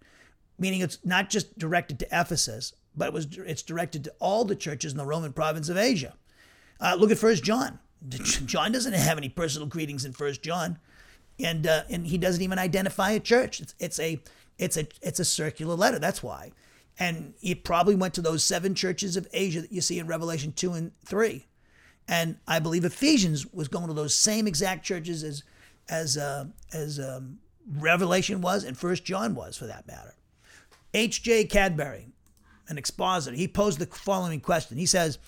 meaning 0.59 0.81
it's 0.81 0.99
not 1.05 1.29
just 1.29 1.59
directed 1.59 1.99
to 1.99 2.07
Ephesus, 2.07 2.73
but 2.97 3.09
it 3.09 3.13
was 3.13 3.27
it's 3.39 3.63
directed 3.63 4.05
to 4.05 4.15
all 4.19 4.45
the 4.45 4.57
churches 4.57 4.93
in 4.93 4.99
the 4.99 5.05
Roman 5.05 5.33
province 5.33 5.69
of 5.69 5.77
Asia. 5.77 6.15
Uh, 6.83 6.97
look 6.99 7.13
at 7.13 7.19
First 7.19 7.45
John. 7.45 7.79
John 8.09 8.73
doesn't 8.73 8.93
have 8.93 9.17
any 9.17 9.29
personal 9.29 9.69
greetings 9.69 10.05
in 10.05 10.13
First 10.13 10.43
John, 10.43 10.79
and 11.39 11.67
uh, 11.67 11.85
and 11.89 12.05
he 12.05 12.19
doesn't 12.19 12.43
even 12.43 12.59
identify 12.59 13.13
a 13.13 13.21
church. 13.21 13.61
It's, 13.61 13.75
it's 13.79 14.01
a 14.01 14.21
it's 14.59 14.77
a 14.77 14.89
it's 15.01 15.21
a 15.21 15.25
circular 15.25 15.77
letter. 15.77 16.01
That's 16.01 16.23
why. 16.23 16.51
And 16.99 17.35
he 17.41 17.55
probably 17.55 17.95
went 17.95 18.15
to 18.15 18.21
those 18.21 18.43
seven 18.45 18.75
churches 18.75 19.17
of 19.17 19.29
Asia 19.33 19.63
that 19.63 19.73
you 19.73 19.81
see 19.81 19.99
in 19.99 20.07
Revelation 20.07 20.53
2 20.53 20.73
and 20.75 20.93
3. 21.07 21.47
And 22.07 22.37
I 22.47 22.59
believe 22.59 22.85
Ephesians 22.85 23.51
was 23.51 23.69
going 23.69 23.87
to 23.87 23.95
those 23.95 24.15
same 24.15 24.47
exact 24.47 24.85
churches 24.85 25.23
as 25.23 25.45
as 25.89 26.17
uh, 26.17 26.47
as 26.73 26.99
um, 26.99 27.39
Revelation 27.79 28.41
was 28.41 28.65
and 28.65 28.77
First 28.77 29.05
John 29.05 29.37
was, 29.37 29.57
for 29.57 29.67
that 29.67 29.87
matter. 29.87 30.15
H.J. 30.95 31.45
Cadbury, 31.45 32.09
an 32.69 32.77
expositor, 32.77 33.37
he 33.37 33.49
posed 33.49 33.79
the 33.79 33.87
following 33.87 34.41
question. 34.41 34.77
He 34.77 34.85
says, 34.85 35.19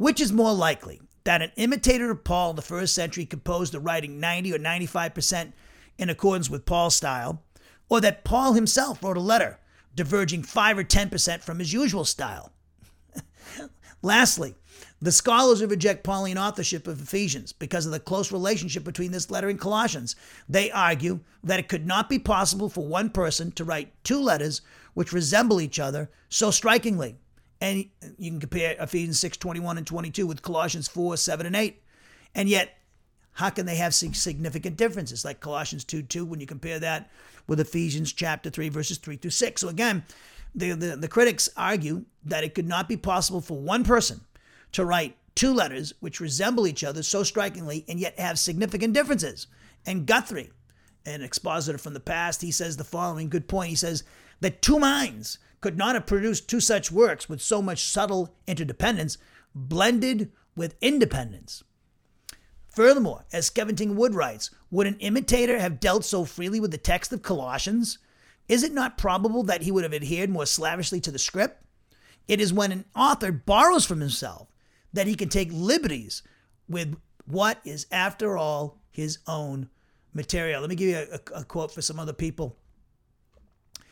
"Which 0.00 0.18
is 0.18 0.32
more 0.32 0.54
likely 0.54 0.98
that 1.24 1.42
an 1.42 1.52
imitator 1.56 2.10
of 2.10 2.24
Paul 2.24 2.50
in 2.50 2.56
the 2.56 2.62
first 2.62 2.94
century 2.94 3.26
composed 3.26 3.74
the 3.74 3.80
writing 3.80 4.18
90 4.18 4.54
or 4.54 4.58
95 4.58 5.12
percent 5.12 5.54
in 5.98 6.08
accordance 6.08 6.48
with 6.48 6.64
Paul's 6.64 6.94
style, 6.94 7.42
or 7.90 8.00
that 8.00 8.24
Paul 8.24 8.54
himself 8.54 9.02
wrote 9.02 9.18
a 9.18 9.20
letter 9.20 9.58
diverging 9.94 10.44
5 10.44 10.78
or 10.78 10.84
10% 10.84 11.42
from 11.42 11.58
his 11.58 11.74
usual 11.74 12.06
style. 12.06 12.50
Lastly, 14.02 14.54
the 15.02 15.12
scholars 15.12 15.60
who 15.60 15.66
reject 15.66 16.02
Pauline 16.02 16.38
authorship 16.38 16.86
of 16.86 17.02
Ephesians 17.02 17.52
because 17.52 17.84
of 17.84 17.92
the 17.92 18.00
close 18.00 18.32
relationship 18.32 18.84
between 18.84 19.12
this 19.12 19.30
letter 19.30 19.50
and 19.50 19.60
Colossians. 19.60 20.16
They 20.48 20.70
argue 20.70 21.20
that 21.44 21.58
it 21.58 21.68
could 21.68 21.86
not 21.86 22.08
be 22.08 22.18
possible 22.18 22.70
for 22.70 22.86
one 22.86 23.10
person 23.10 23.52
to 23.52 23.66
write 23.66 23.92
two 24.02 24.18
letters 24.18 24.62
which 24.94 25.12
resemble 25.12 25.60
each 25.60 25.78
other 25.78 26.08
so 26.30 26.50
strikingly. 26.50 27.18
And 27.60 27.86
you 28.18 28.30
can 28.30 28.40
compare 28.40 28.76
Ephesians 28.80 29.18
6 29.20 29.36
21 29.36 29.78
and 29.78 29.86
22 29.86 30.26
with 30.26 30.42
Colossians 30.42 30.88
4 30.88 31.16
7 31.16 31.46
and 31.46 31.56
8. 31.56 31.82
And 32.34 32.48
yet, 32.48 32.78
how 33.32 33.50
can 33.50 33.66
they 33.66 33.76
have 33.76 33.94
significant 33.94 34.76
differences 34.76 35.24
like 35.24 35.40
Colossians 35.40 35.84
2 35.84 36.02
2 36.02 36.24
when 36.24 36.40
you 36.40 36.46
compare 36.46 36.78
that 36.78 37.10
with 37.46 37.60
Ephesians 37.60 38.12
chapter 38.12 38.50
3, 38.50 38.68
verses 38.68 38.98
3 38.98 39.16
through 39.16 39.30
6. 39.30 39.60
So 39.60 39.68
again, 39.68 40.04
the, 40.54 40.72
the, 40.72 40.96
the 40.96 41.08
critics 41.08 41.48
argue 41.56 42.04
that 42.24 42.44
it 42.44 42.54
could 42.54 42.68
not 42.68 42.88
be 42.88 42.96
possible 42.96 43.40
for 43.40 43.58
one 43.58 43.84
person 43.84 44.20
to 44.72 44.84
write 44.84 45.16
two 45.34 45.52
letters 45.54 45.94
which 46.00 46.20
resemble 46.20 46.66
each 46.66 46.84
other 46.84 47.02
so 47.02 47.22
strikingly 47.22 47.84
and 47.88 47.98
yet 47.98 48.18
have 48.18 48.38
significant 48.38 48.92
differences. 48.92 49.46
And 49.86 50.06
Guthrie, 50.06 50.50
an 51.06 51.22
expositor 51.22 51.78
from 51.78 51.94
the 51.94 52.00
past, 52.00 52.42
he 52.42 52.50
says 52.50 52.76
the 52.76 52.84
following 52.84 53.28
good 53.28 53.48
point. 53.48 53.70
He 53.70 53.76
says, 53.76 54.04
that 54.40 54.62
two 54.62 54.78
minds 54.78 55.38
could 55.60 55.76
not 55.76 55.94
have 55.94 56.06
produced 56.06 56.48
two 56.48 56.60
such 56.60 56.90
works 56.90 57.28
with 57.28 57.40
so 57.40 57.60
much 57.60 57.84
subtle 57.84 58.34
interdependence, 58.46 59.18
blended 59.54 60.32
with 60.56 60.76
independence. 60.80 61.62
Furthermore, 62.74 63.26
as 63.32 63.50
Skevington 63.50 63.94
Wood 63.94 64.14
writes, 64.14 64.50
would 64.70 64.86
an 64.86 64.96
imitator 65.00 65.58
have 65.58 65.80
dealt 65.80 66.04
so 66.04 66.24
freely 66.24 66.60
with 66.60 66.70
the 66.70 66.78
text 66.78 67.12
of 67.12 67.22
Colossians? 67.22 67.98
Is 68.48 68.62
it 68.62 68.72
not 68.72 68.98
probable 68.98 69.42
that 69.44 69.62
he 69.62 69.70
would 69.70 69.84
have 69.84 69.92
adhered 69.94 70.30
more 70.30 70.46
slavishly 70.46 71.00
to 71.00 71.10
the 71.10 71.18
script? 71.18 71.62
It 72.28 72.40
is 72.40 72.52
when 72.52 72.72
an 72.72 72.84
author 72.94 73.32
borrows 73.32 73.84
from 73.84 74.00
himself 74.00 74.48
that 74.92 75.06
he 75.06 75.14
can 75.14 75.28
take 75.28 75.50
liberties 75.52 76.22
with 76.68 76.96
what 77.26 77.60
is, 77.64 77.86
after 77.90 78.38
all, 78.38 78.78
his 78.90 79.18
own 79.26 79.68
material. 80.14 80.60
Let 80.60 80.70
me 80.70 80.76
give 80.76 80.88
you 80.88 80.96
a, 80.96 81.36
a, 81.36 81.40
a 81.40 81.44
quote 81.44 81.72
for 81.72 81.82
some 81.82 81.98
other 81.98 82.12
people 82.12 82.56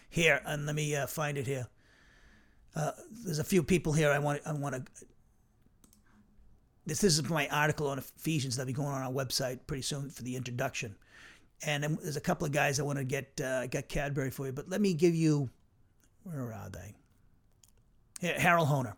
here, 0.09 0.41
and 0.45 0.67
let 0.67 0.75
me 0.75 0.95
uh, 0.95 1.07
find 1.07 1.39
it 1.39 1.47
here. 1.47 1.69
Uh, 2.75 2.93
there's 3.25 3.39
a 3.39 3.45
few 3.45 3.63
people 3.63 3.93
here 3.93 4.11
I 4.11 4.19
want 4.19 4.41
I 4.47 4.53
want 4.53 4.75
to. 4.75 5.05
This, 6.87 7.01
this 7.01 7.19
is 7.19 7.29
my 7.29 7.49
article 7.49 7.89
on 7.89 7.99
Ephesians 7.99 8.57
that'll 8.57 8.67
be 8.67 8.73
going 8.73 8.89
on 8.89 9.03
our 9.03 9.13
website 9.13 9.61
pretty 9.67 9.83
soon 9.83 10.11
for 10.11 10.23
the 10.23 10.37
introduction, 10.37 10.95
and 11.67 11.85
there's 12.03 12.17
a 12.17 12.21
couple 12.21 12.47
of 12.47 12.53
guys 12.53 12.79
I 12.79 12.85
want 12.85 12.99
to 12.99 13.05
get. 13.05 13.41
Uh, 13.43 13.61
I 13.63 13.67
got 13.67 13.89
Cadbury 13.89 14.31
for 14.31 14.47
you, 14.47 14.53
but 14.53 14.69
let 14.69 14.81
me 14.81 14.95
give 14.95 15.15
you. 15.15 15.51
Where 16.25 16.53
are 16.53 16.69
they? 16.71 16.95
Here, 18.21 18.39
Harold 18.39 18.69
Hoehner. 18.69 18.95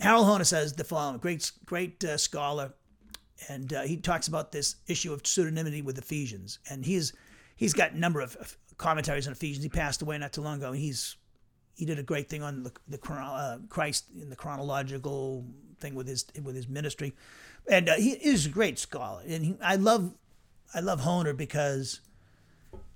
Harold 0.00 0.26
Hoehner 0.26 0.46
says 0.46 0.74
the 0.74 0.84
following: 0.84 1.18
great, 1.18 1.50
great 1.64 2.02
uh, 2.04 2.16
scholar, 2.16 2.74
and 3.48 3.72
uh, 3.72 3.82
he 3.82 3.96
talks 3.96 4.28
about 4.28 4.52
this 4.52 4.76
issue 4.86 5.12
of 5.12 5.22
pseudonymity 5.22 5.82
with 5.82 5.98
Ephesians, 5.98 6.58
and 6.70 6.84
he's 6.84 7.12
he's 7.56 7.72
got 7.72 7.92
a 7.92 7.98
number 7.98 8.20
of 8.20 8.56
commentaries 8.78 9.26
on 9.26 9.32
Ephesians. 9.32 9.62
He 9.62 9.68
passed 9.68 10.02
away 10.02 10.16
not 10.18 10.32
too 10.32 10.40
long 10.40 10.58
ago, 10.58 10.68
and 10.68 10.78
he's 10.78 11.16
he 11.74 11.84
did 11.84 11.98
a 11.98 12.02
great 12.02 12.28
thing 12.28 12.42
on 12.42 12.64
the, 12.64 12.72
the 12.88 13.12
uh, 13.12 13.58
Christ 13.68 14.06
in 14.20 14.30
the 14.30 14.36
chronological 14.36 15.44
thing 15.78 15.94
with 15.94 16.08
his 16.08 16.24
with 16.42 16.56
his 16.56 16.68
ministry, 16.68 17.14
and 17.70 17.88
uh, 17.88 17.96
he 17.96 18.10
is 18.10 18.46
a 18.46 18.48
great 18.48 18.78
scholar. 18.78 19.22
And 19.26 19.44
he, 19.44 19.56
I 19.62 19.76
love 19.76 20.12
I 20.74 20.80
love 20.80 21.00
Hoehner 21.00 21.36
because, 21.36 22.00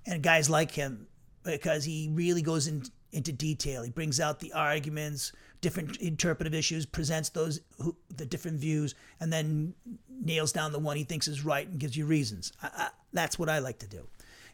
and 0.05 0.21
guys 0.21 0.49
like 0.49 0.71
him 0.71 1.07
because 1.43 1.83
he 1.85 2.09
really 2.11 2.41
goes 2.41 2.67
in, 2.67 2.83
into 3.11 3.31
detail. 3.31 3.83
He 3.83 3.89
brings 3.89 4.19
out 4.19 4.39
the 4.39 4.53
arguments, 4.53 5.31
different 5.61 5.97
interpretive 5.97 6.53
issues, 6.53 6.85
presents 6.85 7.29
those 7.29 7.61
who, 7.79 7.95
the 8.15 8.25
different 8.25 8.59
views, 8.59 8.95
and 9.19 9.31
then 9.31 9.73
nails 10.09 10.51
down 10.51 10.71
the 10.71 10.79
one 10.79 10.97
he 10.97 11.03
thinks 11.03 11.27
is 11.27 11.43
right 11.43 11.67
and 11.67 11.79
gives 11.79 11.97
you 11.97 12.05
reasons. 12.05 12.53
I, 12.61 12.69
I, 12.75 12.89
that's 13.11 13.37
what 13.39 13.49
I 13.49 13.59
like 13.59 13.79
to 13.79 13.87
do, 13.87 14.07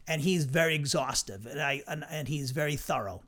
and 0.09 0.21
he's 0.21 0.43
very 0.43 0.75
exhaustive, 0.75 1.45
and 1.45 1.61
I 1.61 1.83
and, 1.87 2.03
and 2.09 2.27
he's 2.27 2.51
very 2.51 2.75
thorough 2.75 3.21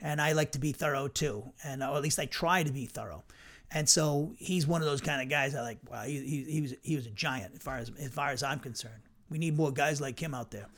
and 0.00 0.20
I 0.20 0.32
like 0.32 0.52
to 0.52 0.58
be 0.58 0.72
thorough 0.72 1.08
too, 1.08 1.52
and 1.64 1.82
or 1.82 1.96
at 1.96 2.02
least 2.02 2.18
I 2.18 2.26
try 2.26 2.62
to 2.62 2.72
be 2.72 2.86
thorough. 2.86 3.24
And 3.70 3.88
so 3.88 4.34
he's 4.38 4.66
one 4.66 4.80
of 4.80 4.86
those 4.86 5.00
kind 5.00 5.20
of 5.20 5.28
guys 5.28 5.54
I 5.54 5.60
like. 5.60 5.78
Wow, 5.90 6.02
he, 6.02 6.20
he, 6.20 6.44
he 6.44 6.60
was 6.62 6.74
he 6.82 6.96
was 6.96 7.06
a 7.06 7.10
giant 7.10 7.54
as 7.54 7.62
far 7.62 7.76
as 7.76 7.90
as 7.98 8.12
far 8.12 8.30
as 8.30 8.42
I'm 8.42 8.60
concerned. 8.60 9.02
We 9.30 9.38
need 9.38 9.56
more 9.56 9.72
guys 9.72 10.00
like 10.00 10.20
him 10.20 10.34
out 10.34 10.50
there. 10.50 10.68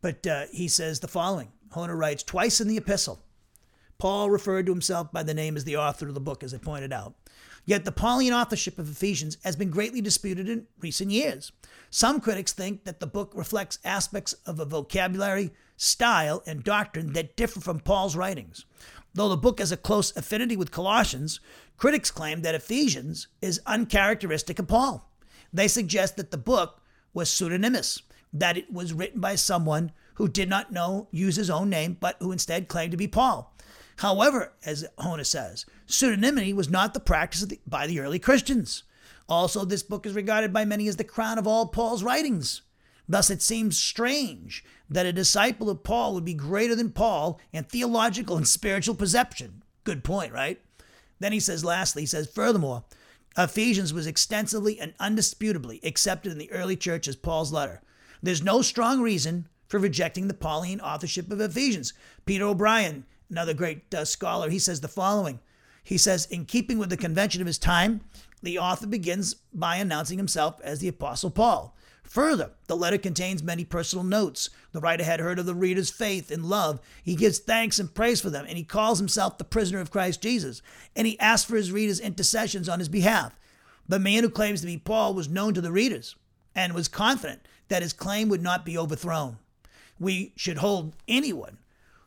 But 0.00 0.26
uh, 0.26 0.44
he 0.52 0.68
says 0.68 1.00
the 1.00 1.08
following. 1.08 1.52
Hoehner 1.74 1.98
writes 1.98 2.22
twice 2.22 2.60
in 2.60 2.68
the 2.68 2.78
epistle. 2.78 3.20
Paul 3.98 4.30
referred 4.30 4.66
to 4.66 4.72
himself 4.72 5.12
by 5.12 5.24
the 5.24 5.34
name 5.34 5.56
as 5.56 5.64
the 5.64 5.76
author 5.76 6.06
of 6.06 6.14
the 6.14 6.20
book, 6.20 6.42
as 6.42 6.54
I 6.54 6.58
pointed 6.58 6.92
out. 6.92 7.14
Yet 7.68 7.84
the 7.84 7.92
Pauline 7.92 8.32
authorship 8.32 8.78
of 8.78 8.90
Ephesians 8.90 9.36
has 9.44 9.54
been 9.54 9.68
greatly 9.68 10.00
disputed 10.00 10.48
in 10.48 10.66
recent 10.80 11.10
years. 11.10 11.52
Some 11.90 12.18
critics 12.18 12.54
think 12.54 12.84
that 12.84 12.98
the 12.98 13.06
book 13.06 13.32
reflects 13.34 13.78
aspects 13.84 14.32
of 14.46 14.58
a 14.58 14.64
vocabulary, 14.64 15.50
style, 15.76 16.42
and 16.46 16.64
doctrine 16.64 17.12
that 17.12 17.36
differ 17.36 17.60
from 17.60 17.80
Paul's 17.80 18.16
writings. 18.16 18.64
Though 19.12 19.28
the 19.28 19.36
book 19.36 19.58
has 19.58 19.70
a 19.70 19.76
close 19.76 20.16
affinity 20.16 20.56
with 20.56 20.70
Colossians, 20.70 21.40
critics 21.76 22.10
claim 22.10 22.40
that 22.40 22.54
Ephesians 22.54 23.26
is 23.42 23.60
uncharacteristic 23.66 24.58
of 24.58 24.66
Paul. 24.66 25.12
They 25.52 25.68
suggest 25.68 26.16
that 26.16 26.30
the 26.30 26.38
book 26.38 26.80
was 27.12 27.28
pseudonymous, 27.28 28.00
that 28.32 28.56
it 28.56 28.72
was 28.72 28.94
written 28.94 29.20
by 29.20 29.34
someone 29.34 29.92
who 30.14 30.26
did 30.26 30.48
not 30.48 30.72
know 30.72 31.08
use 31.10 31.36
his 31.36 31.50
own 31.50 31.68
name, 31.68 31.98
but 32.00 32.16
who 32.20 32.32
instead 32.32 32.68
claimed 32.68 32.92
to 32.92 32.96
be 32.96 33.08
Paul. 33.08 33.54
However, 33.98 34.52
as 34.64 34.86
Hoehner 34.98 35.26
says, 35.26 35.66
pseudonymity 35.86 36.54
was 36.54 36.70
not 36.70 36.94
the 36.94 37.00
practice 37.00 37.42
the, 37.42 37.58
by 37.66 37.86
the 37.86 38.00
early 38.00 38.18
Christians. 38.18 38.84
Also, 39.28 39.64
this 39.64 39.82
book 39.82 40.06
is 40.06 40.14
regarded 40.14 40.52
by 40.52 40.64
many 40.64 40.86
as 40.88 40.96
the 40.96 41.04
crown 41.04 41.36
of 41.36 41.46
all 41.46 41.66
Paul's 41.66 42.04
writings. 42.04 42.62
Thus, 43.08 43.28
it 43.28 43.42
seems 43.42 43.76
strange 43.76 44.64
that 44.88 45.06
a 45.06 45.12
disciple 45.12 45.68
of 45.68 45.82
Paul 45.82 46.14
would 46.14 46.24
be 46.24 46.34
greater 46.34 46.76
than 46.76 46.92
Paul 46.92 47.40
in 47.52 47.64
theological 47.64 48.36
and 48.36 48.46
spiritual 48.46 48.94
perception. 48.94 49.62
Good 49.82 50.04
point, 50.04 50.32
right? 50.32 50.60
Then 51.18 51.32
he 51.32 51.40
says, 51.40 51.64
lastly, 51.64 52.02
he 52.02 52.06
says, 52.06 52.30
furthermore, 52.32 52.84
Ephesians 53.36 53.92
was 53.92 54.06
extensively 54.06 54.78
and 54.78 54.94
undisputably 54.98 55.84
accepted 55.84 56.30
in 56.30 56.38
the 56.38 56.52
early 56.52 56.76
church 56.76 57.08
as 57.08 57.16
Paul's 57.16 57.52
letter. 57.52 57.82
There's 58.22 58.42
no 58.42 58.62
strong 58.62 59.00
reason 59.00 59.48
for 59.66 59.80
rejecting 59.80 60.28
the 60.28 60.34
Pauline 60.34 60.80
authorship 60.80 61.30
of 61.32 61.40
Ephesians. 61.40 61.92
Peter 62.26 62.44
O'Brien, 62.44 63.04
another 63.30 63.54
great 63.54 63.92
uh, 63.94 64.04
scholar, 64.04 64.50
he 64.50 64.58
says 64.58 64.80
the 64.80 64.88
following. 64.88 65.40
He 65.82 65.98
says, 65.98 66.26
in 66.26 66.44
keeping 66.44 66.78
with 66.78 66.90
the 66.90 66.96
convention 66.96 67.40
of 67.40 67.46
his 67.46 67.58
time, 67.58 68.02
the 68.42 68.58
author 68.58 68.86
begins 68.86 69.34
by 69.52 69.76
announcing 69.76 70.18
himself 70.18 70.60
as 70.62 70.80
the 70.80 70.88
Apostle 70.88 71.30
Paul. 71.30 71.74
Further, 72.04 72.52
the 72.68 72.76
letter 72.76 72.96
contains 72.96 73.42
many 73.42 73.64
personal 73.64 74.04
notes. 74.04 74.48
The 74.72 74.80
writer 74.80 75.04
had 75.04 75.20
heard 75.20 75.38
of 75.38 75.46
the 75.46 75.54
reader's 75.54 75.90
faith 75.90 76.30
and 76.30 76.46
love. 76.46 76.80
He 77.02 77.14
gives 77.14 77.38
thanks 77.38 77.78
and 77.78 77.92
praise 77.92 78.20
for 78.20 78.30
them, 78.30 78.46
and 78.48 78.56
he 78.56 78.64
calls 78.64 78.98
himself 78.98 79.36
the 79.36 79.44
prisoner 79.44 79.80
of 79.80 79.90
Christ 79.90 80.22
Jesus. 80.22 80.62
And 80.96 81.06
he 81.06 81.20
asks 81.20 81.48
for 81.48 81.56
his 81.56 81.70
readers' 81.70 82.00
intercessions 82.00 82.68
on 82.68 82.78
his 82.78 82.88
behalf. 82.88 83.38
The 83.86 83.98
man 83.98 84.22
who 84.22 84.30
claims 84.30 84.60
to 84.60 84.66
be 84.66 84.78
Paul 84.78 85.12
was 85.12 85.28
known 85.28 85.52
to 85.54 85.60
the 85.60 85.72
readers 85.72 86.16
and 86.54 86.72
was 86.72 86.88
confident 86.88 87.46
that 87.68 87.82
his 87.82 87.92
claim 87.92 88.28
would 88.28 88.42
not 88.42 88.64
be 88.64 88.78
overthrown. 88.78 89.38
We 90.00 90.32
should 90.36 90.58
hold 90.58 90.94
anyone 91.06 91.58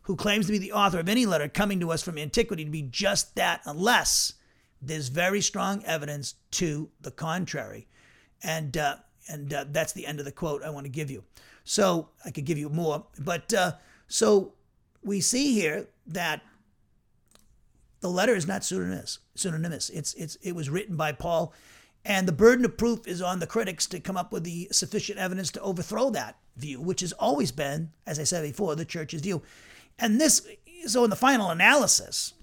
who 0.04 0.16
claims 0.16 0.45
to 0.47 0.52
be 0.52 0.58
the 0.58 0.72
author 0.72 0.99
of 0.99 1.10
any 1.10 1.26
letter 1.26 1.47
coming 1.47 1.80
to 1.80 1.91
us 1.91 2.02
from 2.02 2.18
antiquity 2.18 2.66
to 2.66 2.72
be 2.72 2.82
just 2.82 3.36
that, 3.36 3.62
unless 3.66 4.34
there's 4.82 5.10
very 5.10 5.41
strong 5.41 5.84
evidence 5.86 6.36
to 6.52 6.89
the 7.02 7.12
contrary. 7.12 7.88
And 8.43 8.76
uh, 8.76 8.95
and 9.28 9.54
uh, 9.54 9.66
that's 9.70 9.93
the 9.93 10.08
end 10.08 10.20
of 10.20 10.26
the 10.26 10.32
quote 10.32 10.64
I 10.64 10.72
want 10.72 10.86
to 10.86 10.91
give 10.91 11.12
you. 11.12 11.24
So 11.64 12.10
I 12.26 12.32
could 12.32 12.45
give 12.45 12.58
you 12.58 12.70
more, 12.70 13.06
but 13.20 13.54
uh, 13.54 13.74
so 14.08 14.54
we 15.04 15.22
see 15.22 15.54
here 15.54 15.88
that 16.08 16.41
the 17.99 18.10
letter 18.10 18.36
is 18.36 18.47
not 18.47 18.64
pseudonymous. 18.64 19.20
Pseudonymous. 19.36 19.89
It's 19.91 20.14
it's 20.16 20.36
it 20.38 20.54
was 20.54 20.70
written 20.70 20.95
by 20.95 21.12
Paul, 21.12 21.54
and 22.04 22.28
the 22.28 22.34
burden 22.34 22.66
of 22.66 22.78
proof 22.78 23.08
is 23.08 23.22
on 23.22 23.39
the 23.39 23.47
critics 23.47 23.86
to 23.88 23.99
come 23.99 24.18
up 24.18 24.34
with 24.34 24.43
the 24.43 24.68
sufficient 24.72 25.20
evidence 25.20 25.52
to 25.52 25.62
overthrow 25.62 26.10
that 26.10 26.38
view, 26.58 26.82
which 26.82 27.02
has 27.02 27.14
always 27.14 27.52
been, 27.52 27.91
as 28.08 28.20
I 28.20 28.24
said 28.24 28.43
before, 28.43 28.76
the 28.76 28.86
church's 28.86 29.22
view. 29.22 29.43
And 30.02 30.20
this, 30.20 30.45
so 30.88 31.04
in 31.04 31.12
the 31.12 31.16
final 31.16 31.52
analysis, 31.52 32.34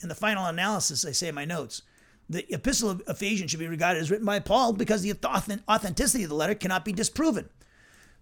in 0.00 0.08
the 0.08 0.14
final 0.14 0.46
analysis, 0.46 1.04
I 1.04 1.10
say 1.10 1.28
in 1.28 1.34
my 1.34 1.44
notes, 1.44 1.82
the 2.30 2.46
epistle 2.54 2.90
of 2.90 3.02
Ephesians 3.08 3.50
should 3.50 3.60
be 3.60 3.66
regarded 3.66 4.00
as 4.00 4.10
written 4.10 4.26
by 4.26 4.38
Paul 4.38 4.72
because 4.74 5.02
the 5.02 5.12
authenticity 5.68 6.22
of 6.22 6.30
the 6.30 6.36
letter 6.36 6.54
cannot 6.54 6.84
be 6.84 6.92
disproven. 6.92 7.48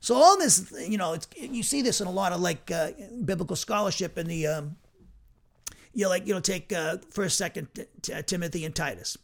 So 0.01 0.15
all 0.15 0.39
this, 0.39 0.73
you 0.89 0.97
know, 0.97 1.17
you 1.37 1.63
see 1.63 1.83
this 1.83 2.01
in 2.01 2.07
a 2.07 2.11
lot 2.11 2.33
of 2.33 2.41
like 2.41 2.71
uh, 2.71 2.93
biblical 3.25 3.57
scholarship 3.57 4.17
in 4.17 4.27
the, 4.27 4.47
um, 4.47 4.77
you 5.93 6.05
know, 6.05 6.09
like 6.09 6.27
you 6.27 6.35
know, 6.35 6.41
take 6.41 6.73
uh, 6.73 6.99
First, 7.11 7.37
Second 7.37 7.69
t- 8.03 8.13
uh, 8.13 8.23
Timothy 8.23 8.65
and 8.65 8.75
Titus. 8.75 9.19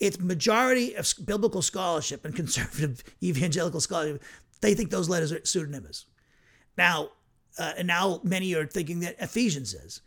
It's 0.00 0.18
majority 0.18 0.94
of 0.94 1.12
biblical 1.24 1.62
scholarship 1.62 2.24
and 2.24 2.34
conservative 2.36 3.02
evangelical 3.22 3.80
scholarship. 3.80 4.22
They 4.60 4.74
think 4.74 4.90
those 4.90 5.08
letters 5.08 5.32
are 5.32 5.40
pseudonymous. 5.44 6.06
Now, 6.76 7.10
uh, 7.58 7.72
and 7.76 7.86
now 7.86 8.20
many 8.22 8.54
are 8.54 8.66
thinking 8.66 9.00
that 9.00 9.16
Ephesians 9.20 9.74
is. 9.74 10.00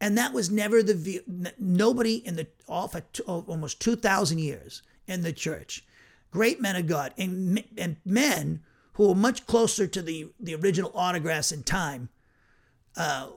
And 0.00 0.18
that 0.18 0.32
was 0.32 0.50
never 0.50 0.82
the 0.82 0.94
view. 0.94 1.20
Nobody 1.58 2.16
in 2.26 2.36
the 2.36 2.46
all 2.68 2.88
for 2.88 3.02
almost 3.26 3.80
2,000 3.80 4.38
years 4.38 4.82
in 5.06 5.22
the 5.22 5.32
church, 5.32 5.84
great 6.30 6.60
men 6.60 6.76
of 6.76 6.86
God, 6.86 7.14
and, 7.16 7.62
and 7.78 7.96
men 8.04 8.62
who 8.94 9.08
were 9.08 9.14
much 9.14 9.46
closer 9.46 9.86
to 9.86 10.02
the, 10.02 10.30
the 10.40 10.54
original 10.54 10.90
autographs 10.94 11.52
in 11.52 11.62
time, 11.62 12.08
uh, 12.96 13.28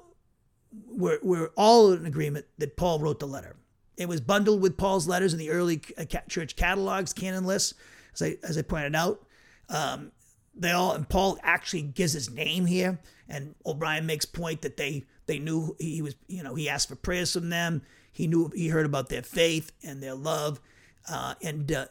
were, 0.88 1.20
were 1.24 1.52
all 1.56 1.94
in 1.94 2.06
agreement 2.06 2.46
that 2.58 2.76
Paul 2.76 3.00
wrote 3.00 3.20
the 3.20 3.28
letter. 3.28 3.56
It 3.98 4.10
was 4.10 4.20
bundled 4.20 4.62
with 4.62 4.76
Paul's 4.76 5.08
letters 5.08 5.34
in 5.34 5.40
the 5.40 5.52
early 5.52 5.82
uh, 5.98 6.06
church 6.28 6.56
catalogs, 6.56 7.14
canon 7.14 7.46
lists, 7.46 7.74
as 8.14 8.22
I, 8.22 8.38
as 8.44 8.58
I 8.58 8.62
pointed 8.62 8.96
out. 8.96 9.26
Um, 9.70 10.12
they 10.56 10.72
all, 10.72 10.94
and 10.94 11.08
Paul 11.08 11.38
actually 11.44 11.84
gives 11.84 12.14
his 12.14 12.30
name 12.30 12.66
here, 12.66 13.00
and 13.28 13.56
O'Brien 13.66 14.06
makes 14.06 14.26
point 14.26 14.62
that 14.62 14.78
they 14.78 15.04
they 15.26 15.40
knew 15.40 15.76
he 15.80 16.02
was, 16.02 16.16
you 16.28 16.44
know, 16.44 16.56
he 16.56 16.70
asked 16.70 16.88
for 16.88 16.96
prayers 16.96 17.34
from 17.34 17.50
them. 17.50 17.82
He 18.12 18.28
knew 18.28 18.52
he 18.56 18.70
heard 18.70 18.86
about 18.86 19.10
their 19.10 19.24
faith 19.24 19.72
and 19.84 20.02
their 20.02 20.16
love, 20.16 20.62
uh, 21.10 21.36
and 21.42 21.72
uh, 21.72 21.86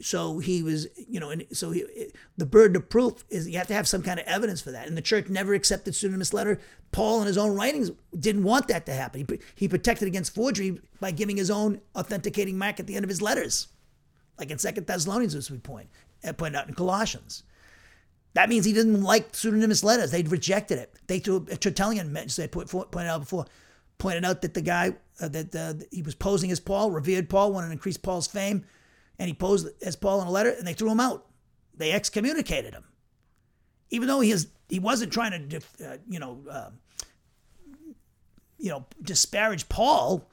so 0.00 0.38
he 0.38 0.62
was, 0.62 0.86
you 0.96 1.18
know, 1.18 1.30
and 1.30 1.46
so 1.52 1.70
he, 1.70 1.84
the 2.36 2.46
burden 2.46 2.76
of 2.76 2.88
proof 2.88 3.24
is 3.30 3.48
you 3.48 3.58
have 3.58 3.66
to 3.66 3.74
have 3.74 3.88
some 3.88 4.02
kind 4.02 4.20
of 4.20 4.26
evidence 4.26 4.60
for 4.60 4.70
that. 4.70 4.86
And 4.86 4.96
the 4.96 5.02
church 5.02 5.28
never 5.28 5.54
accepted 5.54 5.94
pseudonymous 5.94 6.32
letter. 6.32 6.60
Paul, 6.92 7.20
in 7.20 7.26
his 7.26 7.38
own 7.38 7.54
writings, 7.54 7.90
didn't 8.18 8.44
want 8.44 8.68
that 8.68 8.86
to 8.86 8.92
happen. 8.92 9.26
He, 9.28 9.38
he 9.54 9.68
protected 9.68 10.06
against 10.06 10.34
forgery 10.34 10.80
by 11.00 11.10
giving 11.10 11.36
his 11.36 11.50
own 11.50 11.80
authenticating 11.96 12.56
mark 12.56 12.78
at 12.78 12.86
the 12.86 12.94
end 12.94 13.04
of 13.04 13.08
his 13.08 13.20
letters, 13.20 13.68
like 14.38 14.50
in 14.50 14.58
Second 14.58 14.86
Thessalonians, 14.86 15.34
as 15.34 15.50
we 15.50 15.58
point 15.58 15.88
uh, 16.24 16.32
point 16.32 16.54
out 16.54 16.68
in 16.68 16.74
Colossians. 16.74 17.42
That 18.34 18.48
means 18.48 18.64
he 18.64 18.72
didn't 18.72 19.02
like 19.02 19.34
pseudonymous 19.34 19.82
letters. 19.82 20.10
They'd 20.10 20.30
rejected 20.30 20.78
it. 20.78 20.94
They 21.06 21.18
threw 21.18 21.46
a 21.50 21.56
Tertullian, 21.56 22.16
as 22.16 22.38
I 22.38 22.46
pointed 22.46 23.08
out 23.08 23.20
before, 23.20 23.46
pointed 23.96 24.24
out 24.24 24.42
that 24.42 24.54
the 24.54 24.62
guy 24.62 24.94
uh, 25.20 25.28
that 25.28 25.54
uh, 25.54 25.74
he 25.90 26.02
was 26.02 26.14
posing 26.14 26.50
as 26.50 26.60
Paul, 26.60 26.90
revered 26.90 27.28
Paul, 27.28 27.52
wanted 27.52 27.68
to 27.68 27.72
increase 27.72 27.96
Paul's 27.96 28.26
fame 28.26 28.64
and 29.18 29.28
he 29.28 29.34
posed 29.34 29.68
as 29.82 29.96
Paul 29.96 30.22
in 30.22 30.28
a 30.28 30.30
letter, 30.30 30.50
and 30.50 30.66
they 30.66 30.72
threw 30.72 30.90
him 30.90 31.00
out. 31.00 31.26
They 31.76 31.92
excommunicated 31.92 32.72
him, 32.72 32.84
even 33.90 34.08
though 34.08 34.20
he 34.20 34.30
is 34.30 34.48
he 34.68 34.78
wasn't 34.78 35.12
trying 35.12 35.48
to 35.48 35.56
uh, 35.84 35.96
you 36.08 36.18
know 36.18 36.40
uh, 36.50 36.70
you 38.58 38.70
know 38.70 38.86
disparage 39.02 39.68
Paul. 39.68 40.28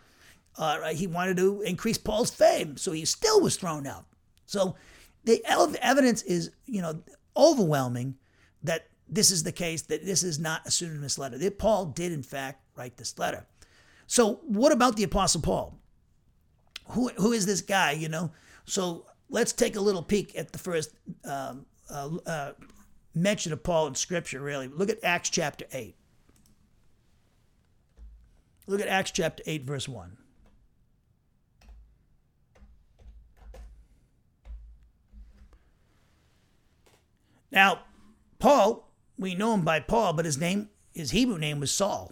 Uh, 0.58 0.93
he 0.93 1.06
wanted 1.06 1.36
to 1.38 1.62
increase 1.62 1.98
Paul's 1.98 2.32
fame, 2.32 2.78
so 2.78 2.93
he 2.93 3.04
still 3.04 3.41
was 3.41 3.58
thrown 3.58 3.86
out. 3.86 4.06
So 4.46 4.76
the 5.26 5.41
evidence 5.46 6.22
is 6.24 6.52
you 6.66 6.82
know 6.82 7.02
overwhelming 7.38 8.16
that 8.64 8.88
this 9.08 9.32
is 9.32 9.44
the 9.44 9.52
case 9.52 9.84
that 9.84 10.06
this 10.06 10.24
is 10.24 10.40
not 10.40 10.66
a 10.66 10.72
pseudonymous 10.72 11.18
letter. 11.18 11.38
That 11.38 11.60
Paul 11.60 11.88
did 11.88 12.12
in 12.12 12.24
fact 12.24 12.64
write 12.76 12.98
this 12.98 13.18
letter. 13.20 13.46
So 14.08 14.42
what 14.48 14.72
about 14.72 14.96
the 14.96 15.04
Apostle 15.04 15.42
Paul? 15.42 15.80
Who 16.90 17.10
who 17.10 17.32
is 17.32 17.46
this 17.46 17.62
guy? 17.62 17.92
You 17.92 18.10
know 18.10 18.32
so 18.66 19.06
let's 19.30 19.54
take 19.54 19.76
a 19.76 19.82
little 19.82 20.04
peek 20.04 20.38
at 20.38 20.52
the 20.52 20.60
first 20.60 20.94
um, 21.24 21.66
uh, 21.90 22.10
uh, 22.26 22.52
mention 23.14 23.54
of 23.54 23.64
Paul 23.64 23.88
in 23.88 23.96
Scripture, 23.96 24.42
really. 24.42 24.68
Look 24.68 24.90
at 24.90 25.04
Acts 25.04 25.30
chapter 25.30 25.66
8. 25.72 25.96
Look 28.68 28.82
at 28.82 28.88
Acts 28.88 29.12
chapter 29.12 29.44
8, 29.46 29.64
verse 29.64 29.88
1. 29.88 30.18
Now, 37.56 37.80
Paul, 38.38 38.91
we 39.18 39.34
know 39.34 39.53
him 39.53 39.62
by 39.62 39.80
Paul, 39.80 40.14
but 40.14 40.26
his 40.26 40.38
name, 40.38 40.70
his 40.93 41.12
Hebrew 41.12 41.39
name 41.39 41.62
was 41.62 41.74
Saul. 41.74 42.12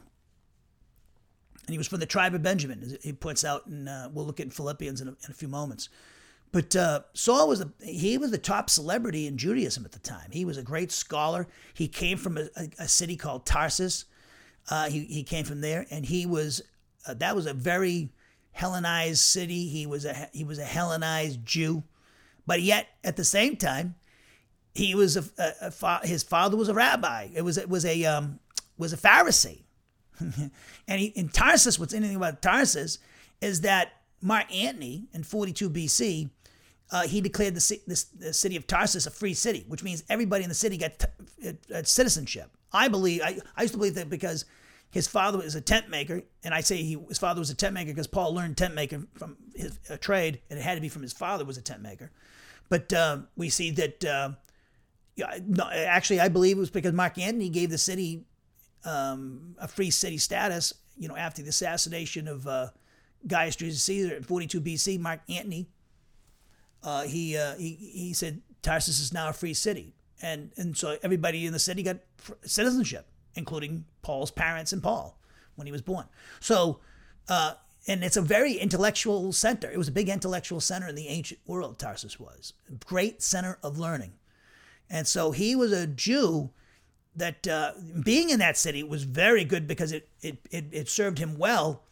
And 1.65 1.73
he 1.73 1.77
was 1.77 1.87
from 1.87 1.99
the 1.99 2.05
tribe 2.05 2.33
of 2.33 2.41
Benjamin, 2.41 2.97
he 3.01 3.13
puts 3.13 3.43
out, 3.43 3.67
and 3.67 3.87
uh, 3.87 4.09
we'll 4.11 4.25
look 4.25 4.39
at 4.39 4.51
Philippians 4.51 5.01
in 5.01 5.09
a, 5.09 5.11
in 5.11 5.31
a 5.31 5.33
few 5.33 5.47
moments. 5.47 5.89
But 6.51 6.75
uh, 6.75 7.01
Saul 7.13 7.47
was 7.47 7.61
a, 7.61 7.71
he 7.81 8.17
was 8.17 8.31
the 8.31 8.37
top 8.37 8.69
celebrity 8.69 9.27
in 9.27 9.37
Judaism 9.37 9.85
at 9.85 9.91
the 9.91 9.99
time. 9.99 10.29
He 10.31 10.45
was 10.45 10.57
a 10.57 10.63
great 10.63 10.91
scholar. 10.91 11.47
He 11.73 11.87
came 11.87 12.17
from 12.17 12.37
a, 12.37 12.47
a, 12.55 12.69
a 12.79 12.87
city 12.87 13.15
called 13.15 13.45
Tarsus. 13.45 14.05
Uh, 14.69 14.87
he 14.87 15.05
he 15.05 15.23
came 15.23 15.45
from 15.45 15.61
there, 15.61 15.87
and 15.89 16.05
he 16.05 16.25
was 16.25 16.61
uh, 17.07 17.15
that 17.15 17.35
was 17.35 17.47
a 17.47 17.53
very 17.53 18.09
Hellenized 18.51 19.19
city. 19.19 19.67
He 19.67 19.87
was 19.87 20.05
a 20.05 20.29
he 20.31 20.43
was 20.43 20.59
a 20.59 20.63
Hellenized 20.63 21.43
Jew, 21.43 21.83
but 22.45 22.61
yet 22.61 22.87
at 23.03 23.15
the 23.15 23.25
same 23.25 23.55
time, 23.55 23.95
he 24.73 24.95
was 24.95 25.17
a, 25.17 25.23
a, 25.37 25.73
a 25.81 26.07
his 26.07 26.23
father 26.23 26.57
was 26.57 26.69
a 26.69 26.73
rabbi. 26.73 27.29
It 27.33 27.41
was 27.41 27.57
it 27.57 27.69
was 27.69 27.85
a 27.85 28.05
um, 28.05 28.39
was 28.77 28.93
a 28.93 28.97
Pharisee, 28.97 29.63
and 30.19 30.51
he, 30.87 31.07
in 31.07 31.29
Tarsus, 31.29 31.79
what's 31.79 31.93
interesting 31.93 32.17
about 32.17 32.41
Tarsus 32.41 32.99
is 33.41 33.61
that 33.61 33.93
Mark 34.21 34.53
Antony 34.53 35.07
in 35.13 35.23
42 35.23 35.69
BC 35.69 36.29
uh, 36.93 37.07
he 37.07 37.21
declared 37.21 37.55
the, 37.55 38.07
the, 38.19 38.33
city 38.33 38.55
of 38.55 38.67
Tarsus 38.67 39.07
a 39.07 39.11
free 39.11 39.33
city, 39.33 39.65
which 39.67 39.83
means 39.83 40.03
everybody 40.09 40.43
in 40.43 40.49
the 40.49 40.55
city 40.55 40.77
got 40.77 41.03
uh, 41.45 41.51
uh, 41.73 41.83
citizenship. 41.83 42.51
I 42.71 42.87
believe, 42.87 43.21
I, 43.23 43.39
I 43.57 43.63
used 43.63 43.73
to 43.73 43.79
believe 43.79 43.95
that 43.95 44.11
because 44.11 44.45
his 44.91 45.07
father 45.07 45.39
was 45.39 45.55
a 45.55 45.61
tent 45.61 45.89
maker, 45.89 46.21
and 46.43 46.53
I 46.53 46.61
say 46.61 46.77
he, 46.83 46.99
his 47.07 47.17
father 47.17 47.39
was 47.39 47.49
a 47.49 47.55
tent 47.55 47.73
maker 47.73 47.89
because 47.89 48.05
Paul 48.05 48.35
learned 48.35 48.57
tent 48.57 48.75
making 48.75 49.07
from 49.15 49.37
his 49.55 49.79
trade, 50.01 50.41
and 50.51 50.59
it 50.59 50.61
had 50.61 50.75
to 50.75 50.81
be 50.81 50.89
from 50.89 51.01
his 51.01 51.13
father 51.13 51.43
was 51.45 51.57
a 51.57 51.63
tent 51.63 51.81
maker. 51.81 52.11
But 52.69 52.93
uh, 52.93 53.19
we 53.35 53.49
see 53.49 53.71
that, 53.71 54.05
uh, 54.05 54.29
no, 55.17 55.69
actually, 55.71 56.19
I 56.19 56.29
believe 56.29 56.57
it 56.57 56.59
was 56.59 56.69
because 56.69 56.93
Mark 56.93 57.17
Antony 57.17 57.49
gave 57.49 57.69
the 57.69 57.77
city 57.77 58.25
um, 58.85 59.55
a 59.59 59.67
free 59.67 59.91
city 59.91 60.17
status. 60.17 60.73
You 60.97 61.07
know, 61.07 61.15
after 61.15 61.41
the 61.41 61.49
assassination 61.49 62.27
of 62.27 62.47
uh, 62.47 62.67
Gaius 63.27 63.55
Julius 63.55 63.83
Caesar 63.83 64.15
in 64.15 64.23
42 64.23 64.61
BC, 64.61 64.99
Mark 64.99 65.21
Antony 65.29 65.67
uh, 66.83 67.03
he, 67.03 67.37
uh, 67.37 67.55
he 67.55 67.75
he 67.75 68.13
said 68.13 68.41
Tarsus 68.61 68.99
is 68.99 69.13
now 69.13 69.29
a 69.29 69.33
free 69.33 69.53
city, 69.53 69.95
and 70.21 70.51
and 70.57 70.75
so 70.75 70.97
everybody 71.01 71.45
in 71.45 71.53
the 71.53 71.59
city 71.59 71.83
got 71.83 71.97
citizenship, 72.43 73.07
including 73.35 73.85
Paul's 74.01 74.31
parents 74.31 74.73
and 74.73 74.83
Paul 74.83 75.17
when 75.55 75.65
he 75.65 75.71
was 75.71 75.81
born. 75.81 76.05
So. 76.39 76.79
Uh, 77.29 77.53
and 77.85 78.01
it's 78.01 78.15
a 78.15 78.21
very 78.21 78.53
intellectual 78.53 79.33
center. 79.33 79.69
It 79.69 79.77
was 79.77 79.89
a 79.89 79.91
big 79.91 80.07
intellectual 80.07 80.61
center 80.61 80.87
in 80.87 80.95
the 80.95 81.09
ancient 81.09 81.41
world. 81.45 81.79
Tarsus 81.79 82.17
was 82.17 82.53
a 82.69 82.75
great 82.85 83.21
center 83.21 83.59
of 83.61 83.77
learning, 83.77 84.13
and 84.93 85.07
so 85.07 85.31
he 85.31 85.55
was 85.55 85.71
a 85.71 85.87
Jew 85.87 86.51
that 87.15 87.47
uh, 87.47 87.71
being 88.03 88.29
in 88.29 88.39
that 88.39 88.57
city 88.57 88.83
was 88.83 89.03
very 89.03 89.43
good 89.43 89.67
because 89.67 89.91
it 89.91 90.07
it 90.21 90.37
it, 90.51 90.65
it 90.71 90.87
served 90.87 91.17
him 91.17 91.37
well 91.37 91.83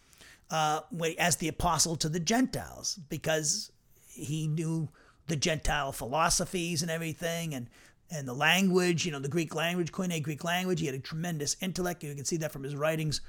uh, 0.51 0.81
as 1.17 1.37
the 1.37 1.47
apostle 1.47 1.95
to 1.97 2.07
the 2.07 2.19
Gentiles 2.19 2.99
because 3.09 3.71
he 4.07 4.47
knew 4.47 4.87
the 5.27 5.35
Gentile 5.35 5.91
philosophies 5.91 6.83
and 6.83 6.91
everything, 6.91 7.55
and 7.55 7.69
and 8.11 8.27
the 8.27 8.33
language, 8.33 9.05
you 9.05 9.11
know, 9.11 9.19
the 9.19 9.29
Greek 9.29 9.55
language, 9.55 9.91
Koine 9.91 10.21
Greek 10.21 10.43
language. 10.43 10.79
He 10.79 10.85
had 10.85 10.95
a 10.95 10.99
tremendous 10.99 11.55
intellect. 11.59 12.03
You 12.03 12.13
can 12.13 12.25
see 12.25 12.37
that 12.37 12.51
from 12.51 12.63
his 12.63 12.75
writings. 12.75 13.21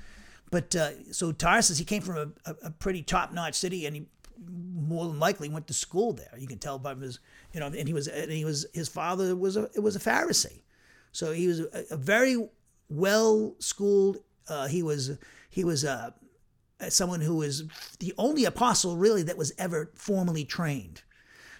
But 0.51 0.77
uh, 0.77 1.13
so 1.13 1.33
Tarsus, 1.33 1.79
he 1.79 1.85
came 1.85 2.03
from 2.03 2.35
a, 2.45 2.55
a, 2.63 2.71
pretty 2.73 3.03
top-notch 3.03 3.55
city, 3.55 3.87
and 3.87 3.97
he 3.97 4.07
more 4.49 5.07
than 5.07 5.19
likely 5.19 5.49
went 5.49 5.67
to 5.69 5.75
school 5.75 6.13
there. 6.13 6.33
You 6.39 6.47
can 6.47 6.59
tell 6.59 6.79
by 6.79 6.95
his, 6.95 7.21
you 7.53 7.61
know, 7.61 7.67
and 7.67 7.87
he 7.87 7.95
was, 7.95 8.09
and 8.09 8.31
he 8.31 8.45
was, 8.45 8.67
his 8.75 8.89
father 8.89 9.35
was 9.37 9.57
a, 9.57 9.69
was 9.81 9.97
a 9.97 10.01
Pharisee, 10.01 10.63
so 11.13 11.33
he 11.33 11.47
was 11.47 11.61
a, 11.61 11.85
a 11.91 11.97
very 11.97 12.49
well 12.89 13.55
schooled. 13.59 14.19
Uh, 14.49 14.67
he 14.67 14.83
was, 14.83 15.19
he 15.51 15.65
was 15.65 15.85
uh, 15.85 16.11
someone 16.89 17.21
who 17.21 17.37
was 17.37 17.65
the 18.01 18.13
only 18.19 18.45
apostle 18.45 18.97
really 18.97 19.23
that 19.23 19.37
was 19.37 19.53
ever 19.59 19.91
formally 19.95 20.45
trained. 20.45 21.03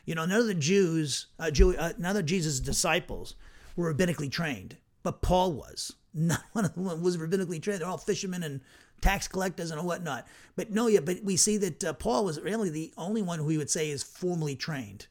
You 0.05 0.15
know, 0.15 0.27
none 0.27 0.41
of 0.41 0.47
the 0.47 0.55
Jews, 0.55 1.27
uh, 1.39 1.51
Jew, 1.51 1.77
uh, 1.77 1.93
none 1.99 2.17
of 2.17 2.27
Jesus' 2.27 2.61
disciples 2.61 3.37
were 3.77 3.93
rabbinically 3.93 4.31
trained, 4.31 4.77
but 5.03 5.23
Paul 5.23 5.53
was. 5.53 5.93
Not 6.15 6.43
one 6.53 6.65
of 6.65 6.75
them 6.75 7.03
was 7.03 7.17
rabbinically 7.17 7.63
trained. 7.63 7.81
They're 7.81 7.89
all 7.89 7.99
fishermen 7.99 8.43
and 8.43 8.61
tax 9.03 9.29
collectors 9.29 9.71
and 9.71 9.85
whatnot. 9.85 10.27
But 10.57 10.71
no, 10.71 10.87
yeah, 10.87 11.01
but 11.01 11.23
we 11.23 11.37
see 11.37 11.59
that 11.59 11.85
uh, 11.85 11.93
Paul 11.93 12.25
was 12.25 12.41
really 12.41 12.71
the 12.71 12.95
only 12.97 13.21
one 13.21 13.39
who 13.39 13.45
we 13.45 13.59
would 13.59 13.71
say 13.71 13.91
is 13.91 14.03
formally 14.03 14.57
trained. 14.57 15.07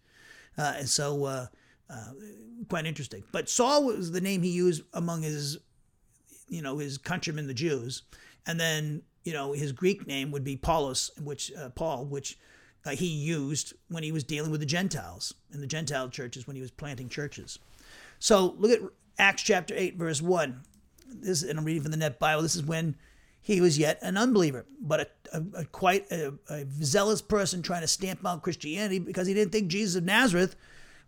Uh, 0.58 0.74
and 0.78 0.90
so, 0.90 1.26
uh, 1.26 1.46
uh, 1.90 2.14
quite 2.68 2.88
interesting. 2.88 3.24
But 3.32 3.50
Saul 3.50 3.86
was 3.86 4.12
the 4.12 4.22
name 4.22 4.42
he 4.42 4.50
used 4.50 4.82
among 4.94 5.22
his, 5.22 5.60
you 6.48 6.64
know, 6.64 6.80
his 6.80 6.98
countrymen, 6.98 7.46
the 7.46 7.54
Jews. 7.54 8.02
And 8.48 8.60
then 8.60 9.04
you 9.24 9.34
know, 9.34 9.54
his 9.54 9.72
Greek 9.72 10.08
name 10.08 10.32
would 10.32 10.44
be 10.44 10.58
Paulus, 10.58 11.12
which 11.22 11.52
uh, 11.54 11.70
Paul, 11.70 12.06
which 12.06 12.40
uh, 12.86 12.92
he 12.92 13.08
used 13.08 13.74
when 13.90 14.04
he 14.04 14.12
was 14.12 14.24
dealing 14.24 14.52
with 14.52 14.60
the 14.60 14.66
Gentiles 14.66 15.34
in 15.54 15.62
the 15.62 15.68
Gentile 15.68 16.10
churches 16.10 16.48
when 16.48 16.56
he 16.56 16.62
was 16.62 16.72
planting 16.72 17.10
churches. 17.10 17.60
So 18.20 18.56
look 18.58 18.72
at 18.72 18.82
Acts 19.20 19.44
chapter 19.44 19.74
eight, 19.78 19.96
verse 19.96 20.22
one. 20.22 20.62
This, 21.08 21.44
and 21.44 21.60
I'm 21.60 21.66
reading 21.66 21.82
from 21.82 21.92
the 21.92 21.98
Net 21.98 22.20
Bible. 22.20 22.42
This 22.42 22.56
is 22.56 22.64
when 22.64 22.96
he 23.42 23.60
was 23.62 23.78
yet 23.78 24.00
an 24.02 24.18
unbeliever, 24.18 24.66
but 24.80 25.00
a, 25.00 25.38
a, 25.38 25.62
a 25.62 25.66
quite 25.66 26.10
a, 26.12 26.34
a 26.50 26.66
zealous 26.84 27.22
person 27.22 27.62
trying 27.62 27.82
to 27.82 27.88
stamp 27.88 28.26
out 28.26 28.44
Christianity 28.44 29.00
because 29.00 29.28
he 29.28 29.34
didn't 29.34 29.52
think 29.52 29.68
Jesus 29.68 29.96
of 29.96 30.04
Nazareth 30.04 30.56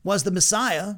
was 0.03 0.23
the 0.23 0.31
Messiah 0.31 0.95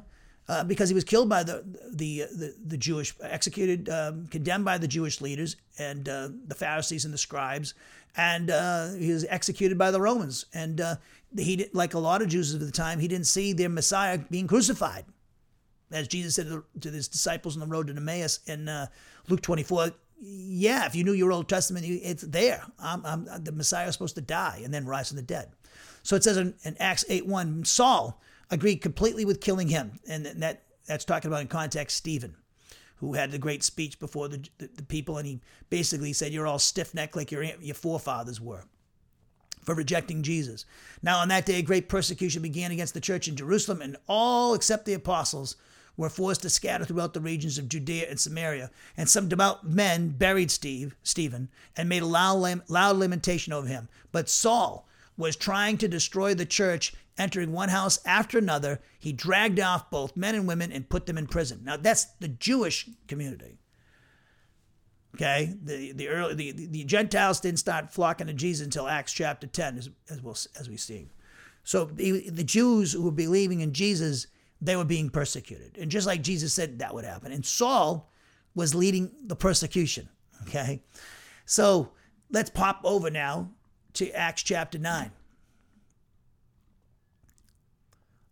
uh, 0.48 0.64
because 0.64 0.88
he 0.88 0.94
was 0.94 1.04
killed 1.04 1.28
by 1.28 1.42
the 1.42 1.64
the 1.92 2.24
the, 2.32 2.54
the 2.66 2.76
Jewish 2.76 3.14
executed 3.20 3.88
um, 3.88 4.26
condemned 4.28 4.64
by 4.64 4.78
the 4.78 4.88
Jewish 4.88 5.20
leaders 5.20 5.56
and 5.78 6.08
uh, 6.08 6.28
the 6.46 6.54
Pharisees 6.54 7.04
and 7.04 7.12
the 7.12 7.18
scribes 7.18 7.74
and 8.16 8.50
uh, 8.50 8.92
he 8.92 9.12
was 9.12 9.26
executed 9.28 9.76
by 9.76 9.90
the 9.90 10.00
Romans. 10.00 10.46
And 10.54 10.80
uh, 10.80 10.96
he 11.36 11.68
like 11.72 11.94
a 11.94 11.98
lot 11.98 12.22
of 12.22 12.28
Jews 12.28 12.54
of 12.54 12.60
the 12.60 12.70
time 12.70 12.98
he 12.98 13.08
didn't 13.08 13.26
see 13.26 13.52
their 13.52 13.68
Messiah 13.68 14.18
being 14.18 14.46
crucified. 14.46 15.04
As 15.92 16.08
Jesus 16.08 16.34
said 16.34 16.48
to 16.80 16.90
his 16.90 17.06
disciples 17.06 17.54
on 17.54 17.60
the 17.60 17.66
road 17.66 17.86
to 17.86 17.94
Emmaus 17.94 18.40
in 18.46 18.68
uh, 18.68 18.86
Luke 19.28 19.42
24 19.42 19.90
yeah 20.20 20.86
if 20.86 20.94
you 20.94 21.04
knew 21.04 21.12
your 21.12 21.32
Old 21.32 21.48
Testament 21.48 21.84
it's 21.86 22.22
there 22.22 22.64
I'm, 22.78 23.04
I'm, 23.04 23.44
the 23.44 23.52
Messiah 23.52 23.88
is 23.88 23.94
supposed 23.94 24.14
to 24.14 24.20
die 24.20 24.60
and 24.64 24.72
then 24.72 24.86
rise 24.86 25.08
from 25.08 25.16
the 25.16 25.22
dead 25.22 25.50
so 26.02 26.16
it 26.16 26.24
says 26.24 26.36
in, 26.36 26.54
in 26.64 26.76
Acts 26.78 27.04
8 27.08 27.26
1 27.26 27.64
Saul 27.64 28.20
agreed 28.50 28.76
completely 28.76 29.24
with 29.24 29.40
killing 29.40 29.68
him. 29.68 29.98
And 30.08 30.26
that 30.26 30.62
that's 30.86 31.04
talking 31.04 31.28
about 31.28 31.40
in 31.40 31.48
context 31.48 31.96
Stephen, 31.96 32.36
who 32.96 33.14
had 33.14 33.32
the 33.32 33.38
great 33.38 33.64
speech 33.64 33.98
before 33.98 34.28
the, 34.28 34.48
the, 34.58 34.70
the 34.76 34.82
people, 34.82 35.18
and 35.18 35.26
he 35.26 35.40
basically 35.68 36.12
said, 36.12 36.32
You're 36.32 36.46
all 36.46 36.58
stiff 36.58 36.94
necked 36.94 37.16
like 37.16 37.32
your, 37.32 37.42
your 37.42 37.74
forefathers 37.74 38.40
were. 38.40 38.64
for 39.64 39.74
rejecting 39.74 40.22
Jesus. 40.22 40.64
Now, 41.02 41.18
on 41.18 41.28
that 41.28 41.44
day, 41.44 41.58
a 41.58 41.62
great 41.62 41.88
persecution 41.88 42.40
began 42.40 42.70
against 42.70 42.94
the 42.94 43.00
church 43.00 43.26
in 43.26 43.34
Jerusalem, 43.34 43.82
and 43.82 43.96
all 44.06 44.54
except 44.54 44.84
the 44.84 44.94
apostles 44.94 45.56
were 45.96 46.10
forced 46.10 46.42
to 46.42 46.50
scatter 46.50 46.84
throughout 46.84 47.14
the 47.14 47.20
regions 47.20 47.58
of 47.58 47.68
Judea 47.68 48.08
and 48.08 48.20
Samaria. 48.20 48.70
And 48.96 49.08
some 49.08 49.28
devout 49.28 49.68
men 49.68 50.10
buried 50.10 50.50
Steve, 50.50 50.94
Stephen 51.02 51.48
and 51.76 51.88
made 51.88 52.02
a 52.02 52.06
loud, 52.06 52.62
loud 52.68 52.96
lamentation 52.96 53.52
over 53.52 53.66
him. 53.66 53.88
But 54.12 54.28
Saul 54.28 54.86
was 55.16 55.36
trying 55.36 55.78
to 55.78 55.88
destroy 55.88 56.34
the 56.34 56.44
church, 56.44 56.94
entering 57.16 57.52
one 57.52 57.70
house 57.70 57.98
after 58.04 58.36
another. 58.36 58.80
He 58.98 59.12
dragged 59.12 59.58
off 59.58 59.90
both 59.90 60.16
men 60.16 60.34
and 60.34 60.46
women 60.46 60.70
and 60.70 60.88
put 60.88 61.06
them 61.06 61.16
in 61.16 61.26
prison. 61.26 61.62
Now, 61.64 61.76
that's 61.78 62.04
the 62.20 62.28
Jewish 62.28 62.88
community. 63.08 63.58
Okay, 65.14 65.54
the 65.62 65.92
the 65.92 66.08
early 66.08 66.34
the, 66.34 66.66
the 66.66 66.84
Gentiles 66.84 67.40
didn't 67.40 67.58
start 67.58 67.90
flocking 67.90 68.26
to 68.26 68.34
Jesus 68.34 68.66
until 68.66 68.86
Acts 68.86 69.14
chapter 69.14 69.46
ten, 69.46 69.78
as 69.78 69.88
as, 70.10 70.20
we'll, 70.20 70.36
as 70.60 70.68
we 70.68 70.76
see. 70.76 71.08
So 71.64 71.86
the, 71.86 72.28
the 72.28 72.44
Jews 72.44 72.92
who 72.92 73.00
were 73.00 73.10
believing 73.10 73.60
in 73.60 73.72
Jesus, 73.72 74.26
they 74.60 74.76
were 74.76 74.84
being 74.84 75.10
persecuted, 75.10 75.76
and 75.78 75.90
just 75.90 76.06
like 76.06 76.22
Jesus 76.22 76.52
said, 76.52 76.78
that 76.78 76.94
would 76.94 77.04
happen. 77.04 77.32
And 77.32 77.44
Saul 77.44 78.10
was 78.54 78.74
leading 78.74 79.10
the 79.22 79.36
persecution. 79.36 80.08
Okay, 80.42 80.82
so 81.44 81.92
let's 82.30 82.50
pop 82.50 82.80
over 82.84 83.10
now 83.10 83.50
to 83.94 84.10
Acts 84.12 84.42
chapter 84.42 84.78
nine. 84.78 85.10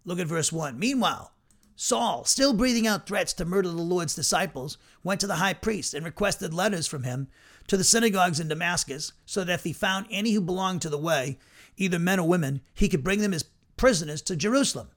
Look 0.05 0.19
at 0.19 0.27
verse 0.27 0.53
one. 0.53 0.79
Meanwhile, 0.79 1.33
Saul, 1.77 2.25
still 2.25 2.53
breathing 2.53 2.87
out 2.87 3.07
threats 3.07 3.33
to 3.35 3.45
murder 3.45 3.69
the 3.69 3.75
Lord's 3.75 4.15
disciples, 4.15 4.79
went 5.03 5.21
to 5.21 5.27
the 5.27 5.37
high 5.37 5.55
priest 5.55 5.93
and 5.93 6.05
requested 6.05 6.55
letters 6.55 6.87
from 6.87 7.03
him 7.03 7.29
to 7.67 7.77
the 7.77 7.85
synagogues 7.85 8.39
in 8.39 8.49
Damascus, 8.49 9.13
so 9.25 9.43
that 9.43 9.55
if 9.55 9.65
he 9.65 9.73
found 9.73 10.07
any 10.11 10.33
who 10.33 10.41
belonged 10.41 10.83
to 10.83 10.91
the 10.91 10.99
way, 10.99 11.39
either 11.77 11.99
men 11.99 12.21
or 12.21 12.29
women, 12.29 12.61
he 12.75 12.89
could 12.89 13.03
bring 13.03 13.21
them 13.21 13.35
as 13.35 13.47
prisoners 13.77 14.23
to 14.23 14.37
Jerusalem. 14.37 14.89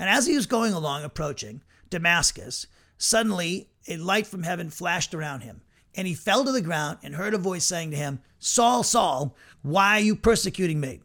And 0.00 0.08
as 0.08 0.26
he 0.26 0.34
was 0.34 0.46
going 0.46 0.72
along, 0.72 1.04
approaching 1.04 1.60
Damascus, 1.90 2.66
suddenly 2.96 3.68
a 3.86 3.98
light 3.98 4.26
from 4.26 4.44
heaven 4.44 4.70
flashed 4.70 5.12
around 5.12 5.42
him, 5.42 5.60
and 5.94 6.08
he 6.08 6.14
fell 6.14 6.42
to 6.42 6.52
the 6.52 6.62
ground 6.62 7.00
and 7.02 7.14
heard 7.14 7.34
a 7.34 7.38
voice 7.38 7.66
saying 7.66 7.90
to 7.90 7.98
him, 7.98 8.20
Saul, 8.38 8.82
Saul, 8.82 9.36
why 9.60 9.98
are 9.98 10.02
you 10.02 10.16
persecuting 10.16 10.80
me? 10.80 11.00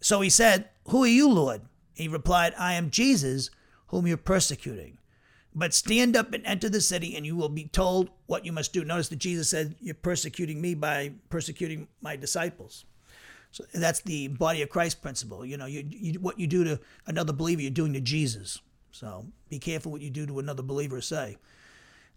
So 0.00 0.20
he 0.20 0.28
said, 0.28 0.68
Who 0.88 1.04
are 1.04 1.08
you, 1.08 1.30
Lord? 1.30 1.62
He 1.94 2.06
replied, 2.06 2.52
I 2.58 2.74
am 2.74 2.90
Jesus 2.90 3.48
whom 3.86 4.06
you're 4.06 4.18
persecuting. 4.18 4.98
But 5.54 5.72
stand 5.72 6.14
up 6.14 6.34
and 6.34 6.44
enter 6.44 6.68
the 6.68 6.82
city, 6.82 7.16
and 7.16 7.24
you 7.24 7.36
will 7.36 7.48
be 7.48 7.68
told 7.68 8.10
what 8.26 8.44
you 8.44 8.52
must 8.52 8.74
do. 8.74 8.84
Notice 8.84 9.08
that 9.08 9.16
Jesus 9.16 9.48
said, 9.48 9.76
You're 9.80 9.94
persecuting 9.94 10.60
me 10.60 10.74
by 10.74 11.12
persecuting 11.30 11.88
my 12.02 12.16
disciples. 12.16 12.84
So 13.54 13.64
that's 13.72 14.00
the 14.00 14.26
body 14.26 14.62
of 14.62 14.68
Christ 14.68 15.00
principle. 15.00 15.46
You 15.46 15.56
know, 15.56 15.66
you, 15.66 15.84
you, 15.88 16.18
what 16.18 16.40
you 16.40 16.48
do 16.48 16.64
to 16.64 16.80
another 17.06 17.32
believer, 17.32 17.62
you're 17.62 17.70
doing 17.70 17.92
to 17.92 18.00
Jesus. 18.00 18.60
So 18.90 19.26
be 19.48 19.60
careful 19.60 19.92
what 19.92 20.00
you 20.00 20.10
do 20.10 20.26
to 20.26 20.40
another 20.40 20.64
believer, 20.64 21.00
say. 21.00 21.36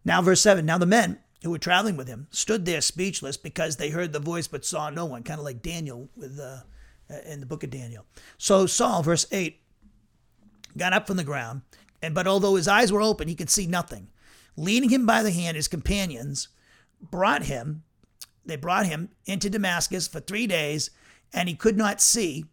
Now, 0.03 0.19
verse 0.23 0.41
7 0.41 0.65
Now 0.65 0.79
the 0.79 0.87
men 0.87 1.19
who 1.43 1.51
were 1.51 1.59
traveling 1.59 1.95
with 1.95 2.07
him 2.07 2.25
stood 2.31 2.65
there 2.65 2.81
speechless 2.81 3.37
because 3.37 3.75
they 3.75 3.91
heard 3.91 4.13
the 4.13 4.19
voice 4.19 4.47
but 4.47 4.65
saw 4.65 4.89
no 4.89 5.05
one, 5.05 5.21
kind 5.21 5.37
of 5.37 5.45
like 5.45 5.61
Daniel 5.61 6.09
with 6.15 6.39
uh, 6.39 6.61
in 7.27 7.39
the 7.39 7.45
book 7.45 7.63
of 7.63 7.69
Daniel. 7.69 8.07
So 8.39 8.65
Saul, 8.65 9.03
verse 9.03 9.27
8, 9.31 9.61
got 10.75 10.93
up 10.93 11.05
from 11.05 11.17
the 11.17 11.23
ground, 11.23 11.61
and 12.01 12.15
but 12.15 12.25
although 12.25 12.55
his 12.55 12.67
eyes 12.67 12.91
were 12.91 13.03
open, 13.03 13.27
he 13.27 13.35
could 13.35 13.51
see 13.51 13.67
nothing. 13.67 14.07
Leading 14.55 14.89
him 14.89 15.05
by 15.05 15.21
the 15.21 15.29
hand, 15.29 15.55
his 15.55 15.67
companions 15.67 16.47
brought 16.99 17.43
him, 17.43 17.83
they 18.43 18.55
brought 18.55 18.87
him 18.87 19.09
into 19.27 19.51
Damascus 19.51 20.07
for 20.07 20.19
three 20.19 20.47
days, 20.47 20.89
and 21.33 21.49
he 21.49 21.55
could 21.55 21.77
not 21.77 22.01
see, 22.01 22.45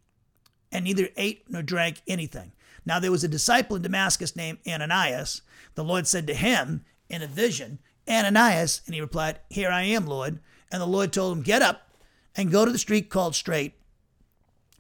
and 0.72 0.85
neither 0.85 1.09
ate 1.16 1.45
nor 1.49 1.62
drank 1.62 2.03
anything. 2.07 2.53
Now 2.85 2.99
there 2.99 3.11
was 3.11 3.25
a 3.25 3.29
disciple 3.29 3.77
in 3.77 3.83
Damascus 3.83 4.37
named 4.37 4.59
Ananias. 4.68 5.43
The 5.75 5.85
Lord 5.85 6.07
said 6.07 6.27
to 6.27 6.35
him 6.35 6.85
in 7.09 7.22
a 7.22 7.27
vision, 7.27 7.79
Ananias, 8.09 8.83
and 8.87 8.95
he 8.95 9.01
replied, 9.01 9.41
Here 9.49 9.70
I 9.70 9.83
am, 9.83 10.07
Lord. 10.07 10.41
And 10.70 10.81
the 10.83 10.87
Lord 10.87 11.12
told 11.12 11.37
him, 11.37 11.43
Get 11.43 11.62
up 11.62 11.89
and 12.37 12.51
go 12.51 12.64
to 12.64 12.72
the 12.72 12.79
street 12.79 13.09
called 13.09 13.35
Straight, 13.35 13.75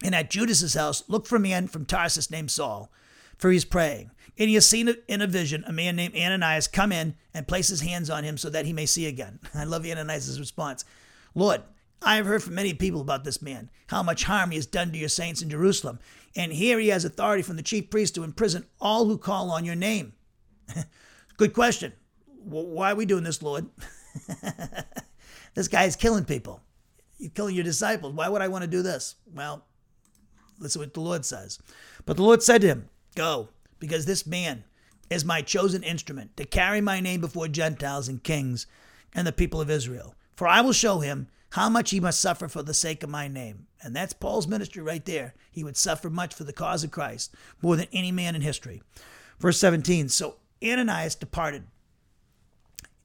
and 0.02 0.14
at 0.14 0.30
Judas's 0.30 0.74
house 0.74 1.04
look 1.08 1.26
for 1.26 1.36
a 1.36 1.40
man 1.40 1.68
from 1.68 1.86
Tarsus 1.86 2.30
named 2.30 2.50
Saul 2.50 2.90
for 3.38 3.50
he's 3.50 3.64
praying. 3.64 4.10
And 4.38 4.48
he 4.48 4.54
has 4.54 4.68
seen 4.68 4.94
in 5.06 5.22
a 5.22 5.26
vision 5.26 5.64
a 5.66 5.72
man 5.72 5.96
named 5.96 6.16
Ananias 6.16 6.66
come 6.66 6.92
in 6.92 7.14
and 7.32 7.46
place 7.46 7.68
his 7.68 7.82
hands 7.82 8.10
on 8.10 8.24
him 8.24 8.36
so 8.36 8.50
that 8.50 8.66
he 8.66 8.72
may 8.72 8.86
see 8.86 9.06
again. 9.06 9.38
I 9.54 9.64
love 9.64 9.86
Ananias' 9.86 10.40
response. 10.40 10.84
Lord, 11.34 11.62
I 12.02 12.16
have 12.16 12.26
heard 12.26 12.42
from 12.42 12.54
many 12.54 12.74
people 12.74 13.00
about 13.00 13.24
this 13.24 13.40
man, 13.40 13.70
how 13.86 14.02
much 14.02 14.24
harm 14.24 14.50
he 14.50 14.56
has 14.56 14.66
done 14.66 14.92
to 14.92 14.98
your 14.98 15.08
saints 15.08 15.42
in 15.42 15.50
Jerusalem. 15.50 15.98
And 16.36 16.52
here 16.52 16.78
he 16.78 16.88
has 16.88 17.04
authority 17.04 17.42
from 17.42 17.56
the 17.56 17.62
chief 17.62 17.90
priest 17.90 18.14
to 18.14 18.24
imprison 18.24 18.66
all 18.80 19.06
who 19.06 19.16
call 19.16 19.50
on 19.50 19.64
your 19.64 19.74
name. 19.74 20.12
Good 21.36 21.52
question. 21.52 21.92
Why 22.44 22.92
are 22.92 22.96
we 22.96 23.06
doing 23.06 23.24
this, 23.24 23.42
Lord? 23.42 23.66
this 25.54 25.68
guy 25.68 25.84
is 25.84 25.96
killing 25.96 26.24
people. 26.24 26.60
You're 27.18 27.30
killing 27.30 27.54
your 27.54 27.64
disciples. 27.64 28.12
Why 28.12 28.28
would 28.28 28.42
I 28.42 28.48
want 28.48 28.62
to 28.62 28.70
do 28.70 28.82
this? 28.82 29.14
Well, 29.32 29.64
listen 30.58 30.80
what 30.80 30.92
the 30.92 31.00
Lord 31.00 31.24
says. 31.24 31.58
But 32.04 32.16
the 32.16 32.22
Lord 32.22 32.42
said 32.42 32.60
to 32.62 32.66
him, 32.66 32.88
Go, 33.14 33.48
because 33.78 34.04
this 34.04 34.26
man 34.26 34.64
is 35.10 35.24
my 35.24 35.40
chosen 35.40 35.82
instrument 35.82 36.36
to 36.36 36.44
carry 36.44 36.80
my 36.80 37.00
name 37.00 37.20
before 37.20 37.48
Gentiles 37.48 38.08
and 38.08 38.22
kings 38.22 38.66
and 39.14 39.26
the 39.26 39.32
people 39.32 39.60
of 39.60 39.70
Israel. 39.70 40.14
For 40.36 40.48
I 40.48 40.60
will 40.60 40.72
show 40.72 40.98
him 40.98 41.28
how 41.54 41.68
much 41.68 41.90
he 41.90 42.00
must 42.00 42.20
suffer 42.20 42.48
for 42.48 42.64
the 42.64 42.74
sake 42.74 43.04
of 43.04 43.08
my 43.08 43.28
name. 43.28 43.68
And 43.80 43.94
that's 43.94 44.12
Paul's 44.12 44.48
ministry 44.48 44.82
right 44.82 45.04
there. 45.04 45.34
He 45.52 45.62
would 45.62 45.76
suffer 45.76 46.10
much 46.10 46.34
for 46.34 46.42
the 46.42 46.52
cause 46.52 46.82
of 46.82 46.90
Christ, 46.90 47.32
more 47.62 47.76
than 47.76 47.86
any 47.92 48.10
man 48.10 48.34
in 48.34 48.42
history. 48.42 48.82
Verse 49.38 49.56
17 49.60 50.08
So 50.08 50.38
Ananias 50.64 51.14
departed 51.14 51.68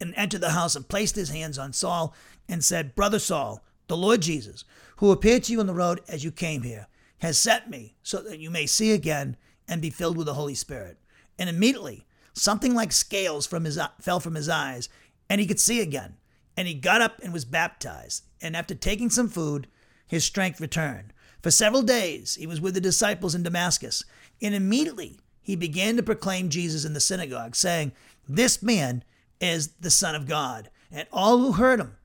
and 0.01 0.15
entered 0.17 0.41
the 0.41 0.49
house 0.49 0.75
and 0.75 0.87
placed 0.87 1.15
his 1.15 1.29
hands 1.29 1.59
on 1.59 1.73
Saul 1.73 2.15
and 2.47 2.63
said, 2.63 2.95
Brother 2.95 3.19
Saul, 3.19 3.63
the 3.85 3.95
Lord 3.95 4.21
Jesus, 4.21 4.65
who 4.97 5.11
appeared 5.11 5.43
to 5.43 5.51
you 5.51 5.59
on 5.59 5.67
the 5.67 5.73
road 5.75 6.01
as 6.07 6.23
you 6.23 6.31
came 6.31 6.63
here, 6.63 6.87
has 7.19 7.37
sent 7.37 7.69
me 7.69 7.97
so 8.01 8.19
that 8.23 8.39
you 8.39 8.49
may 8.49 8.65
see 8.65 8.93
again 8.93 9.37
and 9.67 9.79
be 9.79 9.91
filled 9.91 10.17
with 10.17 10.25
the 10.25 10.33
Holy 10.33 10.55
Spirit. 10.55 10.97
And 11.37 11.51
immediately, 11.51 12.07
something 12.33 12.73
like 12.73 12.93
scales 12.93 13.45
from 13.45 13.65
his 13.65 13.77
fell 14.01 14.19
from 14.19 14.33
his 14.33 14.49
eyes, 14.49 14.89
and 15.29 15.39
he 15.39 15.45
could 15.45 15.59
see 15.59 15.81
again. 15.81 16.15
And 16.57 16.67
he 16.67 16.73
got 16.73 16.99
up 16.99 17.19
and 17.21 17.31
was 17.31 17.45
baptized. 17.45 18.23
And 18.41 18.55
after 18.55 18.75
taking 18.75 19.09
some 19.09 19.29
food, 19.29 19.67
his 20.07 20.23
strength 20.23 20.61
returned. 20.61 21.13
For 21.41 21.51
several 21.51 21.81
days 21.81 22.35
he 22.35 22.47
was 22.47 22.59
with 22.59 22.73
the 22.73 22.81
disciples 22.81 23.35
in 23.35 23.43
Damascus, 23.43 24.03
and 24.41 24.53
immediately 24.53 25.19
he 25.41 25.55
began 25.55 25.95
to 25.97 26.03
proclaim 26.03 26.49
Jesus 26.49 26.85
in 26.85 26.93
the 26.93 26.99
synagogue, 26.99 27.55
saying, 27.55 27.91
This 28.27 28.61
man 28.61 29.03
is 29.39 29.69
the 29.79 29.89
Son 29.91 30.15
of 30.15 30.27
God. 30.27 30.69
And 30.91 31.07
all 31.11 31.37
who 31.37 31.53
heard 31.53 31.79
him 31.79 31.97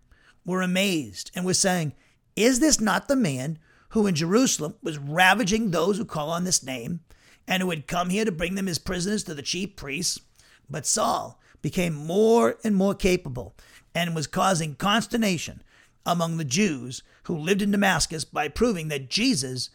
were 0.44 0.62
amazed 0.62 1.30
and 1.34 1.44
were 1.44 1.54
saying, 1.54 1.94
Is 2.36 2.60
this 2.60 2.80
not 2.80 3.08
the 3.08 3.16
man 3.16 3.58
who 3.90 4.06
in 4.06 4.14
Jerusalem 4.14 4.74
was 4.82 4.98
ravaging 4.98 5.70
those 5.70 5.98
who 5.98 6.04
call 6.04 6.30
on 6.30 6.44
this 6.44 6.62
name? 6.62 7.00
and 7.46 7.62
who 7.62 7.70
had 7.70 7.86
come 7.86 8.10
here 8.10 8.24
to 8.24 8.32
bring 8.32 8.54
them 8.54 8.68
as 8.68 8.78
prisoners 8.78 9.24
to 9.24 9.34
the 9.34 9.42
chief 9.42 9.76
priests. 9.76 10.20
But 10.68 10.86
Saul 10.86 11.38
became 11.62 11.94
more 11.94 12.58
and 12.64 12.74
more 12.74 12.94
capable 12.94 13.54
and 13.94 14.14
was 14.14 14.26
causing 14.26 14.74
consternation 14.74 15.62
among 16.06 16.36
the 16.36 16.44
Jews 16.44 17.02
who 17.24 17.36
lived 17.36 17.62
in 17.62 17.70
Damascus 17.70 18.24
by 18.24 18.48
proving 18.48 18.88
that 18.88 19.10
Jesus 19.10 19.70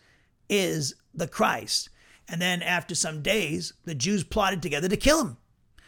is 0.49 0.95
the 1.13 1.27
Christ. 1.27 1.89
And 2.27 2.41
then, 2.41 2.61
after 2.61 2.93
some 2.93 3.21
days, 3.21 3.73
the 3.85 3.95
Jews 3.95 4.23
plotted 4.23 4.61
together 4.61 4.87
to 4.87 4.97
kill 4.97 5.21
him. 5.21 5.37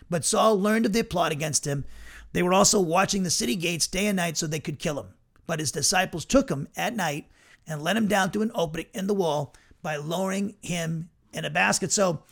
But 0.10 0.26
Saul 0.26 0.60
learned 0.60 0.88
of 0.88 0.94
their 0.94 1.04
plot 1.04 1.32
against 1.32 1.66
him. 1.66 1.86
They 2.34 2.42
were 2.42 2.54
also 2.54 2.80
watching 2.82 3.24
the 3.24 3.30
city 3.30 3.56
gates 3.56 3.88
day 3.88 4.08
and 4.08 4.18
night 4.18 4.38
so 4.38 4.48
they 4.48 4.60
could 4.60 4.80
kill 4.80 5.00
him. 5.00 5.14
But 5.46 5.60
his 5.60 5.72
disciples 5.72 6.26
took 6.26 6.50
him 6.50 6.68
at 6.76 6.96
night 6.96 7.28
and 7.68 7.84
let 7.84 7.98
him 7.98 8.08
down 8.08 8.32
through 8.32 8.44
an 8.44 8.52
opening 8.56 8.88
in 8.94 9.08
the 9.08 9.14
wall 9.14 9.54
by 9.82 9.98
lowering 9.98 10.56
him 10.62 11.10
in 11.34 11.46
a 11.46 11.50
basket. 11.50 11.92
So 11.92 12.24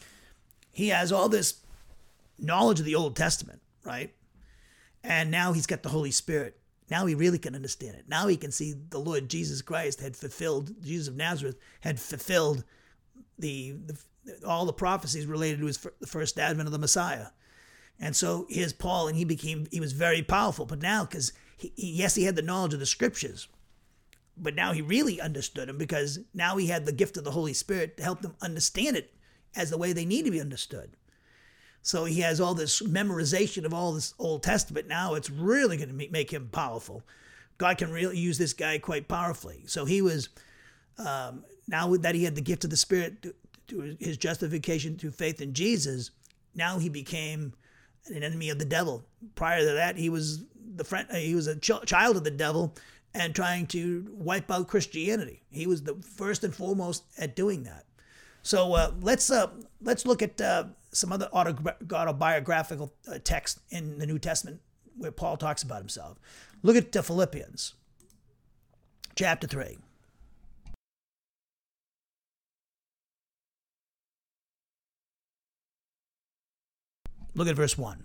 he 0.71 0.89
has 0.89 1.11
all 1.11 1.29
this 1.29 1.61
knowledge 2.37 2.79
of 2.79 2.85
the 2.85 2.95
Old 2.95 3.15
Testament, 3.15 3.61
right? 3.83 4.13
And 5.03 5.31
now 5.31 5.53
he's 5.53 5.67
got 5.67 5.83
the 5.83 5.89
Holy 5.89 6.11
Spirit. 6.11 6.58
Now 6.89 7.05
he 7.05 7.15
really 7.15 7.39
can 7.39 7.55
understand 7.55 7.95
it. 7.95 8.05
Now 8.07 8.27
he 8.27 8.37
can 8.37 8.51
see 8.51 8.73
the 8.73 8.99
Lord 8.99 9.29
Jesus 9.29 9.61
Christ 9.61 10.01
had 10.01 10.15
fulfilled, 10.15 10.71
Jesus 10.81 11.07
of 11.07 11.15
Nazareth 11.15 11.57
had 11.81 11.99
fulfilled 11.99 12.63
the, 13.37 13.75
the 13.85 13.97
all 14.45 14.65
the 14.65 14.73
prophecies 14.73 15.25
related 15.25 15.59
to 15.59 15.67
his 15.67 15.77
the 15.99 16.07
first 16.07 16.37
advent 16.37 16.67
of 16.67 16.71
the 16.71 16.79
Messiah. 16.79 17.27
And 17.99 18.15
so 18.15 18.45
here's 18.49 18.73
Paul, 18.73 19.07
and 19.07 19.17
he 19.17 19.25
became 19.25 19.67
he 19.71 19.79
was 19.79 19.93
very 19.93 20.21
powerful. 20.21 20.65
But 20.65 20.81
now, 20.81 21.05
because 21.05 21.33
he, 21.57 21.73
he, 21.75 21.91
yes, 21.91 22.15
he 22.15 22.23
had 22.23 22.35
the 22.35 22.41
knowledge 22.41 22.73
of 22.73 22.79
the 22.79 22.85
scriptures, 22.85 23.47
but 24.37 24.55
now 24.55 24.71
he 24.71 24.81
really 24.81 25.19
understood 25.19 25.69
him 25.69 25.77
because 25.77 26.19
now 26.33 26.57
he 26.57 26.67
had 26.67 26.85
the 26.85 26.91
gift 26.91 27.17
of 27.17 27.23
the 27.23 27.31
Holy 27.31 27.53
Spirit 27.53 27.97
to 27.97 28.03
help 28.03 28.21
them 28.21 28.35
understand 28.41 28.95
it 28.95 29.13
as 29.55 29.69
the 29.69 29.77
way 29.77 29.93
they 29.93 30.05
need 30.05 30.25
to 30.25 30.31
be 30.31 30.41
understood. 30.41 30.95
So 31.81 32.05
he 32.05 32.21
has 32.21 32.41
all 32.41 32.53
this 32.53 32.81
memorization 32.81 33.65
of 33.65 33.73
all 33.73 33.93
this 33.93 34.13
Old 34.19 34.43
Testament. 34.43 34.87
Now 34.87 35.15
it's 35.15 35.29
really 35.29 35.77
going 35.77 35.89
to 35.89 36.09
make 36.11 36.31
him 36.31 36.49
powerful. 36.51 37.03
God 37.57 37.77
can 37.77 37.91
really 37.91 38.17
use 38.17 38.37
this 38.37 38.53
guy 38.53 38.77
quite 38.77 39.07
powerfully. 39.07 39.63
So 39.65 39.85
he 39.85 40.01
was 40.01 40.29
um, 40.97 41.43
now 41.67 41.95
that 41.97 42.15
he 42.15 42.23
had 42.23 42.35
the 42.35 42.41
gift 42.41 42.63
of 42.63 42.69
the 42.69 42.77
Spirit 42.77 43.25
his 43.99 44.17
justification 44.17 44.97
through 44.97 45.11
faith 45.11 45.41
in 45.41 45.53
Jesus, 45.53 46.11
now 46.55 46.79
he 46.79 46.89
became 46.89 47.53
an 48.07 48.23
enemy 48.23 48.49
of 48.49 48.59
the 48.59 48.65
devil. 48.65 49.05
Prior 49.35 49.59
to 49.59 49.73
that, 49.73 49.97
he 49.97 50.09
was 50.09 50.43
the 50.75 50.83
friend. 50.83 51.07
He 51.11 51.35
was 51.35 51.47
a 51.47 51.55
ch- 51.55 51.85
child 51.85 52.17
of 52.17 52.23
the 52.23 52.31
devil 52.31 52.75
and 53.13 53.33
trying 53.33 53.67
to 53.67 54.07
wipe 54.11 54.49
out 54.51 54.67
Christianity. 54.67 55.43
He 55.51 55.67
was 55.67 55.83
the 55.83 55.95
first 55.95 56.43
and 56.43 56.53
foremost 56.53 57.03
at 57.17 57.35
doing 57.35 57.63
that. 57.63 57.85
So 58.41 58.73
uh, 58.73 58.91
let's 59.01 59.29
uh, 59.29 59.47
let's 59.81 60.05
look 60.05 60.21
at 60.21 60.39
uh, 60.41 60.65
some 60.91 61.11
other 61.11 61.29
autobiographical 61.33 62.93
uh, 63.07 63.19
text 63.23 63.59
in 63.69 63.99
the 63.99 64.05
New 64.05 64.19
Testament 64.19 64.61
where 64.97 65.11
Paul 65.11 65.37
talks 65.37 65.63
about 65.63 65.79
himself. 65.79 66.17
Look 66.63 66.75
at 66.75 66.95
uh, 66.95 67.01
Philippians 67.01 67.75
chapter 69.15 69.47
three. 69.47 69.77
Look 77.35 77.47
at 77.47 77.55
verse 77.55 77.77
1. 77.77 78.03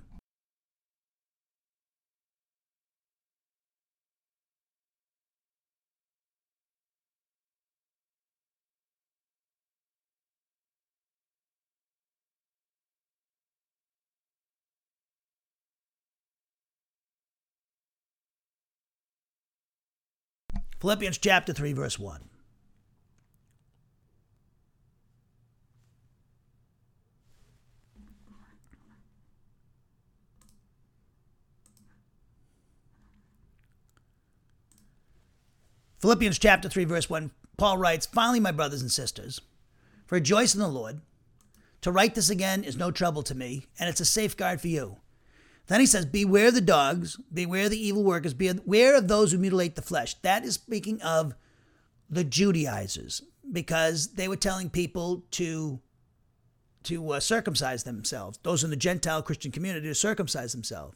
Philippians 20.85 21.17
chapter 21.17 21.55
3, 21.55 21.73
verse 21.73 21.99
1. 21.99 22.21
Philippians 36.01 36.39
chapter 36.39 36.69
3, 36.69 36.85
verse 36.85 37.09
1, 37.09 37.31
Paul 37.57 37.79
writes, 37.79 38.05
Finally, 38.05 38.41
my 38.41 38.53
brothers 38.53 38.83
and 38.83 38.93
sisters, 38.93 39.41
rejoice 40.11 40.53
in 40.53 40.61
the 40.61 40.69
Lord. 40.69 41.01
To 41.81 41.91
write 41.91 42.15
this 42.15 42.29
again 42.29 42.63
is 42.63 42.77
no 42.77 42.91
trouble 42.91 43.23
to 43.23 43.35
me, 43.35 43.65
and 43.79 43.89
it's 43.89 44.01
a 44.01 44.05
safeguard 44.05 44.61
for 44.61 44.69
you. 44.69 44.99
Then 45.67 45.81
he 45.81 45.87
says, 45.87 46.07
Beware 46.07 46.51
the 46.51 46.61
dogs, 46.61 47.17
beware 47.33 47.69
the 47.69 47.81
evil 47.81 48.05
workers, 48.05 48.35
beware 48.35 48.97
of 48.97 49.09
those 49.09 49.33
who 49.33 49.39
mutilate 49.39 49.77
the 49.77 49.83
flesh. 49.83 50.15
That 50.23 50.45
is 50.45 50.55
speaking 50.55 51.01
of 51.03 51.35
the 52.11 52.25
Judaizers, 52.25 53.23
because 53.51 54.15
they 54.15 54.29
were 54.29 54.37
telling 54.37 54.71
people 54.71 55.25
to 55.33 55.81
to 56.85 57.13
uh, 57.13 57.21
circumcise 57.21 57.85
themselves. 57.85 58.39
Those 58.43 58.63
in 58.63 58.69
the 58.69 58.77
Gentile 58.77 59.23
Christian 59.23 59.51
community 59.51 59.89
to 59.89 59.95
circumcise 59.95 60.53
themselves. 60.53 60.95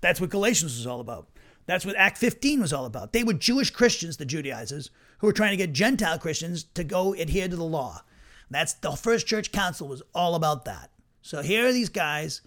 That's 0.00 0.20
what 0.20 0.30
Galatians 0.30 0.76
was 0.76 0.88
all 0.88 0.98
about. 0.98 1.28
That's 1.66 1.86
what 1.86 1.94
Act 1.96 2.18
15 2.18 2.60
was 2.60 2.72
all 2.72 2.84
about. 2.84 3.12
They 3.12 3.22
were 3.22 3.32
Jewish 3.32 3.70
Christians, 3.70 4.16
the 4.16 4.24
Judaizers, 4.24 4.90
who 5.18 5.28
were 5.28 5.32
trying 5.32 5.52
to 5.52 5.56
get 5.56 5.72
Gentile 5.72 6.18
Christians 6.18 6.64
to 6.74 6.82
go 6.82 7.14
adhere 7.14 7.46
to 7.46 7.54
the 7.54 7.62
law. 7.62 8.02
That's 8.50 8.72
the 8.72 8.90
first 8.92 9.28
church 9.28 9.52
council 9.52 9.86
was 9.86 10.02
all 10.12 10.34
about 10.34 10.64
that. 10.64 10.90
So 11.22 11.42
here 11.42 11.68
are 11.68 11.72
these 11.72 11.90
guys 11.90 12.40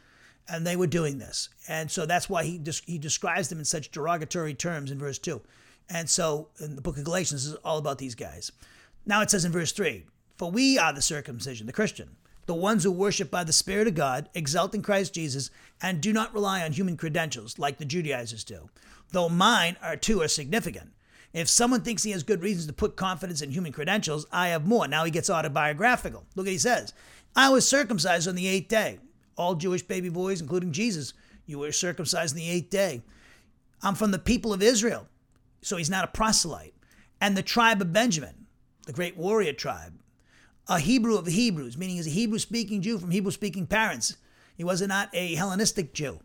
and 0.48 0.66
they 0.66 0.76
were 0.76 0.88
doing 0.88 1.18
this. 1.18 1.50
And 1.68 1.90
so 1.90 2.06
that's 2.06 2.30
why 2.30 2.44
he 2.44 2.62
he 2.86 2.98
describes 2.98 3.48
them 3.50 3.60
in 3.60 3.66
such 3.66 3.92
derogatory 3.92 4.54
terms 4.54 4.92
in 4.92 5.00
verse 5.00 5.18
2. 5.20 5.42
And 5.90 6.10
so 6.10 6.50
in 6.60 6.76
the 6.76 6.82
book 6.82 6.98
of 6.98 7.04
Galatians 7.04 7.46
is 7.46 7.56
all 7.56 7.78
about 7.78 7.98
these 7.98 8.16
guys. 8.16 8.52
Now 9.06 9.22
it 9.22 9.30
says 9.30 9.46
in 9.46 9.52
verse 9.52 9.72
3, 9.72 10.06
"For 10.38 10.50
we 10.52 10.78
are 10.78 10.94
the 10.94 11.02
circumcision, 11.02 11.68
the 11.68 11.74
Christian, 11.74 12.16
the 12.46 12.54
ones 12.54 12.84
who 12.84 12.92
worship 12.92 13.32
by 13.32 13.44
the 13.44 13.54
Spirit 13.54 13.88
of 13.88 13.96
God, 13.96 14.30
exalt 14.34 14.76
in 14.76 14.82
Christ 14.82 15.14
Jesus, 15.14 15.50
and 15.82 16.02
do 16.02 16.14
not 16.14 16.34
rely 16.34 16.64
on 16.64 16.74
human 16.74 16.98
credentials 16.98 17.60
like 17.60 17.78
the 17.78 17.86
Judaizers 17.86 18.44
do, 18.44 18.70
though 19.12 19.30
mine 19.30 19.78
are 19.82 19.98
too 19.98 20.22
are 20.22 20.28
significant." 20.28 20.94
If 21.34 21.50
someone 21.50 21.82
thinks 21.82 22.04
he 22.04 22.12
has 22.12 22.22
good 22.22 22.44
reasons 22.44 22.68
to 22.68 22.74
put 22.74 22.96
confidence 22.96 23.42
in 23.42 23.52
human 23.52 23.72
credentials, 23.72 24.28
I 24.32 24.50
have 24.50 24.68
more. 24.68 24.88
Now 24.88 25.04
he 25.04 25.12
gets 25.12 25.30
autobiographical. 25.30 26.26
Look 26.36 26.46
what 26.46 26.52
he 26.52 26.60
says. 26.60 26.94
I 27.36 27.50
was 27.50 27.68
circumcised 27.68 28.28
on 28.28 28.36
the 28.36 28.48
eighth 28.48 28.68
day 28.68 29.00
all 29.36 29.56
Jewish 29.56 29.84
baby 29.84 30.10
boys, 30.10 30.42
including 30.42 30.72
Jesus, 30.72 31.14
you 31.46 31.60
were 31.60 31.72
circumcised 31.72 32.36
in 32.36 32.42
the 32.42 32.50
eighth 32.50 32.70
day. 32.70 33.02
I'm 33.82 33.96
from 33.96 34.12
the 34.12 34.20
people 34.20 34.54
of 34.54 34.62
Israel, 34.64 35.08
so 35.62 35.78
he's 35.78 35.90
not 35.90 36.06
a 36.06 36.08
proselyte. 36.08 36.74
And 37.20 37.36
the 37.36 37.44
tribe 37.44 37.82
of 37.82 37.94
Benjamin, 37.94 38.48
the 38.86 38.94
great 38.94 39.18
warrior 39.18 39.54
tribe, 39.54 39.94
a 40.68 40.80
Hebrew 40.80 41.18
of 41.18 41.26
the 41.26 41.32
Hebrews, 41.32 41.78
meaning 41.78 41.98
he's 41.98 42.08
a 42.08 42.12
Hebrew 42.12 42.40
speaking 42.40 42.82
Jew 42.82 42.98
from 42.98 43.12
Hebrew 43.12 43.32
speaking 43.32 43.68
parents. 43.68 44.16
He 44.56 44.64
was 44.64 44.82
not 44.82 45.10
a 45.14 45.36
Hellenistic 45.36 45.94
Jew, 45.94 46.20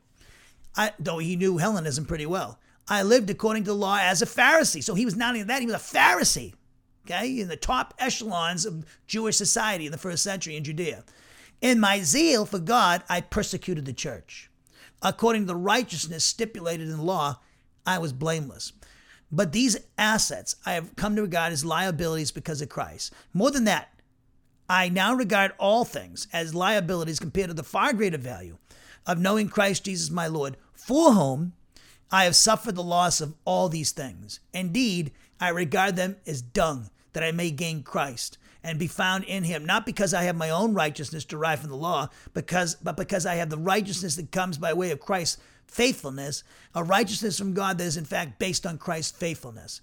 I, 0.77 0.93
though 0.99 1.19
he 1.19 1.35
knew 1.37 1.59
Hellenism 1.59 2.05
pretty 2.05 2.27
well. 2.27 2.59
I 2.89 3.03
lived 3.03 3.29
according 3.31 3.65
to 3.65 3.71
the 3.71 3.77
law 3.77 3.99
as 4.01 4.23
a 4.23 4.27
Pharisee. 4.27 4.83
So 4.83 4.95
he 4.95 5.05
was 5.05 5.17
not 5.17 5.31
only 5.31 5.43
that, 5.43 5.61
he 5.61 5.67
was 5.67 5.75
a 5.75 5.79
Pharisee, 5.79 6.55
okay, 7.05 7.41
in 7.41 7.49
the 7.49 7.57
top 7.57 7.95
echelons 7.99 8.65
of 8.65 8.87
Jewish 9.07 9.37
society 9.37 9.87
in 9.87 9.93
the 9.93 9.99
first 9.99 10.23
century 10.23 10.57
in 10.57 10.65
Judea. 10.65 11.05
In 11.61 11.81
my 11.81 12.03
zeal 12.03 12.47
for 12.47 12.61
God, 12.61 13.03
I 13.09 13.21
persecuted 13.21 13.85
the 13.85 13.93
church. 13.93 14.51
According 15.03 15.43
to 15.43 15.47
the 15.49 15.57
righteousness 15.57 16.25
stipulated 16.25 16.89
in 16.89 17.03
law, 17.03 17.41
I 17.85 17.99
was 17.99 18.13
blameless. 18.13 18.73
But 19.31 19.53
these 19.53 19.77
assets 19.97 20.57
I 20.65 20.73
have 20.73 20.95
come 20.97 21.17
to 21.17 21.23
regard 21.23 21.53
as 21.53 21.65
liabilities 21.65 22.31
because 22.31 22.63
of 22.63 22.69
Christ. 22.69 23.13
More 23.33 23.51
than 23.51 23.65
that, 23.65 23.93
I 24.69 24.89
now 24.89 25.15
regard 25.15 25.53
all 25.59 25.85
things 25.85 26.29
as 26.33 26.55
liabilities 26.55 27.19
compared 27.19 27.49
to 27.49 27.55
the 27.55 27.63
far 27.63 27.93
greater 27.93 28.19
value 28.19 28.59
of 29.07 29.19
knowing 29.19 29.49
Christ 29.49 29.85
Jesus 29.85 30.11
my 30.11 30.27
Lord, 30.27 30.57
for 30.75 31.13
whom 31.13 31.55
I 32.11 32.25
have 32.25 32.37
suffered 32.37 32.75
the 32.75 32.83
loss 32.83 33.21
of 33.21 33.35
all 33.45 33.69
these 33.69 33.93
things. 33.93 34.41
Indeed, 34.53 35.11
I 35.41 35.49
regard 35.49 35.97
them 35.97 36.17
as 36.27 36.43
dung, 36.43 36.91
that 37.13 37.23
I 37.23 37.33
may 37.33 37.51
gain 37.51 37.83
Christ 37.83 38.39
and 38.63 38.79
be 38.79 38.87
found 38.87 39.25
in 39.25 39.45
him, 39.45 39.65
not 39.65 39.87
because 39.87 40.13
I 40.13 40.25
have 40.25 40.37
my 40.37 40.51
own 40.51 40.75
righteousness 40.75 41.25
derived 41.25 41.63
from 41.63 41.71
the 41.71 41.77
law, 41.77 42.09
because 42.35 42.75
but 42.77 42.97
because 42.97 43.25
I 43.25 43.37
have 43.37 43.51
the 43.51 43.59
righteousness 43.59 44.17
that 44.17 44.33
comes 44.33 44.59
by 44.59 44.73
way 44.73 44.91
of 44.91 45.01
Christ's 45.01 45.39
faithfulness, 45.67 46.43
a 46.75 46.83
righteousness 46.83 47.39
from 47.39 47.55
God 47.55 47.79
that 47.79 47.85
is 47.85 47.97
in 47.97 48.05
fact 48.05 48.39
based 48.39 48.67
on 48.67 48.79
Christ's 48.79 49.17
faithfulness. 49.17 49.81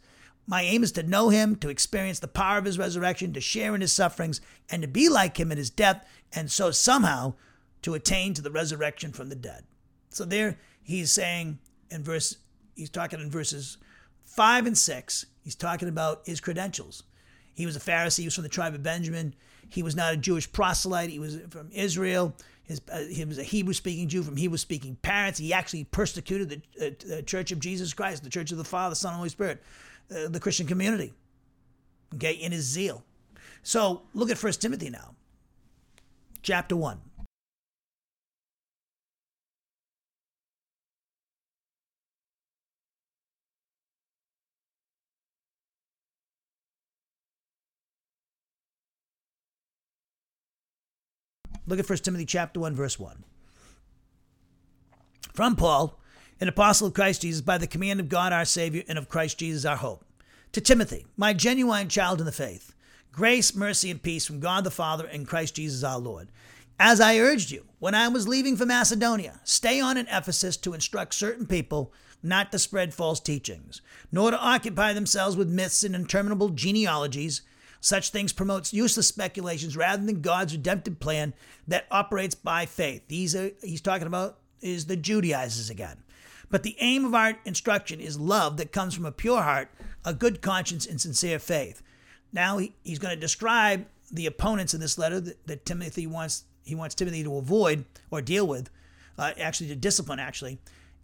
My 0.47 0.61
aim 0.61 0.83
is 0.83 0.91
to 0.93 1.03
know 1.03 1.29
him, 1.29 1.55
to 1.57 1.69
experience 1.69 2.19
the 2.19 2.27
power 2.27 2.59
of 2.59 2.65
his 2.65 2.77
resurrection, 2.77 3.33
to 3.33 3.41
share 3.41 3.73
in 3.73 3.81
his 3.81 3.93
sufferings, 3.93 4.41
and 4.69 4.81
to 4.83 4.87
be 4.87 5.09
like 5.09 5.39
him 5.39 5.51
in 5.51 5.57
his 5.57 5.71
death, 5.71 6.07
and 6.33 6.51
so 6.51 6.69
somehow 6.69 7.33
to 7.81 7.93
attain 7.93 8.33
to 8.33 8.41
the 8.41 8.51
resurrection 8.51 9.11
from 9.11 9.29
the 9.29 9.35
dead. 9.35 9.63
So 10.09 10.25
there 10.25 10.59
he's 10.83 11.11
saying 11.11 11.59
in 11.89 12.03
verse, 12.03 12.37
he's 12.75 12.89
talking 12.89 13.19
in 13.19 13.31
verses 13.31 13.77
five 14.23 14.65
and 14.65 14.77
six, 14.77 15.25
he's 15.43 15.55
talking 15.55 15.87
about 15.87 16.21
his 16.25 16.39
credentials. 16.39 17.03
He 17.55 17.65
was 17.65 17.75
a 17.75 17.79
Pharisee. 17.79 18.19
He 18.19 18.25
was 18.25 18.35
from 18.35 18.43
the 18.43 18.49
tribe 18.49 18.75
of 18.75 18.83
Benjamin. 18.83 19.33
He 19.69 19.81
was 19.81 19.95
not 19.95 20.13
a 20.13 20.17
Jewish 20.17 20.51
proselyte. 20.51 21.09
He 21.09 21.19
was 21.19 21.39
from 21.49 21.69
Israel. 21.71 22.33
His, 22.63 22.81
uh, 22.91 22.99
he 22.99 23.23
was 23.25 23.37
a 23.37 23.43
Hebrew 23.43 23.73
speaking 23.73 24.07
Jew 24.07 24.23
from 24.23 24.37
Hebrew 24.37 24.57
speaking 24.57 24.95
parents. 25.01 25.39
He 25.39 25.53
actually 25.53 25.85
persecuted 25.85 26.49
the, 26.49 26.85
uh, 26.85 27.15
the, 27.15 27.23
Church 27.23 27.51
of 27.51 27.59
Jesus 27.59 27.93
Christ, 27.93 28.23
the 28.23 28.29
Church 28.29 28.51
of 28.51 28.57
the 28.57 28.63
Father, 28.63 28.95
Son, 28.95 29.11
and 29.11 29.17
Holy 29.17 29.29
Spirit, 29.29 29.63
uh, 30.11 30.27
the 30.29 30.39
Christian 30.39 30.65
community, 30.65 31.13
okay, 32.15 32.33
in 32.33 32.51
his 32.51 32.65
zeal. 32.65 33.03
So 33.61 34.01
look 34.13 34.31
at 34.31 34.37
First 34.37 34.61
Timothy 34.61 34.89
now, 34.89 35.13
chapter 36.41 36.75
1. 36.75 36.99
Look 51.67 51.79
at 51.79 51.89
1 51.89 51.97
Timothy 51.99 52.25
chapter 52.25 52.59
1 52.59 52.75
verse 52.75 52.99
1. 52.99 53.23
From 55.33 55.55
Paul, 55.55 55.99
an 56.39 56.47
apostle 56.47 56.87
of 56.87 56.93
Christ 56.93 57.21
Jesus 57.21 57.41
by 57.41 57.57
the 57.57 57.67
command 57.67 57.99
of 57.99 58.09
God 58.09 58.31
our 58.33 58.45
Savior 58.45 58.83
and 58.87 58.97
of 58.97 59.09
Christ 59.09 59.39
Jesus 59.39 59.65
our 59.65 59.77
hope. 59.77 60.05
To 60.51 60.61
Timothy, 60.61 61.05
my 61.17 61.33
genuine 61.33 61.89
child 61.89 62.19
in 62.19 62.25
the 62.25 62.31
faith, 62.31 62.73
grace, 63.11 63.55
mercy, 63.55 63.91
and 63.91 64.01
peace 64.01 64.25
from 64.25 64.39
God 64.39 64.63
the 64.63 64.71
Father 64.71 65.05
and 65.05 65.27
Christ 65.27 65.55
Jesus 65.55 65.83
our 65.83 65.99
Lord. 65.99 66.29
As 66.79 66.99
I 66.99 67.17
urged 67.17 67.51
you 67.51 67.65
when 67.79 67.95
I 67.95 68.07
was 68.09 68.27
leaving 68.27 68.57
for 68.57 68.65
Macedonia, 68.65 69.39
stay 69.43 69.79
on 69.79 69.97
in 69.97 70.07
Ephesus 70.07 70.57
to 70.57 70.73
instruct 70.73 71.13
certain 71.13 71.45
people 71.47 71.93
not 72.21 72.51
to 72.51 72.59
spread 72.59 72.93
false 72.93 73.19
teachings, 73.19 73.81
nor 74.11 74.31
to 74.31 74.39
occupy 74.39 74.93
themselves 74.93 75.37
with 75.37 75.49
myths 75.49 75.83
and 75.83 75.95
interminable 75.95 76.49
genealogies 76.49 77.41
such 77.85 78.09
things 78.09 78.33
promotes 78.33 78.73
useless 78.73 79.07
speculations 79.07 79.77
rather 79.77 80.03
than 80.03 80.21
God's 80.21 80.53
redemptive 80.53 80.99
plan 80.99 81.35
that 81.67 81.85
operates 81.91 82.33
by 82.33 82.65
faith. 82.65 83.03
These 83.09 83.35
are 83.35 83.51
he's 83.61 83.79
talking 83.79 84.07
about 84.07 84.39
is 84.59 84.87
the 84.87 84.95
Judaizers 84.95 85.69
again. 85.69 85.97
But 86.49 86.63
the 86.63 86.75
aim 86.79 87.05
of 87.05 87.13
our 87.13 87.37
instruction 87.45 87.99
is 87.99 88.19
love 88.19 88.57
that 88.57 88.71
comes 88.71 88.95
from 88.95 89.05
a 89.05 89.11
pure 89.11 89.43
heart, 89.43 89.69
a 90.03 90.15
good 90.15 90.41
conscience, 90.41 90.87
and 90.87 90.99
sincere 90.99 91.37
faith. 91.37 91.83
now 92.33 92.57
he, 92.57 92.73
he's 92.83 92.97
going 92.97 93.13
to 93.13 93.21
describe 93.21 93.85
the 94.11 94.25
opponents 94.25 94.73
in 94.73 94.79
this 94.79 94.97
letter 94.97 95.19
that, 95.19 95.45
that 95.45 95.65
Timothy 95.67 96.07
wants 96.07 96.45
he 96.63 96.73
wants 96.73 96.95
Timothy 96.95 97.23
to 97.23 97.37
avoid 97.37 97.85
or 98.09 98.19
deal 98.19 98.47
with, 98.47 98.71
uh, 99.19 99.33
actually 99.39 99.67
to 99.67 99.75
discipline 99.75 100.17
actually. 100.17 100.57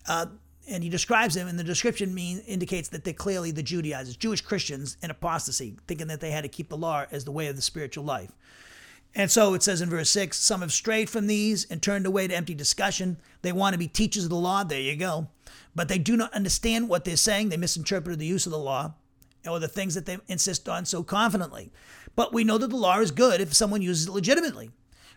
Uh, 0.07 0.25
and 0.67 0.83
he 0.83 0.89
describes 0.89 1.35
them, 1.35 1.47
and 1.47 1.57
the 1.57 1.63
description 1.63 2.13
mean 2.13 2.39
indicates 2.47 2.89
that 2.89 3.03
they're 3.03 3.13
clearly 3.13 3.51
the 3.51 3.63
Judaizers, 3.63 4.15
Jewish 4.15 4.41
Christians 4.41 4.97
in 5.01 5.11
apostasy, 5.11 5.77
thinking 5.87 6.07
that 6.07 6.19
they 6.21 6.31
had 6.31 6.43
to 6.43 6.49
keep 6.49 6.69
the 6.69 6.77
law 6.77 7.05
as 7.11 7.25
the 7.25 7.31
way 7.31 7.47
of 7.47 7.55
the 7.55 7.61
spiritual 7.61 8.03
life. 8.03 8.31
And 9.13 9.29
so 9.29 9.53
it 9.53 9.63
says 9.63 9.81
in 9.81 9.89
verse 9.89 10.09
6 10.09 10.37
some 10.37 10.61
have 10.61 10.71
strayed 10.71 11.09
from 11.09 11.27
these 11.27 11.65
and 11.65 11.81
turned 11.81 12.05
away 12.05 12.27
to 12.27 12.35
empty 12.35 12.53
discussion. 12.53 13.17
They 13.41 13.51
want 13.51 13.73
to 13.73 13.79
be 13.79 13.87
teachers 13.87 14.23
of 14.23 14.29
the 14.29 14.35
law. 14.37 14.63
There 14.63 14.79
you 14.79 14.95
go. 14.95 15.27
But 15.75 15.89
they 15.89 15.97
do 15.97 16.15
not 16.15 16.33
understand 16.33 16.87
what 16.87 17.03
they're 17.03 17.17
saying. 17.17 17.49
They 17.49 17.57
misinterpreted 17.57 18.19
the 18.19 18.25
use 18.25 18.45
of 18.45 18.51
the 18.51 18.57
law 18.57 18.93
or 19.47 19.59
the 19.59 19.67
things 19.67 19.95
that 19.95 20.05
they 20.05 20.17
insist 20.27 20.69
on 20.69 20.85
so 20.85 21.03
confidently. 21.03 21.71
But 22.15 22.33
we 22.33 22.43
know 22.43 22.57
that 22.57 22.69
the 22.69 22.77
law 22.77 22.99
is 22.99 23.11
good 23.11 23.41
if 23.41 23.53
someone 23.53 23.81
uses 23.81 24.07
it 24.07 24.11
legitimately, 24.11 24.71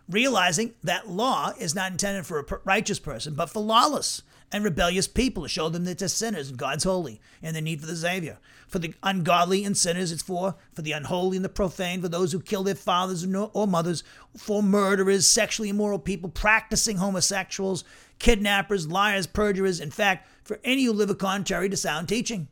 realizing 0.09 0.75
that 0.83 1.09
law 1.09 1.53
is 1.59 1.75
not 1.75 1.93
intended 1.93 2.27
for 2.27 2.41
a 2.41 2.61
righteous 2.65 2.99
person, 2.99 3.35
but 3.35 3.51
for 3.51 3.61
lawless 3.61 4.23
and 4.55 4.63
rebellious 4.63 5.09
people 5.09 5.43
to 5.43 5.49
show 5.49 5.69
them 5.69 5.85
that 5.85 5.99
they're 5.99 6.07
sinners 6.07 6.49
and 6.49 6.57
God's 6.57 6.85
holy 6.85 7.21
and 7.43 7.57
the 7.57 7.61
need 7.61 7.81
for 7.81 7.89
the 7.89 7.97
Savior. 7.97 8.39
For 8.69 8.79
the 8.79 8.95
ungodly 9.03 9.65
and 9.65 9.77
sinners, 9.77 10.13
it's 10.13 10.23
for. 10.23 10.55
For 10.73 10.83
the 10.83 10.93
unholy 10.93 11.37
and 11.37 11.45
the 11.45 11.49
profane, 11.49 12.01
for 12.01 12.09
those 12.09 12.31
who 12.31 12.39
kill 12.39 12.63
their 12.63 12.77
fathers 12.77 13.27
or 13.27 13.67
mothers, 13.67 14.05
for 14.37 14.63
murderers, 14.63 15.27
sexually 15.27 15.71
immoral 15.71 15.99
people, 15.99 16.31
practicing 16.31 16.99
homosexuals, 16.99 17.83
kidnappers, 18.21 18.87
liars, 18.87 19.27
perjurers, 19.27 19.81
in 19.81 19.91
fact, 19.91 20.29
for 20.45 20.61
any 20.63 20.85
who 20.85 20.93
live 20.93 21.19
contrary 21.19 21.69
to 21.69 21.77
sound 21.77 22.09
teaching. 22.09 22.47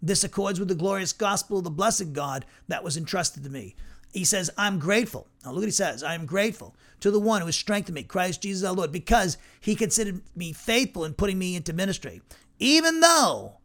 This 0.00 0.24
accords 0.24 0.58
with 0.58 0.68
the 0.68 0.74
glorious 0.74 1.12
gospel 1.12 1.58
of 1.58 1.64
the 1.64 1.70
blessed 1.70 2.14
God 2.14 2.46
that 2.68 2.82
was 2.82 2.96
entrusted 2.96 3.44
to 3.44 3.50
me. 3.50 3.76
He 4.12 4.24
says, 4.24 4.50
I'm 4.58 4.78
grateful. 4.78 5.26
Now 5.44 5.50
look 5.50 5.60
what 5.60 5.66
he 5.66 5.72
says. 5.72 6.02
I 6.02 6.14
am 6.14 6.26
grateful 6.26 6.76
to 7.00 7.10
the 7.10 7.18
one 7.18 7.40
who 7.40 7.46
has 7.46 7.56
strengthened 7.56 7.94
me, 7.94 8.02
Christ 8.02 8.42
Jesus 8.42 8.66
our 8.66 8.74
Lord, 8.74 8.92
because 8.92 9.38
he 9.60 9.74
considered 9.74 10.20
me 10.36 10.52
faithful 10.52 11.04
in 11.04 11.14
putting 11.14 11.38
me 11.38 11.56
into 11.56 11.72
ministry. 11.72 12.20
Even 12.58 13.00
though 13.00 13.58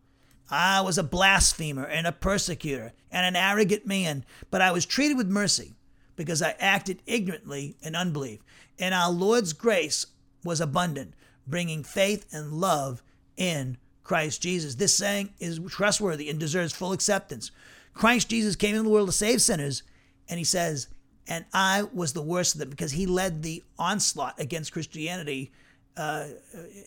I 0.49 0.81
was 0.81 0.97
a 0.97 1.03
blasphemer 1.03 1.85
and 1.85 2.07
a 2.07 2.11
persecutor 2.11 2.93
and 3.11 3.25
an 3.25 3.35
arrogant 3.35 3.85
man, 3.85 4.25
but 4.49 4.61
I 4.61 4.71
was 4.71 4.85
treated 4.85 5.17
with 5.17 5.27
mercy 5.27 5.75
because 6.15 6.41
I 6.41 6.55
acted 6.59 7.03
ignorantly 7.05 7.75
in 7.81 7.95
unbelief. 7.95 8.39
And 8.79 8.95
our 8.95 9.11
Lord's 9.11 9.53
grace 9.53 10.07
was 10.43 10.61
abundant, 10.61 11.13
bringing 11.45 11.83
faith 11.83 12.25
and 12.31 12.53
love 12.53 13.03
in 13.35 13.77
Christ 14.03 14.41
Jesus. 14.41 14.75
This 14.75 14.95
saying 14.95 15.33
is 15.39 15.59
trustworthy 15.67 16.29
and 16.29 16.39
deserves 16.39 16.73
full 16.73 16.93
acceptance. 16.93 17.51
Christ 17.93 18.29
Jesus 18.29 18.55
came 18.55 18.75
into 18.75 18.83
the 18.83 18.89
world 18.89 19.09
to 19.09 19.13
save 19.13 19.41
sinners 19.41 19.83
and 20.29 20.37
he 20.37 20.43
says, 20.43 20.87
and 21.27 21.45
I 21.53 21.83
was 21.93 22.13
the 22.13 22.21
worst 22.21 22.55
of 22.55 22.59
them 22.59 22.69
because 22.69 22.91
he 22.91 23.05
led 23.05 23.43
the 23.43 23.63
onslaught 23.77 24.39
against 24.39 24.71
Christianity 24.71 25.51
uh, 25.97 26.27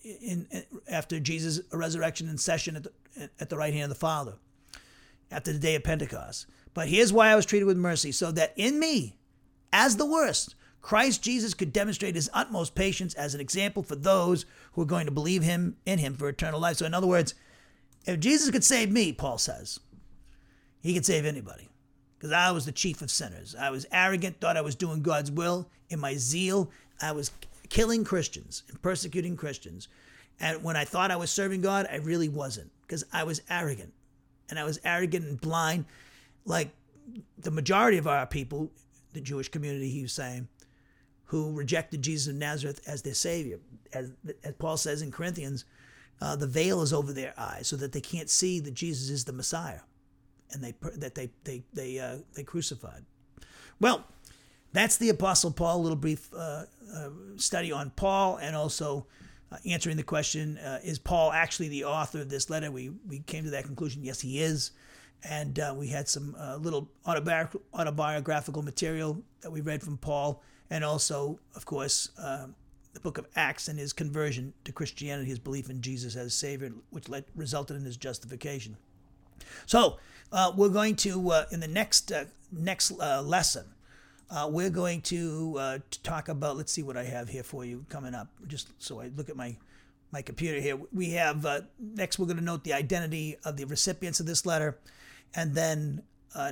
in, 0.05 0.47
in, 0.51 0.65
after 0.89 1.21
Jesus' 1.21 1.61
resurrection 1.73 2.29
and 2.29 2.41
session 2.41 2.77
at 2.77 2.85
the, 2.85 2.93
at 3.39 3.51
the 3.51 3.57
right 3.57 3.73
hand 3.73 3.85
of 3.85 3.91
the 3.91 3.97
Father 3.97 4.35
after 5.31 5.53
the 5.53 5.59
day 5.59 5.75
of 5.75 5.85
Pentecost. 5.85 6.47
But 6.75 6.89
here's 6.89 7.13
why 7.13 7.29
I 7.29 7.37
was 7.37 7.47
treated 7.47 7.67
with 7.67 7.77
mercy 7.77 8.13
so 8.13 8.31
that 8.33 8.53
in 8.57 8.79
me, 8.79 9.17
as 9.73 9.97
the 9.97 10.07
worst, 10.07 10.55
Christ 10.81 11.23
Jesus 11.23 11.55
could 11.55 11.73
demonstrate 11.73 12.15
his 12.15 12.31
utmost 12.33 12.75
patience 12.75 13.15
as 13.15 13.35
an 13.35 13.41
example 13.41 13.83
for 13.83 13.97
those 13.97 14.47
who 14.73 14.83
are 14.83 14.87
going 14.87 15.07
to 15.07 15.13
believe 15.13 15.43
him 15.43 15.77
in 15.85 15.99
him 15.99 16.15
for 16.15 16.29
eternal 16.29 16.61
life. 16.61 16.79
So, 16.79 16.87
in 16.87 16.95
other 16.95 17.07
words, 17.07 17.35
if 18.07 18.19
Jesus 18.19 18.51
could 18.51 18.65
save 18.65 18.91
me, 18.91 19.13
Paul 19.13 19.37
says, 19.37 19.79
he 20.81 20.95
could 20.95 21.05
save 21.05 21.27
anybody 21.27 21.70
because 22.21 22.33
I 22.33 22.51
was 22.51 22.67
the 22.67 22.73
chief 22.73 23.01
of 23.01 23.11
sinners. 23.11 23.57
I 23.59 23.71
was 23.71 23.87
arrogant, 23.91 24.41
thought 24.41 24.59
I 24.59 24.61
was 24.61 24.75
doing 24.75 25.01
God's 25.01 25.31
will. 25.31 25.71
In 25.89 25.99
my 25.99 26.17
zeal, 26.17 26.71
I 27.01 27.13
was 27.13 27.31
killing 27.71 28.05
Christians 28.05 28.63
and 28.69 28.81
persecuting 28.83 29.39
Christians. 29.39 29.89
And 30.39 30.63
when 30.63 30.77
I 30.77 30.85
thought 30.85 31.11
I 31.11 31.17
was 31.17 31.31
serving 31.31 31.63
God, 31.63 31.89
I 31.91 31.97
really 31.97 32.29
wasn't 32.29 32.71
because 32.83 33.05
I 33.11 33.25
was 33.25 33.41
arrogant. 33.49 33.95
And 34.51 34.59
I 34.59 34.65
was 34.65 34.79
arrogant 34.85 35.25
and 35.25 35.41
blind, 35.41 35.87
like 36.45 36.69
the 37.39 37.51
majority 37.51 37.97
of 37.97 38.07
our 38.07 38.27
people, 38.27 38.71
the 39.15 39.23
Jewish 39.23 39.49
community, 39.49 39.89
he 39.89 40.03
was 40.03 40.13
saying, 40.13 40.47
who 41.25 41.55
rejected 41.55 42.03
Jesus 42.03 42.29
of 42.29 42.35
Nazareth 42.35 42.83
as 42.87 43.01
their 43.01 43.15
Savior. 43.15 43.61
As, 43.95 44.11
as 44.45 44.53
Paul 44.59 44.77
says 44.77 45.01
in 45.01 45.11
Corinthians, 45.11 45.65
uh, 46.21 46.37
the 46.37 46.47
veil 46.47 46.83
is 46.83 46.93
over 46.93 47.15
their 47.15 47.33
eyes 47.39 47.67
so 47.67 47.77
that 47.77 47.93
they 47.93 48.01
can't 48.03 48.29
see 48.29 48.61
that 48.61 48.75
Jesus 48.75 49.09
is 49.09 49.25
the 49.25 49.33
Messiah 49.33 49.81
and 50.53 50.63
they 50.63 50.75
that 50.97 51.15
they 51.15 51.31
they 51.45 51.63
they 51.73 51.99
uh, 51.99 52.19
they 52.35 52.43
crucified. 52.43 53.05
Well, 53.81 54.05
that's 54.73 54.97
the 54.97 55.09
Apostle 55.09 55.51
Paul. 55.51 55.81
A 55.81 55.83
little 55.83 55.97
brief 55.97 56.33
uh, 56.35 56.65
uh, 56.95 57.11
study 57.37 57.73
on 57.73 57.91
Paul, 57.91 58.37
and 58.37 58.55
also 58.55 59.07
uh, 59.51 59.57
answering 59.67 59.97
the 59.97 60.03
question: 60.03 60.59
uh, 60.59 60.81
Is 60.83 60.99
Paul 60.99 61.33
actually 61.33 61.69
the 61.69 61.85
author 61.85 62.21
of 62.21 62.29
this 62.29 62.51
letter? 62.51 62.71
We 62.71 62.91
we 63.07 63.21
came 63.21 63.45
to 63.45 63.51
that 63.51 63.65
conclusion. 63.65 64.05
Yes, 64.05 64.21
he 64.21 64.41
is. 64.41 64.73
And 65.23 65.59
uh, 65.59 65.75
we 65.77 65.89
had 65.89 66.09
some 66.09 66.35
little 66.61 66.91
autobi- 67.07 67.55
autobiographical 67.75 68.63
material 68.63 69.23
that 69.43 69.51
we 69.51 69.61
read 69.61 69.83
from 69.83 69.99
Paul, 69.99 70.43
and 70.71 70.83
also, 70.83 71.39
of 71.55 71.67
course, 71.67 72.09
the 72.93 73.01
book 73.01 73.19
of 73.19 73.27
Acts 73.37 73.69
and 73.69 73.79
his 73.79 73.93
conversion 73.93 74.53
to 74.65 74.73
Christianity, 74.73 75.29
his 75.29 75.39
belief 75.39 75.71
in 75.71 75.81
Jesus 75.81 76.17
as 76.17 76.35
Savior, 76.35 76.73
which 76.91 77.09
led, 77.09 77.25
resulted 77.37 77.77
in 77.77 77.85
his 77.85 77.97
justification. 77.97 78.77
So 79.67 79.99
uh, 80.33 80.53
we're 80.57 80.69
going 80.69 80.97
to 80.97 81.31
uh, 81.31 81.45
in 81.51 81.61
the 81.61 81.69
next 81.69 82.13
uh, 82.13 82.25
next 82.53 82.93
uh, 83.01 83.23
lesson. 83.23 83.65
Uh, 84.31 84.49
we're 84.49 84.71
going 84.71 85.01
to, 85.01 85.57
uh, 85.59 85.79
to 85.91 86.03
talk 86.03 86.29
about. 86.29 86.57
Let's 86.57 86.71
see 86.71 86.85
what 86.85 86.97
I 86.97 87.03
have 87.03 87.29
here 87.29 87.43
for 87.43 87.65
you 87.65 87.85
coming 87.89 88.15
up. 88.15 88.29
Just 88.47 88.71
so 88.79 89.01
I 89.01 89.11
look 89.17 89.29
at 89.29 89.37
my 89.37 89.57
my 90.13 90.23
computer 90.23 90.61
here. 90.61 90.79
We 90.93 91.11
have 91.11 91.47
next. 91.79 92.19
We're 92.19 92.27
going 92.27 92.39
to 92.39 92.45
note 92.45 92.63
the 92.65 92.73
identity 92.73 93.37
of 93.45 93.57
the 93.57 93.65
recipients 93.65 94.21
of 94.21 94.27
this 94.27 94.47
letter, 94.47 94.79
and 95.35 95.55
then 95.55 96.03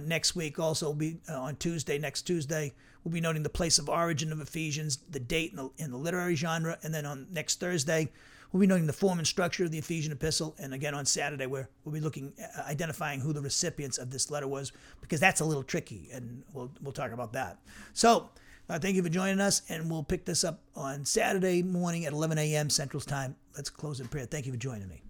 next 0.03 0.35
week 0.35 0.59
also 0.59 0.93
be 0.93 1.19
on 1.29 1.57
Tuesday. 1.57 1.99
Next 1.99 2.23
Tuesday, 2.23 2.73
we'll 3.05 3.13
be 3.13 3.21
noting 3.21 3.45
the 3.45 3.49
place 3.49 3.79
of 3.79 3.89
origin 3.89 4.33
of 4.33 4.41
Ephesians, 4.41 4.99
the 5.11 5.21
date 5.21 5.53
in 5.53 5.57
the, 5.57 5.71
in 5.79 5.91
the 5.93 5.97
literary 5.97 6.35
genre, 6.35 6.79
and 6.83 6.93
then 6.93 7.07
on 7.07 7.27
next 7.31 7.61
Thursday, 7.61 8.11
We'll 8.53 8.61
be 8.61 8.67
noting 8.67 8.87
the 8.87 8.95
form 8.95 9.19
and 9.19 9.27
structure 9.27 9.65
of 9.65 9.71
the 9.71 9.79
Ephesian 9.79 10.11
epistle, 10.11 10.57
and 10.59 10.73
again 10.73 10.95
on 10.95 11.05
Saturday, 11.05 11.47
we'll 11.47 11.67
be 11.91 12.01
looking, 12.01 12.33
uh, 12.41 12.63
identifying 12.63 13.21
who 13.21 13.35
the 13.35 13.43
recipients 13.43 13.99
of 13.99 14.11
this 14.11 14.31
letter 14.31 14.49
was, 14.49 14.73
because 15.03 15.21
that's 15.21 15.41
a 15.41 15.45
little 15.45 15.63
tricky, 15.63 16.09
and 16.13 16.43
we'll 16.55 16.71
we'll 16.81 16.93
talk 16.93 17.13
about 17.13 17.35
that. 17.35 17.59
So, 17.93 18.31
uh, 18.71 18.79
thank 18.79 18.97
you 18.97 19.03
for 19.03 19.11
joining 19.11 19.41
us, 19.41 19.63
and 19.69 19.91
we'll 19.91 20.03
pick 20.03 20.25
this 20.25 20.45
up 20.45 20.61
on 20.75 21.05
Saturday 21.05 21.63
morning 21.63 22.07
at 22.07 22.15
11 22.15 22.39
a.m. 22.39 22.71
Central 22.71 23.03
Time. 23.03 23.37
Let's 23.55 23.69
close 23.69 24.01
in 24.01 24.09
prayer. 24.09 24.25
Thank 24.25 24.47
you 24.47 24.53
for 24.53 24.59
joining 24.59 24.89
me. 24.89 25.03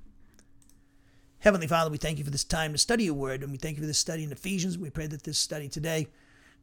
Heavenly 1.41 1.69
Father, 1.69 1.91
we 1.91 1.99
thank 1.99 2.19
you 2.19 2.25
for 2.25 2.33
this 2.33 2.43
time 2.43 2.73
to 2.73 2.79
study 2.79 3.05
your 3.05 3.15
word, 3.15 3.45
and 3.45 3.53
we 3.53 3.59
thank 3.59 3.77
you 3.77 3.83
for 3.83 3.87
this 3.87 3.99
study 3.99 4.25
in 4.25 4.33
Ephesians. 4.33 4.77
We 4.77 4.91
pray 4.91 5.07
that 5.07 5.23
this 5.23 5.39
study 5.39 5.69
today, 5.69 6.09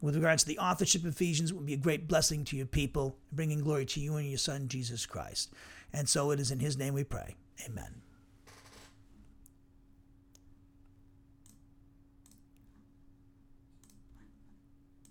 with 0.01 0.15
regards 0.15 0.43
to 0.43 0.49
the 0.49 0.59
authorship 0.59 1.03
of 1.03 1.07
Ephesians, 1.07 1.53
will 1.53 1.61
be 1.61 1.73
a 1.73 1.77
great 1.77 2.09
blessing 2.09 2.43
to 2.45 2.57
your 2.57 2.65
people, 2.65 3.15
bringing 3.31 3.61
glory 3.61 3.85
to 3.85 4.01
you 4.01 4.17
and 4.17 4.27
your 4.27 4.37
Son, 4.37 4.67
Jesus 4.67 5.05
Christ. 5.05 5.53
And 5.95 6.09
so 6.09 6.31
it 6.31 6.41
is 6.41 6.51
in 6.51 6.59
his 6.59 6.77
name 6.77 6.93
we 6.93 7.05
pray. 7.05 7.35
Amen. 7.65 8.04